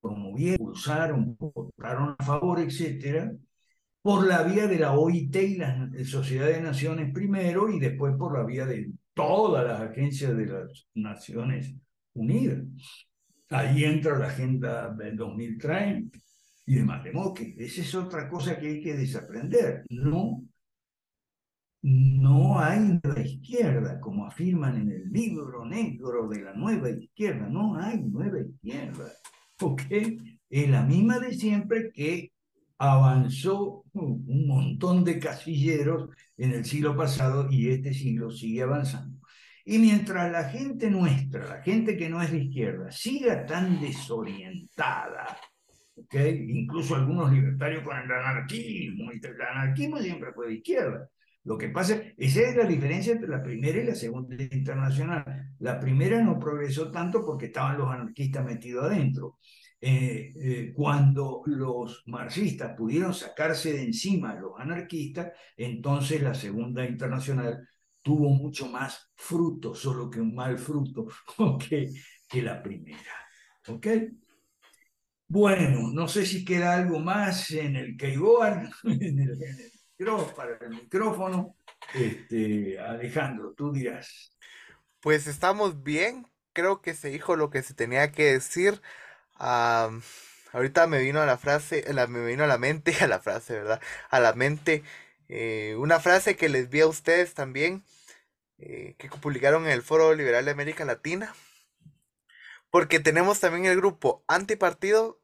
promovieron, 0.00 0.60
impulsaron, 0.62 1.36
votaron 1.38 2.16
a 2.18 2.24
favor, 2.24 2.58
etcétera, 2.60 3.30
por 4.00 4.26
la 4.26 4.42
vía 4.42 4.66
de 4.68 4.78
la 4.78 4.92
OIT 4.92 5.36
y 5.36 5.56
la 5.56 5.90
Sociedad 6.06 6.46
de 6.46 6.62
Naciones 6.62 7.12
primero 7.12 7.68
y 7.68 7.78
después 7.78 8.14
por 8.16 8.38
la 8.38 8.44
vía 8.46 8.64
de 8.64 8.90
todas 9.12 9.66
las 9.66 9.82
agencias 9.82 10.34
de 10.34 10.46
las 10.46 10.88
Naciones 10.94 11.74
Unidas. 12.14 12.64
Ahí 13.52 13.84
entra 13.84 14.18
la 14.18 14.28
Agenda 14.28 14.88
del 14.94 15.16
2030 15.16 16.18
y 16.66 16.74
demás. 16.76 17.04
De 17.04 17.12
modo 17.12 17.34
que 17.34 17.54
esa 17.58 17.80
es 17.82 17.94
otra 17.94 18.28
cosa 18.28 18.58
que 18.58 18.68
hay 18.68 18.82
que 18.82 18.94
desaprender. 18.94 19.84
No, 19.90 20.42
no 21.82 22.58
hay 22.58 23.00
nueva 23.02 23.20
izquierda, 23.20 24.00
como 24.00 24.26
afirman 24.26 24.80
en 24.80 24.90
el 24.90 25.10
libro 25.10 25.64
negro 25.64 26.28
de 26.28 26.42
la 26.42 26.54
nueva 26.54 26.90
izquierda. 26.90 27.48
No 27.48 27.76
hay 27.76 28.02
nueva 28.02 28.40
izquierda. 28.40 29.12
¿Ok? 29.60 29.82
Es 30.48 30.70
la 30.70 30.82
misma 30.82 31.18
de 31.18 31.34
siempre 31.34 31.90
que 31.92 32.32
avanzó 32.78 33.84
un 33.92 34.46
montón 34.46 35.04
de 35.04 35.18
casilleros 35.18 36.10
en 36.36 36.52
el 36.52 36.64
siglo 36.64 36.96
pasado 36.96 37.48
y 37.50 37.70
este 37.70 37.94
siglo 37.94 38.30
sigue 38.30 38.62
avanzando. 38.62 39.21
Y 39.64 39.78
mientras 39.78 40.30
la 40.30 40.44
gente 40.44 40.90
nuestra, 40.90 41.46
la 41.46 41.62
gente 41.62 41.96
que 41.96 42.08
no 42.08 42.20
es 42.22 42.32
de 42.32 42.38
izquierda, 42.38 42.90
siga 42.90 43.46
tan 43.46 43.80
desorientada, 43.80 45.38
¿okay? 45.94 46.46
incluso 46.48 46.96
algunos 46.96 47.32
libertarios 47.32 47.84
con 47.84 47.96
el 47.96 48.10
anarquismo, 48.10 49.10
el 49.10 49.40
anarquismo 49.40 49.98
siempre 49.98 50.32
fue 50.32 50.48
de 50.48 50.54
izquierda. 50.54 51.08
Lo 51.44 51.58
que 51.58 51.68
pasa, 51.68 52.00
esa 52.16 52.40
es 52.40 52.56
la 52.56 52.64
diferencia 52.64 53.12
entre 53.12 53.28
la 53.28 53.42
primera 53.42 53.78
y 53.78 53.86
la 53.86 53.96
segunda 53.96 54.40
internacional. 54.40 55.54
La 55.58 55.80
primera 55.80 56.22
no 56.22 56.38
progresó 56.38 56.90
tanto 56.90 57.24
porque 57.24 57.46
estaban 57.46 57.78
los 57.78 57.90
anarquistas 57.90 58.44
metidos 58.44 58.84
adentro. 58.84 59.38
Eh, 59.80 60.32
eh, 60.36 60.72
cuando 60.72 61.42
los 61.46 62.04
marxistas 62.06 62.76
pudieron 62.76 63.12
sacarse 63.12 63.72
de 63.72 63.82
encima 63.82 64.30
a 64.30 64.40
los 64.40 64.52
anarquistas, 64.56 65.32
entonces 65.56 66.22
la 66.22 66.34
segunda 66.34 66.86
internacional 66.86 67.68
tuvo 68.02 68.30
mucho 68.30 68.66
más 68.68 69.10
fruto, 69.14 69.74
solo 69.74 70.10
que 70.10 70.20
un 70.20 70.34
mal 70.34 70.58
fruto, 70.58 71.06
que, 71.68 71.90
que 72.28 72.42
la 72.42 72.62
primera. 72.62 73.26
¿Ok? 73.68 73.86
Bueno, 75.28 75.90
no 75.92 76.08
sé 76.08 76.26
si 76.26 76.44
queda 76.44 76.74
algo 76.74 76.98
más 76.98 77.50
en 77.52 77.76
el 77.76 77.96
keyboard, 77.96 78.68
en 78.84 79.18
el, 79.18 79.38
para 80.36 80.58
el 80.60 80.70
micrófono. 80.70 81.56
Este, 81.94 82.78
Alejandro, 82.78 83.54
tú 83.56 83.72
dirás. 83.72 84.36
Pues 85.00 85.26
estamos 85.26 85.82
bien, 85.82 86.26
creo 86.52 86.80
que 86.80 86.94
se 86.94 87.08
dijo 87.08 87.36
lo 87.36 87.50
que 87.50 87.62
se 87.62 87.74
tenía 87.74 88.12
que 88.12 88.32
decir. 88.34 88.80
ahorita 89.38 90.86
me 90.86 91.00
vino 91.00 91.20
a 91.20 91.26
la 91.26 91.38
frase, 91.38 91.84
me 92.08 92.26
vino 92.26 92.44
a 92.44 92.46
la 92.46 92.58
mente, 92.58 92.94
a 93.00 93.06
la 93.06 93.20
frase, 93.20 93.54
¿verdad? 93.54 93.80
A 94.10 94.20
la 94.20 94.32
mente 94.34 94.82
eh, 95.28 95.76
una 95.78 96.00
frase 96.00 96.36
que 96.36 96.48
les 96.48 96.68
vi 96.68 96.80
a 96.80 96.86
ustedes 96.86 97.34
también, 97.34 97.84
eh, 98.58 98.94
que 98.98 99.08
publicaron 99.08 99.64
en 99.66 99.72
el 99.72 99.82
Foro 99.82 100.14
Liberal 100.14 100.44
de 100.44 100.50
América 100.50 100.84
Latina. 100.84 101.34
Porque 102.70 103.00
tenemos 103.00 103.40
también 103.40 103.66
el 103.66 103.76
grupo 103.76 104.24
antipartido 104.28 105.20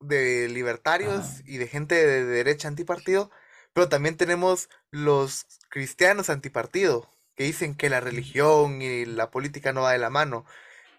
de 0.00 0.48
libertarios 0.48 1.40
y 1.44 1.58
de 1.58 1.68
gente 1.68 1.94
de 1.94 2.24
derecha 2.24 2.68
antipartido, 2.68 3.30
pero 3.72 3.88
también 3.88 4.16
tenemos 4.16 4.68
los 4.90 5.46
cristianos 5.68 6.30
antipartido, 6.30 7.08
que 7.34 7.44
dicen 7.44 7.74
que 7.74 7.88
la 7.88 8.00
religión 8.00 8.82
y 8.82 9.04
la 9.04 9.30
política 9.30 9.72
no 9.72 9.82
va 9.82 9.92
de 9.92 9.98
la 9.98 10.10
mano. 10.10 10.44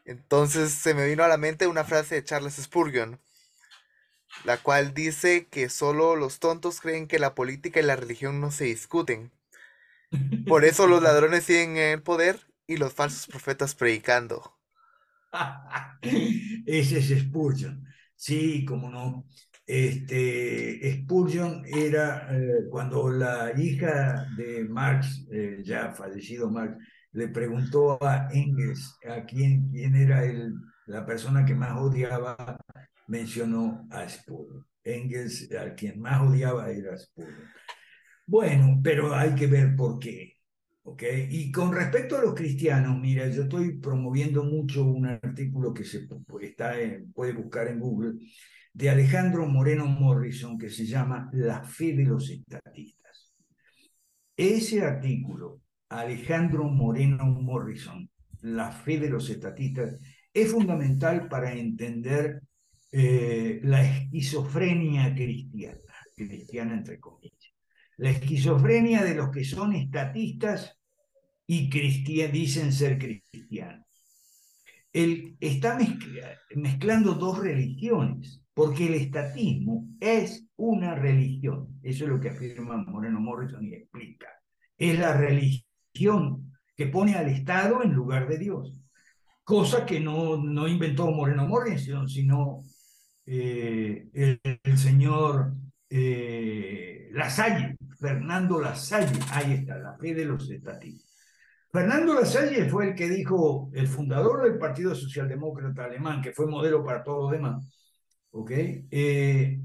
Entonces 0.05 0.73
se 0.73 0.93
me 0.93 1.07
vino 1.07 1.23
a 1.23 1.27
la 1.27 1.37
mente 1.37 1.67
una 1.67 1.83
frase 1.83 2.15
de 2.15 2.23
Charles 2.23 2.55
Spurgeon, 2.55 3.19
la 4.45 4.57
cual 4.57 4.93
dice 4.93 5.47
que 5.47 5.69
solo 5.69 6.15
los 6.15 6.39
tontos 6.39 6.81
creen 6.81 7.07
que 7.07 7.19
la 7.19 7.35
política 7.35 7.79
y 7.79 7.83
la 7.83 7.95
religión 7.95 8.41
no 8.41 8.51
se 8.51 8.65
discuten. 8.65 9.31
Por 10.47 10.65
eso 10.65 10.87
los 10.87 11.01
ladrones 11.03 11.45
siguen 11.45 11.71
en 11.77 11.93
el 11.93 12.01
poder 12.01 12.39
y 12.67 12.77
los 12.77 12.93
falsos 12.93 13.27
profetas 13.27 13.75
predicando. 13.75 14.57
Ese 16.65 16.99
es 16.99 17.19
Spurgeon. 17.21 17.85
Sí, 18.15 18.65
como 18.65 18.89
no. 18.89 19.25
Este, 19.65 21.01
Spurgeon 21.01 21.63
era 21.65 22.27
eh, 22.35 22.67
cuando 22.69 23.09
la 23.09 23.53
hija 23.57 24.25
de 24.37 24.65
Marx, 24.65 25.25
eh, 25.31 25.61
ya 25.63 25.91
fallecido 25.93 26.49
Marx, 26.51 26.77
le 27.13 27.27
preguntó 27.29 27.97
a 28.03 28.27
Engels 28.31 28.97
a 29.07 29.23
quién, 29.25 29.69
quién 29.71 29.95
era 29.95 30.25
el, 30.25 30.53
la 30.85 31.05
persona 31.05 31.45
que 31.45 31.55
más 31.55 31.77
odiaba, 31.79 32.57
mencionó 33.07 33.87
a. 33.89 34.07
Engels, 34.83 35.49
a 35.53 35.73
quien 35.75 35.99
más 35.99 36.21
odiaba 36.21 36.69
era 36.69 36.97
Spurgeon. 36.97 37.49
Bueno, 38.25 38.79
pero 38.83 39.15
hay 39.15 39.33
que 39.35 39.47
ver 39.47 39.75
por 39.75 39.99
qué. 39.99 40.37
¿ok? 40.83 41.03
Y 41.29 41.51
con 41.51 41.73
respecto 41.73 42.17
a 42.17 42.21
los 42.21 42.33
cristianos, 42.33 42.99
mira, 42.99 43.27
yo 43.29 43.43
estoy 43.43 43.77
promoviendo 43.79 44.43
mucho 44.43 44.85
un 44.85 45.05
artículo 45.05 45.73
que 45.73 45.85
se 45.85 46.07
está 46.41 46.73
puede 47.13 47.33
buscar 47.33 47.67
en 47.67 47.79
Google 47.79 48.19
de 48.73 48.89
Alejandro 48.89 49.45
Moreno 49.47 49.85
Morrison 49.85 50.57
que 50.57 50.69
se 50.69 50.85
llama 50.85 51.29
La 51.33 51.63
fe 51.63 51.93
de 51.93 52.05
los 52.05 52.29
estatistas. 52.29 53.33
Ese 54.35 54.81
artículo, 54.81 55.61
Alejandro 55.89 56.65
Moreno 56.65 57.25
Morrison, 57.25 58.09
La 58.41 58.71
fe 58.71 58.99
de 58.99 59.09
los 59.09 59.29
estatistas, 59.29 59.99
es 60.33 60.51
fundamental 60.51 61.29
para 61.29 61.53
entender 61.53 62.41
eh, 62.95 63.59
la 63.63 63.83
esquizofrenia 63.83 65.15
cristiana, 65.15 65.79
cristiana 66.15 66.75
entre 66.75 66.99
comillas. 66.99 67.55
La 67.97 68.11
esquizofrenia 68.11 69.03
de 69.03 69.15
los 69.15 69.31
que 69.31 69.43
son 69.43 69.73
estatistas 69.73 70.77
y 71.47 71.71
dicen 72.27 72.71
ser 72.71 72.99
cristianos. 72.99 73.87
Él 74.91 75.35
está 75.39 75.75
mezclando 76.55 77.15
dos 77.15 77.39
religiones 77.39 78.43
porque 78.53 78.85
el 78.85 78.93
estatismo 78.93 79.87
es 79.99 80.45
una 80.55 80.93
religión. 80.93 81.79
Eso 81.81 82.03
es 82.03 82.11
lo 82.11 82.19
que 82.19 82.29
afirma 82.29 82.77
Moreno 82.77 83.19
Morrison 83.19 83.65
y 83.65 83.73
explica. 83.73 84.27
Es 84.77 84.99
la 84.99 85.17
religión 85.17 86.53
que 86.75 86.85
pone 86.85 87.15
al 87.15 87.29
Estado 87.29 87.81
en 87.81 87.93
lugar 87.93 88.27
de 88.27 88.37
Dios. 88.37 88.75
Cosa 89.43 89.83
que 89.83 89.99
no, 89.99 90.37
no 90.37 90.67
inventó 90.67 91.09
Moreno 91.09 91.47
Morrison, 91.47 92.07
sino 92.07 92.61
eh, 93.25 94.09
el, 94.13 94.77
señor 94.77 95.53
eh, 95.89 97.09
Lasalle, 97.11 97.77
Fernando 97.99 98.59
Lasalle. 98.59 99.19
Ahí 99.31 99.53
está, 99.53 99.77
la 99.77 99.97
fe 99.97 100.13
de 100.13 100.25
los 100.25 100.49
estatistas. 100.49 101.13
Fernando 101.71 102.13
Lasalle 102.13 102.69
fue 102.69 102.89
el 102.89 102.95
que 102.95 103.09
dijo, 103.09 103.71
el 103.73 103.87
fundador 103.87 104.43
del 104.43 104.59
Partido 104.59 104.93
Socialdemócrata 104.93 105.85
Alemán, 105.85 106.21
que 106.21 106.31
fue 106.31 106.45
modelo 106.45 106.83
para 106.85 107.03
todos 107.03 107.23
los 107.23 107.31
demás, 107.31 107.65
¿ok? 108.31 108.51
Eh, 108.91 109.59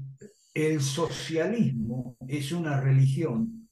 el 0.53 0.81
socialismo 0.81 2.17
es 2.27 2.51
una 2.51 2.81
religión 2.81 3.69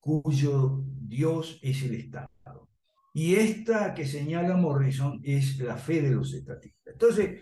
cuyo 0.00 0.82
Dios 0.84 1.58
es 1.62 1.82
el 1.82 1.94
Estado. 1.94 2.68
Y 3.14 3.36
esta 3.36 3.94
que 3.94 4.06
señala 4.06 4.56
Morrison 4.56 5.20
es 5.22 5.58
la 5.58 5.76
fe 5.76 6.02
de 6.02 6.10
los 6.10 6.32
estatistas. 6.34 6.92
Entonces, 6.92 7.40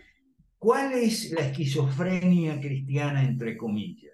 ¿cuál 0.61 0.93
es 0.93 1.31
la 1.31 1.47
esquizofrenia 1.47 2.59
cristiana, 2.59 3.23
entre 3.23 3.57
comillas? 3.57 4.13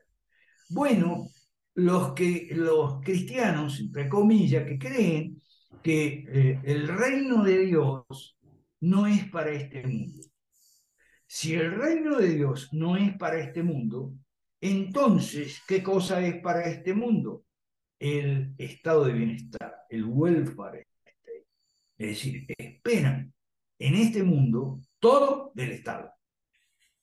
Bueno, 0.69 1.27
los, 1.73 2.13
que, 2.13 2.47
los 2.51 3.01
cristianos, 3.01 3.81
entre 3.81 4.07
comillas, 4.07 4.65
que 4.65 4.79
creen 4.79 5.41
que 5.83 6.23
eh, 6.25 6.61
el 6.63 6.87
reino 6.87 7.43
de 7.43 7.65
Dios 7.65 8.39
no 8.79 9.07
es 9.07 9.29
para 9.29 9.51
este 9.51 9.85
mundo. 9.85 10.23
Si 11.25 11.53
el 11.53 11.73
reino 11.75 12.17
de 12.17 12.29
Dios 12.29 12.69
no 12.71 12.95
es 12.95 13.17
para 13.17 13.41
este 13.41 13.61
mundo, 13.61 14.13
entonces, 14.61 15.61
¿qué 15.67 15.83
cosa 15.83 16.25
es 16.25 16.41
para 16.41 16.63
este 16.69 16.93
mundo? 16.93 17.43
el 17.99 18.53
estado 18.57 19.05
de 19.05 19.13
bienestar, 19.13 19.75
el 19.89 20.05
welfare. 20.05 20.87
Es 21.97 22.07
decir, 22.09 22.45
esperan 22.57 23.33
en 23.79 23.95
este 23.95 24.23
mundo 24.23 24.79
todo 24.99 25.51
del 25.55 25.71
Estado. 25.71 26.16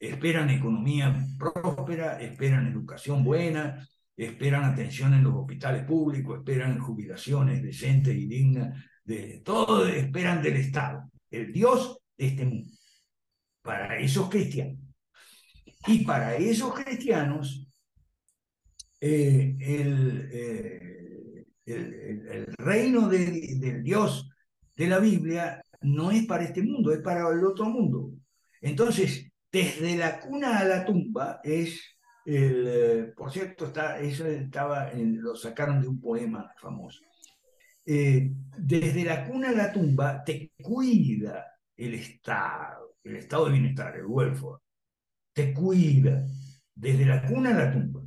Esperan 0.08 0.50
economía 0.50 1.26
próspera, 1.38 2.20
esperan 2.20 2.68
educación 2.68 3.24
buena, 3.24 3.86
esperan 4.16 4.64
atención 4.64 5.14
en 5.14 5.24
los 5.24 5.34
hospitales 5.34 5.84
públicos, 5.84 6.38
esperan 6.38 6.78
jubilaciones 6.78 7.62
decentes 7.62 8.14
y 8.14 8.26
dignas, 8.26 8.84
de 9.04 9.40
todo 9.44 9.86
esperan 9.86 10.42
del 10.42 10.56
Estado, 10.56 11.10
el 11.30 11.52
Dios 11.52 11.98
de 12.16 12.26
este 12.26 12.44
mundo, 12.44 12.72
para 13.62 13.98
esos 13.98 14.28
cristianos. 14.28 14.78
Y 15.86 16.04
para 16.04 16.36
esos 16.36 16.74
cristianos, 16.74 17.68
eh, 19.00 19.56
el, 19.60 20.30
eh, 20.32 21.44
el, 21.66 22.54
reino 22.56 23.08
de, 23.08 23.56
del 23.58 23.82
Dios 23.82 24.30
de 24.76 24.86
la 24.86 24.98
Biblia 24.98 25.62
no 25.82 26.10
es 26.10 26.24
para 26.26 26.44
este 26.44 26.62
mundo, 26.62 26.92
es 26.92 27.00
para 27.00 27.28
el 27.30 27.44
otro 27.44 27.66
mundo. 27.66 28.12
Entonces, 28.62 29.30
desde 29.54 29.96
la 29.96 30.18
cuna 30.18 30.58
a 30.58 30.64
la 30.64 30.84
tumba 30.84 31.40
es 31.44 31.80
el, 32.26 32.66
eh, 32.66 33.12
por 33.16 33.30
cierto, 33.30 33.66
está, 33.66 34.00
eso 34.00 34.26
estaba, 34.26 34.90
lo 34.92 35.36
sacaron 35.36 35.80
de 35.80 35.86
un 35.86 36.00
poema 36.00 36.52
famoso. 36.60 37.04
Eh, 37.86 38.32
desde 38.58 39.04
la 39.04 39.24
cuna 39.24 39.50
a 39.50 39.52
la 39.52 39.72
tumba 39.72 40.24
te 40.24 40.50
cuida 40.60 41.46
el 41.76 41.94
Estado, 41.94 42.96
el 43.04 43.16
estado 43.16 43.46
de 43.46 43.52
bienestar, 43.52 43.94
el 43.94 44.06
welfare. 44.06 44.60
Te 45.32 45.54
cuida 45.54 46.26
desde 46.74 47.06
la 47.06 47.24
cuna 47.24 47.50
a 47.50 47.64
la 47.64 47.72
tumba. 47.72 48.02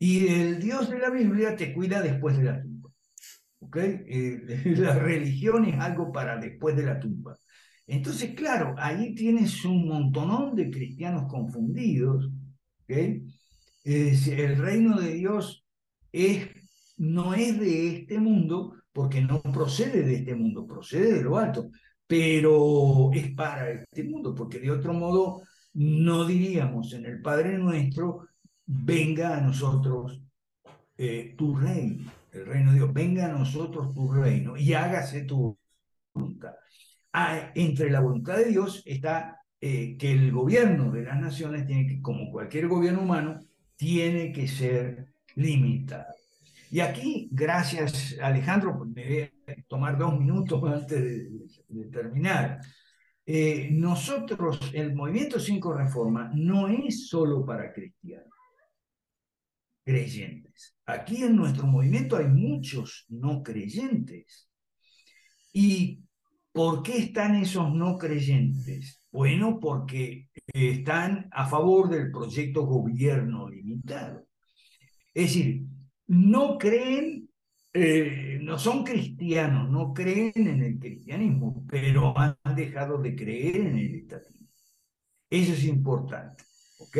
Y 0.00 0.26
el 0.26 0.58
Dios 0.58 0.90
de 0.90 0.98
la 0.98 1.10
Biblia 1.10 1.54
te 1.54 1.72
cuida 1.72 2.02
después 2.02 2.36
de 2.38 2.44
la 2.44 2.60
tumba. 2.60 2.90
¿Ok? 3.60 3.76
Eh, 3.76 4.62
la 4.78 4.98
religión 4.98 5.64
es 5.66 5.78
algo 5.78 6.10
para 6.10 6.36
después 6.38 6.74
de 6.74 6.82
la 6.82 6.98
tumba. 6.98 7.36
Entonces, 7.86 8.34
claro, 8.34 8.74
ahí 8.78 9.14
tienes 9.14 9.64
un 9.64 9.86
montonón 9.88 10.54
de 10.54 10.70
cristianos 10.70 11.30
confundidos 11.30 12.30
el 13.86 14.56
reino 14.56 14.98
de 15.00 15.14
Dios 15.14 15.64
es, 16.12 16.48
no 16.96 17.34
es 17.34 17.58
de 17.58 17.96
este 17.96 18.18
mundo, 18.18 18.74
porque 18.92 19.20
no 19.20 19.40
procede 19.42 20.02
de 20.02 20.16
este 20.16 20.34
mundo, 20.34 20.66
procede 20.66 21.14
de 21.14 21.22
lo 21.22 21.38
alto, 21.38 21.70
pero 22.06 23.10
es 23.12 23.32
para 23.34 23.70
este 23.70 24.04
mundo, 24.04 24.34
porque 24.34 24.58
de 24.58 24.70
otro 24.70 24.92
modo 24.92 25.42
no 25.74 26.24
diríamos 26.24 26.92
en 26.94 27.06
el 27.06 27.20
Padre 27.20 27.58
nuestro, 27.58 28.28
venga 28.64 29.36
a 29.36 29.40
nosotros 29.40 30.20
eh, 30.96 31.34
tu 31.36 31.54
reino, 31.54 32.10
el 32.32 32.46
reino 32.46 32.70
de 32.70 32.78
Dios, 32.78 32.92
venga 32.92 33.26
a 33.26 33.38
nosotros 33.38 33.94
tu 33.94 34.10
reino 34.10 34.56
y 34.56 34.72
hágase 34.72 35.22
tu 35.22 35.56
voluntad. 36.14 36.54
Ah, 37.18 37.50
entre 37.54 37.88
la 37.88 38.00
voluntad 38.00 38.36
de 38.36 38.44
Dios 38.44 38.82
está 38.84 39.40
eh, 39.58 39.96
que 39.96 40.12
el 40.12 40.30
gobierno 40.32 40.92
de 40.92 41.02
las 41.02 41.18
naciones 41.18 41.66
tiene 41.66 41.86
que, 41.86 42.02
como 42.02 42.30
cualquier 42.30 42.68
gobierno 42.68 43.00
humano, 43.00 43.40
tiene 43.74 44.30
que 44.32 44.46
ser 44.46 45.14
limitado. 45.34 46.12
Y 46.70 46.80
aquí, 46.80 47.30
gracias 47.32 48.18
Alejandro, 48.20 48.84
me 48.84 49.08
voy 49.08 49.20
a 49.46 49.62
tomar 49.66 49.96
dos 49.96 50.18
minutos 50.18 50.62
antes 50.70 51.02
de, 51.68 51.84
terminar. 51.90 52.60
Eh, 53.24 53.70
nosotros, 53.72 54.70
el 54.74 54.94
movimiento 54.94 55.40
Cinco 55.40 55.72
Reforma 55.72 56.30
no 56.34 56.68
es 56.68 57.08
solo 57.08 57.46
para 57.46 57.72
cristianos, 57.72 58.28
creyentes. 59.82 60.76
Aquí 60.84 61.24
en 61.24 61.34
nuestro 61.34 61.66
movimiento 61.66 62.14
hay 62.14 62.28
muchos 62.28 63.06
no 63.08 63.42
creyentes. 63.42 64.50
¿Y 65.54 66.05
por 66.56 66.82
qué 66.82 66.96
están 66.96 67.34
esos 67.34 67.70
no 67.74 67.98
creyentes? 67.98 69.02
Bueno, 69.12 69.60
porque 69.60 70.30
están 70.46 71.28
a 71.30 71.46
favor 71.46 71.90
del 71.90 72.10
proyecto 72.10 72.64
gobierno 72.64 73.50
limitado. 73.50 74.26
Es 75.12 75.34
decir, 75.34 75.66
no 76.06 76.56
creen, 76.56 77.28
eh, 77.74 78.38
no 78.40 78.58
son 78.58 78.84
cristianos, 78.84 79.68
no 79.68 79.92
creen 79.92 80.32
en 80.34 80.62
el 80.62 80.78
cristianismo, 80.78 81.62
pero 81.68 82.14
han 82.16 82.38
dejado 82.56 83.02
de 83.02 83.14
creer 83.14 83.56
en 83.56 83.76
el 83.76 83.94
estatismo. 83.94 84.48
Eso 85.28 85.52
es 85.52 85.64
importante, 85.64 86.42
¿ok? 86.78 86.98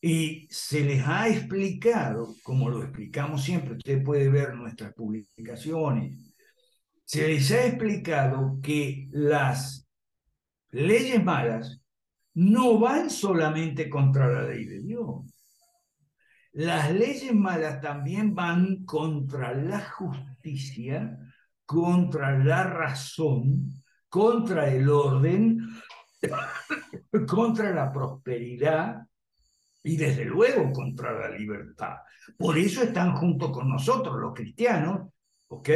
Y 0.00 0.46
se 0.48 0.82
les 0.82 1.06
ha 1.06 1.28
explicado, 1.28 2.34
como 2.42 2.70
lo 2.70 2.82
explicamos 2.82 3.44
siempre, 3.44 3.74
usted 3.74 4.02
puede 4.02 4.30
ver 4.30 4.54
nuestras 4.54 4.94
publicaciones, 4.94 6.27
se 7.08 7.26
les 7.26 7.50
ha 7.52 7.64
explicado 7.64 8.58
que 8.62 9.08
las 9.12 9.88
leyes 10.72 11.24
malas 11.24 11.80
no 12.34 12.78
van 12.78 13.08
solamente 13.08 13.88
contra 13.88 14.26
la 14.28 14.42
ley 14.42 14.66
de 14.66 14.82
Dios. 14.82 15.24
Las 16.52 16.92
leyes 16.92 17.34
malas 17.34 17.80
también 17.80 18.34
van 18.34 18.84
contra 18.84 19.54
la 19.54 19.80
justicia, 19.88 21.18
contra 21.64 22.38
la 22.44 22.64
razón, 22.64 23.82
contra 24.10 24.68
el 24.68 24.90
orden, 24.90 25.66
contra 27.26 27.70
la 27.74 27.90
prosperidad 27.90 29.06
y 29.82 29.96
desde 29.96 30.26
luego 30.26 30.70
contra 30.72 31.18
la 31.18 31.30
libertad. 31.30 31.96
Por 32.36 32.58
eso 32.58 32.82
están 32.82 33.16
junto 33.16 33.50
con 33.50 33.66
nosotros 33.66 34.14
los 34.20 34.34
cristianos, 34.34 35.08
¿ok? 35.46 35.70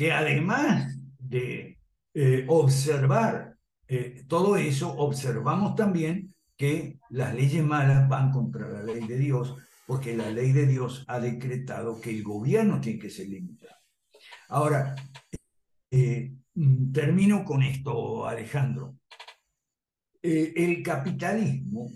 Que 0.00 0.12
además 0.12 0.96
de 1.18 1.78
eh, 2.14 2.46
observar 2.48 3.54
eh, 3.86 4.24
todo 4.26 4.56
eso, 4.56 4.96
observamos 4.96 5.74
también 5.74 6.34
que 6.56 6.98
las 7.10 7.34
leyes 7.34 7.62
malas 7.62 8.08
van 8.08 8.30
contra 8.32 8.66
la 8.66 8.82
ley 8.82 9.06
de 9.06 9.18
Dios, 9.18 9.56
porque 9.86 10.16
la 10.16 10.30
ley 10.30 10.52
de 10.52 10.66
Dios 10.66 11.04
ha 11.06 11.20
decretado 11.20 12.00
que 12.00 12.08
el 12.08 12.22
gobierno 12.22 12.80
tiene 12.80 12.98
que 12.98 13.10
ser 13.10 13.28
limitado. 13.28 13.76
Ahora, 14.48 14.96
eh, 15.90 16.32
termino 16.94 17.44
con 17.44 17.62
esto, 17.62 18.26
Alejandro. 18.26 18.96
El 20.22 20.82
capitalismo, 20.82 21.90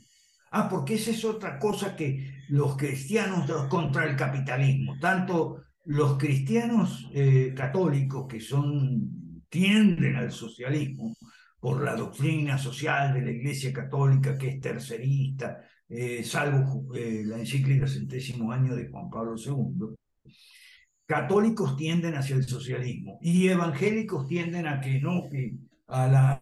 ah, 0.50 0.68
porque 0.68 0.96
esa 0.96 1.10
es 1.10 1.24
otra 1.24 1.58
cosa 1.58 1.96
que 1.96 2.42
los 2.50 2.76
cristianos 2.76 3.50
contra 3.68 4.04
el 4.04 4.14
capitalismo, 4.14 4.98
tanto 5.00 5.63
los 5.84 6.16
cristianos 6.18 7.08
católicos 7.54 8.26
que 8.28 8.40
son 8.40 9.44
tienden 9.48 10.16
al 10.16 10.32
socialismo, 10.32 11.14
por 11.64 11.82
la 11.82 11.96
doctrina 11.96 12.58
social 12.58 13.14
de 13.14 13.22
la 13.22 13.30
Iglesia 13.30 13.72
Católica, 13.72 14.36
que 14.36 14.48
es 14.48 14.60
tercerista, 14.60 15.62
eh, 15.88 16.22
salvo 16.22 16.94
eh, 16.94 17.22
la 17.24 17.38
encíclica 17.38 17.86
centésimo 17.86 18.52
año 18.52 18.76
de 18.76 18.86
Juan 18.88 19.08
Pablo 19.08 19.34
II, 19.38 19.96
católicos 21.06 21.74
tienden 21.74 22.16
hacia 22.16 22.36
el 22.36 22.44
socialismo 22.44 23.18
y 23.22 23.48
evangélicos 23.48 24.26
tienden 24.26 24.66
a 24.66 24.78
que 24.78 25.00
no, 25.00 25.22
a 25.86 26.06
la 26.06 26.40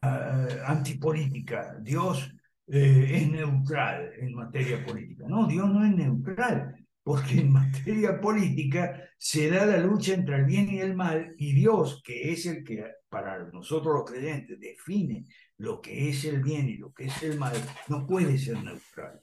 antipolítica. 0.67 1.77
Dios 1.81 2.35
eh, 2.67 3.11
es 3.13 3.31
neutral 3.31 4.11
en 4.19 4.35
materia 4.35 4.85
política. 4.85 5.27
No, 5.29 5.47
Dios 5.47 5.71
no 5.71 5.85
es 5.85 5.95
neutral 5.95 6.82
porque 7.03 7.41
en 7.41 7.53
materia 7.53 8.21
política 8.21 9.03
se 9.19 9.51
da 9.51 9.67
la 9.67 9.79
lucha 9.79 10.15
entre 10.15 10.37
el 10.37 10.45
bien 10.45 10.69
y 10.71 10.81
el 10.81 10.95
mal, 10.95 11.35
y 11.39 11.53
Dios, 11.53 12.03
que 12.05 12.33
es 12.33 12.47
el 12.47 12.63
que 12.63 12.85
para 13.09 13.45
nosotros 13.51 13.95
los 13.95 14.11
creyentes 14.11 14.59
define 14.59 15.25
lo 15.59 15.81
que 15.81 16.09
es 16.09 16.25
el 16.25 16.43
bien 16.43 16.69
y 16.69 16.77
lo 16.77 16.93
que 16.93 17.07
es 17.07 17.23
el 17.23 17.39
mal, 17.39 17.55
no 17.89 18.07
puede 18.07 18.39
ser 18.39 18.63
neutral. 18.63 19.21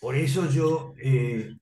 Por 0.00 0.14
eso 0.14 0.48
yo 0.50 0.94
eh, 1.02 1.54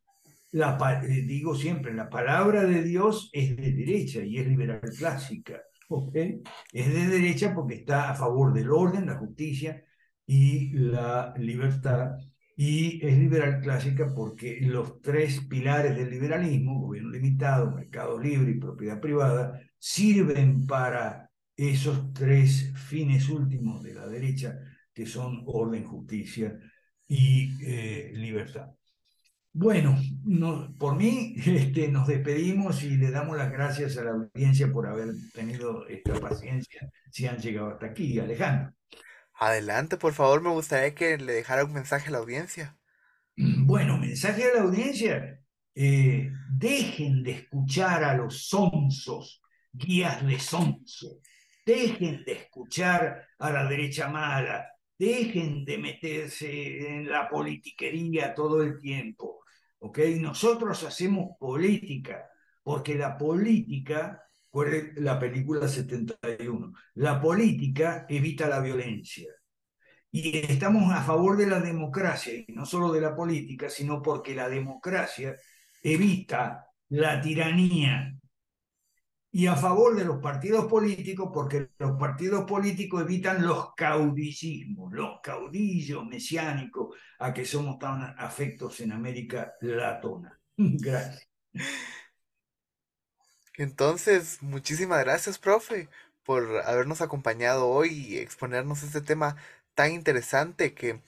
la, 0.52 0.76
eh, 1.02 1.22
digo 1.22 1.54
siempre, 1.54 1.94
la 1.94 2.08
palabra 2.08 2.64
de 2.64 2.82
Dios 2.82 3.30
es 3.32 3.56
de 3.56 3.72
derecha 3.72 4.20
y 4.20 4.38
es 4.38 4.46
liberal 4.46 4.80
clásica. 4.96 5.62
Es 6.72 6.92
de 6.92 7.06
derecha 7.06 7.54
porque 7.54 7.76
está 7.76 8.10
a 8.10 8.14
favor 8.14 8.52
del 8.52 8.70
orden, 8.70 9.06
la 9.06 9.18
justicia 9.18 9.84
y 10.26 10.70
la 10.72 11.32
libertad 11.36 12.16
y 12.56 13.06
es 13.06 13.18
liberal 13.18 13.60
clásica 13.60 14.12
porque 14.14 14.58
los 14.62 15.02
tres 15.02 15.42
pilares 15.42 15.94
del 15.94 16.10
liberalismo, 16.10 16.80
gobierno 16.80 17.10
limitado, 17.10 17.70
mercado 17.70 18.18
libre 18.18 18.52
y 18.52 18.58
propiedad 18.58 18.98
privada, 18.98 19.60
sirven 19.78 20.66
para 20.66 21.30
esos 21.54 22.12
tres 22.14 22.72
fines 22.74 23.28
últimos 23.28 23.82
de 23.82 23.94
la 23.94 24.06
derecha, 24.06 24.58
que 24.94 25.06
son 25.06 25.42
orden, 25.46 25.84
justicia 25.84 26.58
y 27.06 27.52
eh, 27.62 28.12
libertad. 28.14 28.70
Bueno, 29.52 29.98
por 30.78 30.96
mí 30.96 31.34
este, 31.46 31.88
nos 31.88 32.06
despedimos 32.08 32.82
y 32.82 32.96
le 32.96 33.10
damos 33.10 33.36
las 33.36 33.52
gracias 33.52 33.98
a 33.98 34.04
la 34.04 34.10
audiencia 34.12 34.72
por 34.72 34.86
haber 34.86 35.08
tenido 35.34 35.86
esta 35.88 36.14
paciencia 36.20 36.90
si 37.10 37.26
han 37.26 37.38
llegado 37.38 37.68
hasta 37.68 37.86
aquí. 37.86 38.18
Alejandro. 38.18 38.74
Adelante, 39.38 39.96
por 39.98 40.14
favor, 40.14 40.40
me 40.42 40.50
gustaría 40.50 40.94
que 40.94 41.18
le 41.18 41.32
dejara 41.32 41.64
un 41.64 41.72
mensaje 41.72 42.08
a 42.08 42.12
la 42.12 42.18
audiencia. 42.18 42.78
Bueno, 43.36 43.98
mensaje 43.98 44.44
a 44.44 44.54
la 44.54 44.62
audiencia, 44.62 45.40
eh, 45.74 46.30
dejen 46.50 47.22
de 47.22 47.32
escuchar 47.32 48.02
a 48.04 48.14
los 48.16 48.48
sonsos, 48.48 49.42
guías 49.72 50.26
de 50.26 50.38
sonso, 50.38 51.20
dejen 51.66 52.24
de 52.24 52.32
escuchar 52.32 53.26
a 53.38 53.50
la 53.50 53.66
derecha 53.68 54.08
mala, 54.08 54.66
dejen 54.98 55.66
de 55.66 55.78
meterse 55.78 56.96
en 56.96 57.10
la 57.10 57.28
politiquería 57.28 58.34
todo 58.34 58.62
el 58.62 58.78
tiempo, 58.78 59.44
¿ok? 59.80 59.98
Nosotros 60.18 60.82
hacemos 60.84 61.36
política, 61.38 62.26
porque 62.62 62.94
la 62.94 63.18
política, 63.18 64.22
la 64.96 65.18
película 65.18 65.68
71, 65.68 66.72
la 66.94 67.20
política 67.20 68.06
evita 68.08 68.48
la 68.48 68.60
violencia. 68.60 69.28
Y 70.10 70.38
estamos 70.38 70.92
a 70.92 71.02
favor 71.02 71.36
de 71.36 71.46
la 71.46 71.60
democracia, 71.60 72.32
y 72.34 72.46
no 72.52 72.64
solo 72.64 72.90
de 72.92 73.00
la 73.00 73.14
política, 73.14 73.68
sino 73.68 74.00
porque 74.00 74.34
la 74.34 74.48
democracia 74.48 75.36
evita 75.82 76.66
la 76.88 77.20
tiranía. 77.20 78.16
Y 79.30 79.46
a 79.46 79.56
favor 79.56 79.94
de 79.94 80.06
los 80.06 80.18
partidos 80.22 80.64
políticos, 80.64 81.30
porque 81.34 81.68
los 81.78 81.98
partidos 81.98 82.44
políticos 82.44 83.02
evitan 83.02 83.46
los 83.46 83.74
caudillismos, 83.74 84.92
los 84.92 85.20
caudillos 85.22 86.06
mesiánicos 86.06 86.96
a 87.18 87.34
que 87.34 87.44
somos 87.44 87.78
tan 87.78 88.14
afectos 88.18 88.80
en 88.80 88.92
América 88.92 89.52
Latona. 89.60 90.40
Gracias. 90.56 91.28
Entonces, 93.56 94.42
muchísimas 94.42 95.02
gracias, 95.04 95.38
profe, 95.38 95.88
por 96.24 96.62
habernos 96.66 97.00
acompañado 97.00 97.68
hoy 97.68 97.90
y 97.90 98.18
exponernos 98.18 98.82
este 98.82 99.00
tema 99.00 99.36
tan 99.74 99.92
interesante 99.92 100.74
que 100.74 101.00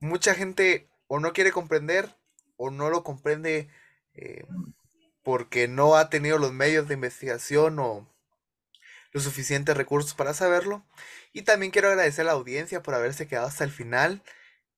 mucha 0.00 0.34
gente 0.34 0.88
o 1.06 1.20
no 1.20 1.32
quiere 1.32 1.52
comprender 1.52 2.16
o 2.56 2.70
no 2.70 2.90
lo 2.90 3.04
comprende 3.04 3.68
eh, 4.14 4.44
porque 5.22 5.68
no 5.68 5.96
ha 5.96 6.10
tenido 6.10 6.38
los 6.38 6.52
medios 6.52 6.88
de 6.88 6.94
investigación 6.94 7.78
o 7.78 8.08
los 9.12 9.24
suficientes 9.24 9.76
recursos 9.76 10.14
para 10.14 10.34
saberlo. 10.34 10.84
Y 11.32 11.42
también 11.42 11.72
quiero 11.72 11.88
agradecer 11.88 12.22
a 12.22 12.26
la 12.26 12.32
audiencia 12.32 12.82
por 12.82 12.94
haberse 12.94 13.26
quedado 13.28 13.46
hasta 13.46 13.64
el 13.64 13.70
final 13.70 14.22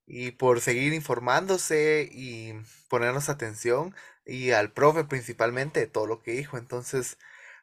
y 0.07 0.33
por 0.33 0.61
seguir 0.61 0.93
informándose 0.93 2.09
y 2.13 2.55
ponernos 2.89 3.29
atención 3.29 3.95
y 4.27 4.51
al 4.51 4.73
profe 4.73 5.05
principalmente 5.05 5.81
de 5.81 5.87
todo 5.87 6.07
lo 6.07 6.23
que 6.23 6.33
dijo. 6.33 6.59
Entonces, 6.59 7.17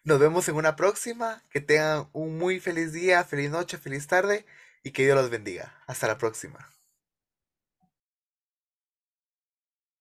nos 0.03 0.20
vemos 0.20 0.47
en 0.49 0.55
una 0.55 0.76
próxima. 0.76 1.43
Que 1.49 1.61
tengan 1.61 2.07
un 2.14 2.38
muy 2.38 2.59
feliz 2.59 2.93
día, 2.93 3.24
feliz 3.24 3.51
noche, 3.51 3.78
feliz 3.78 4.07
tarde 4.07 4.45
y 4.84 4.91
que 4.91 5.03
Dios 5.03 5.16
los 5.16 5.30
bendiga. 5.30 5.82
Hasta 5.88 6.07
la 6.07 6.18
próxima. 6.18 6.73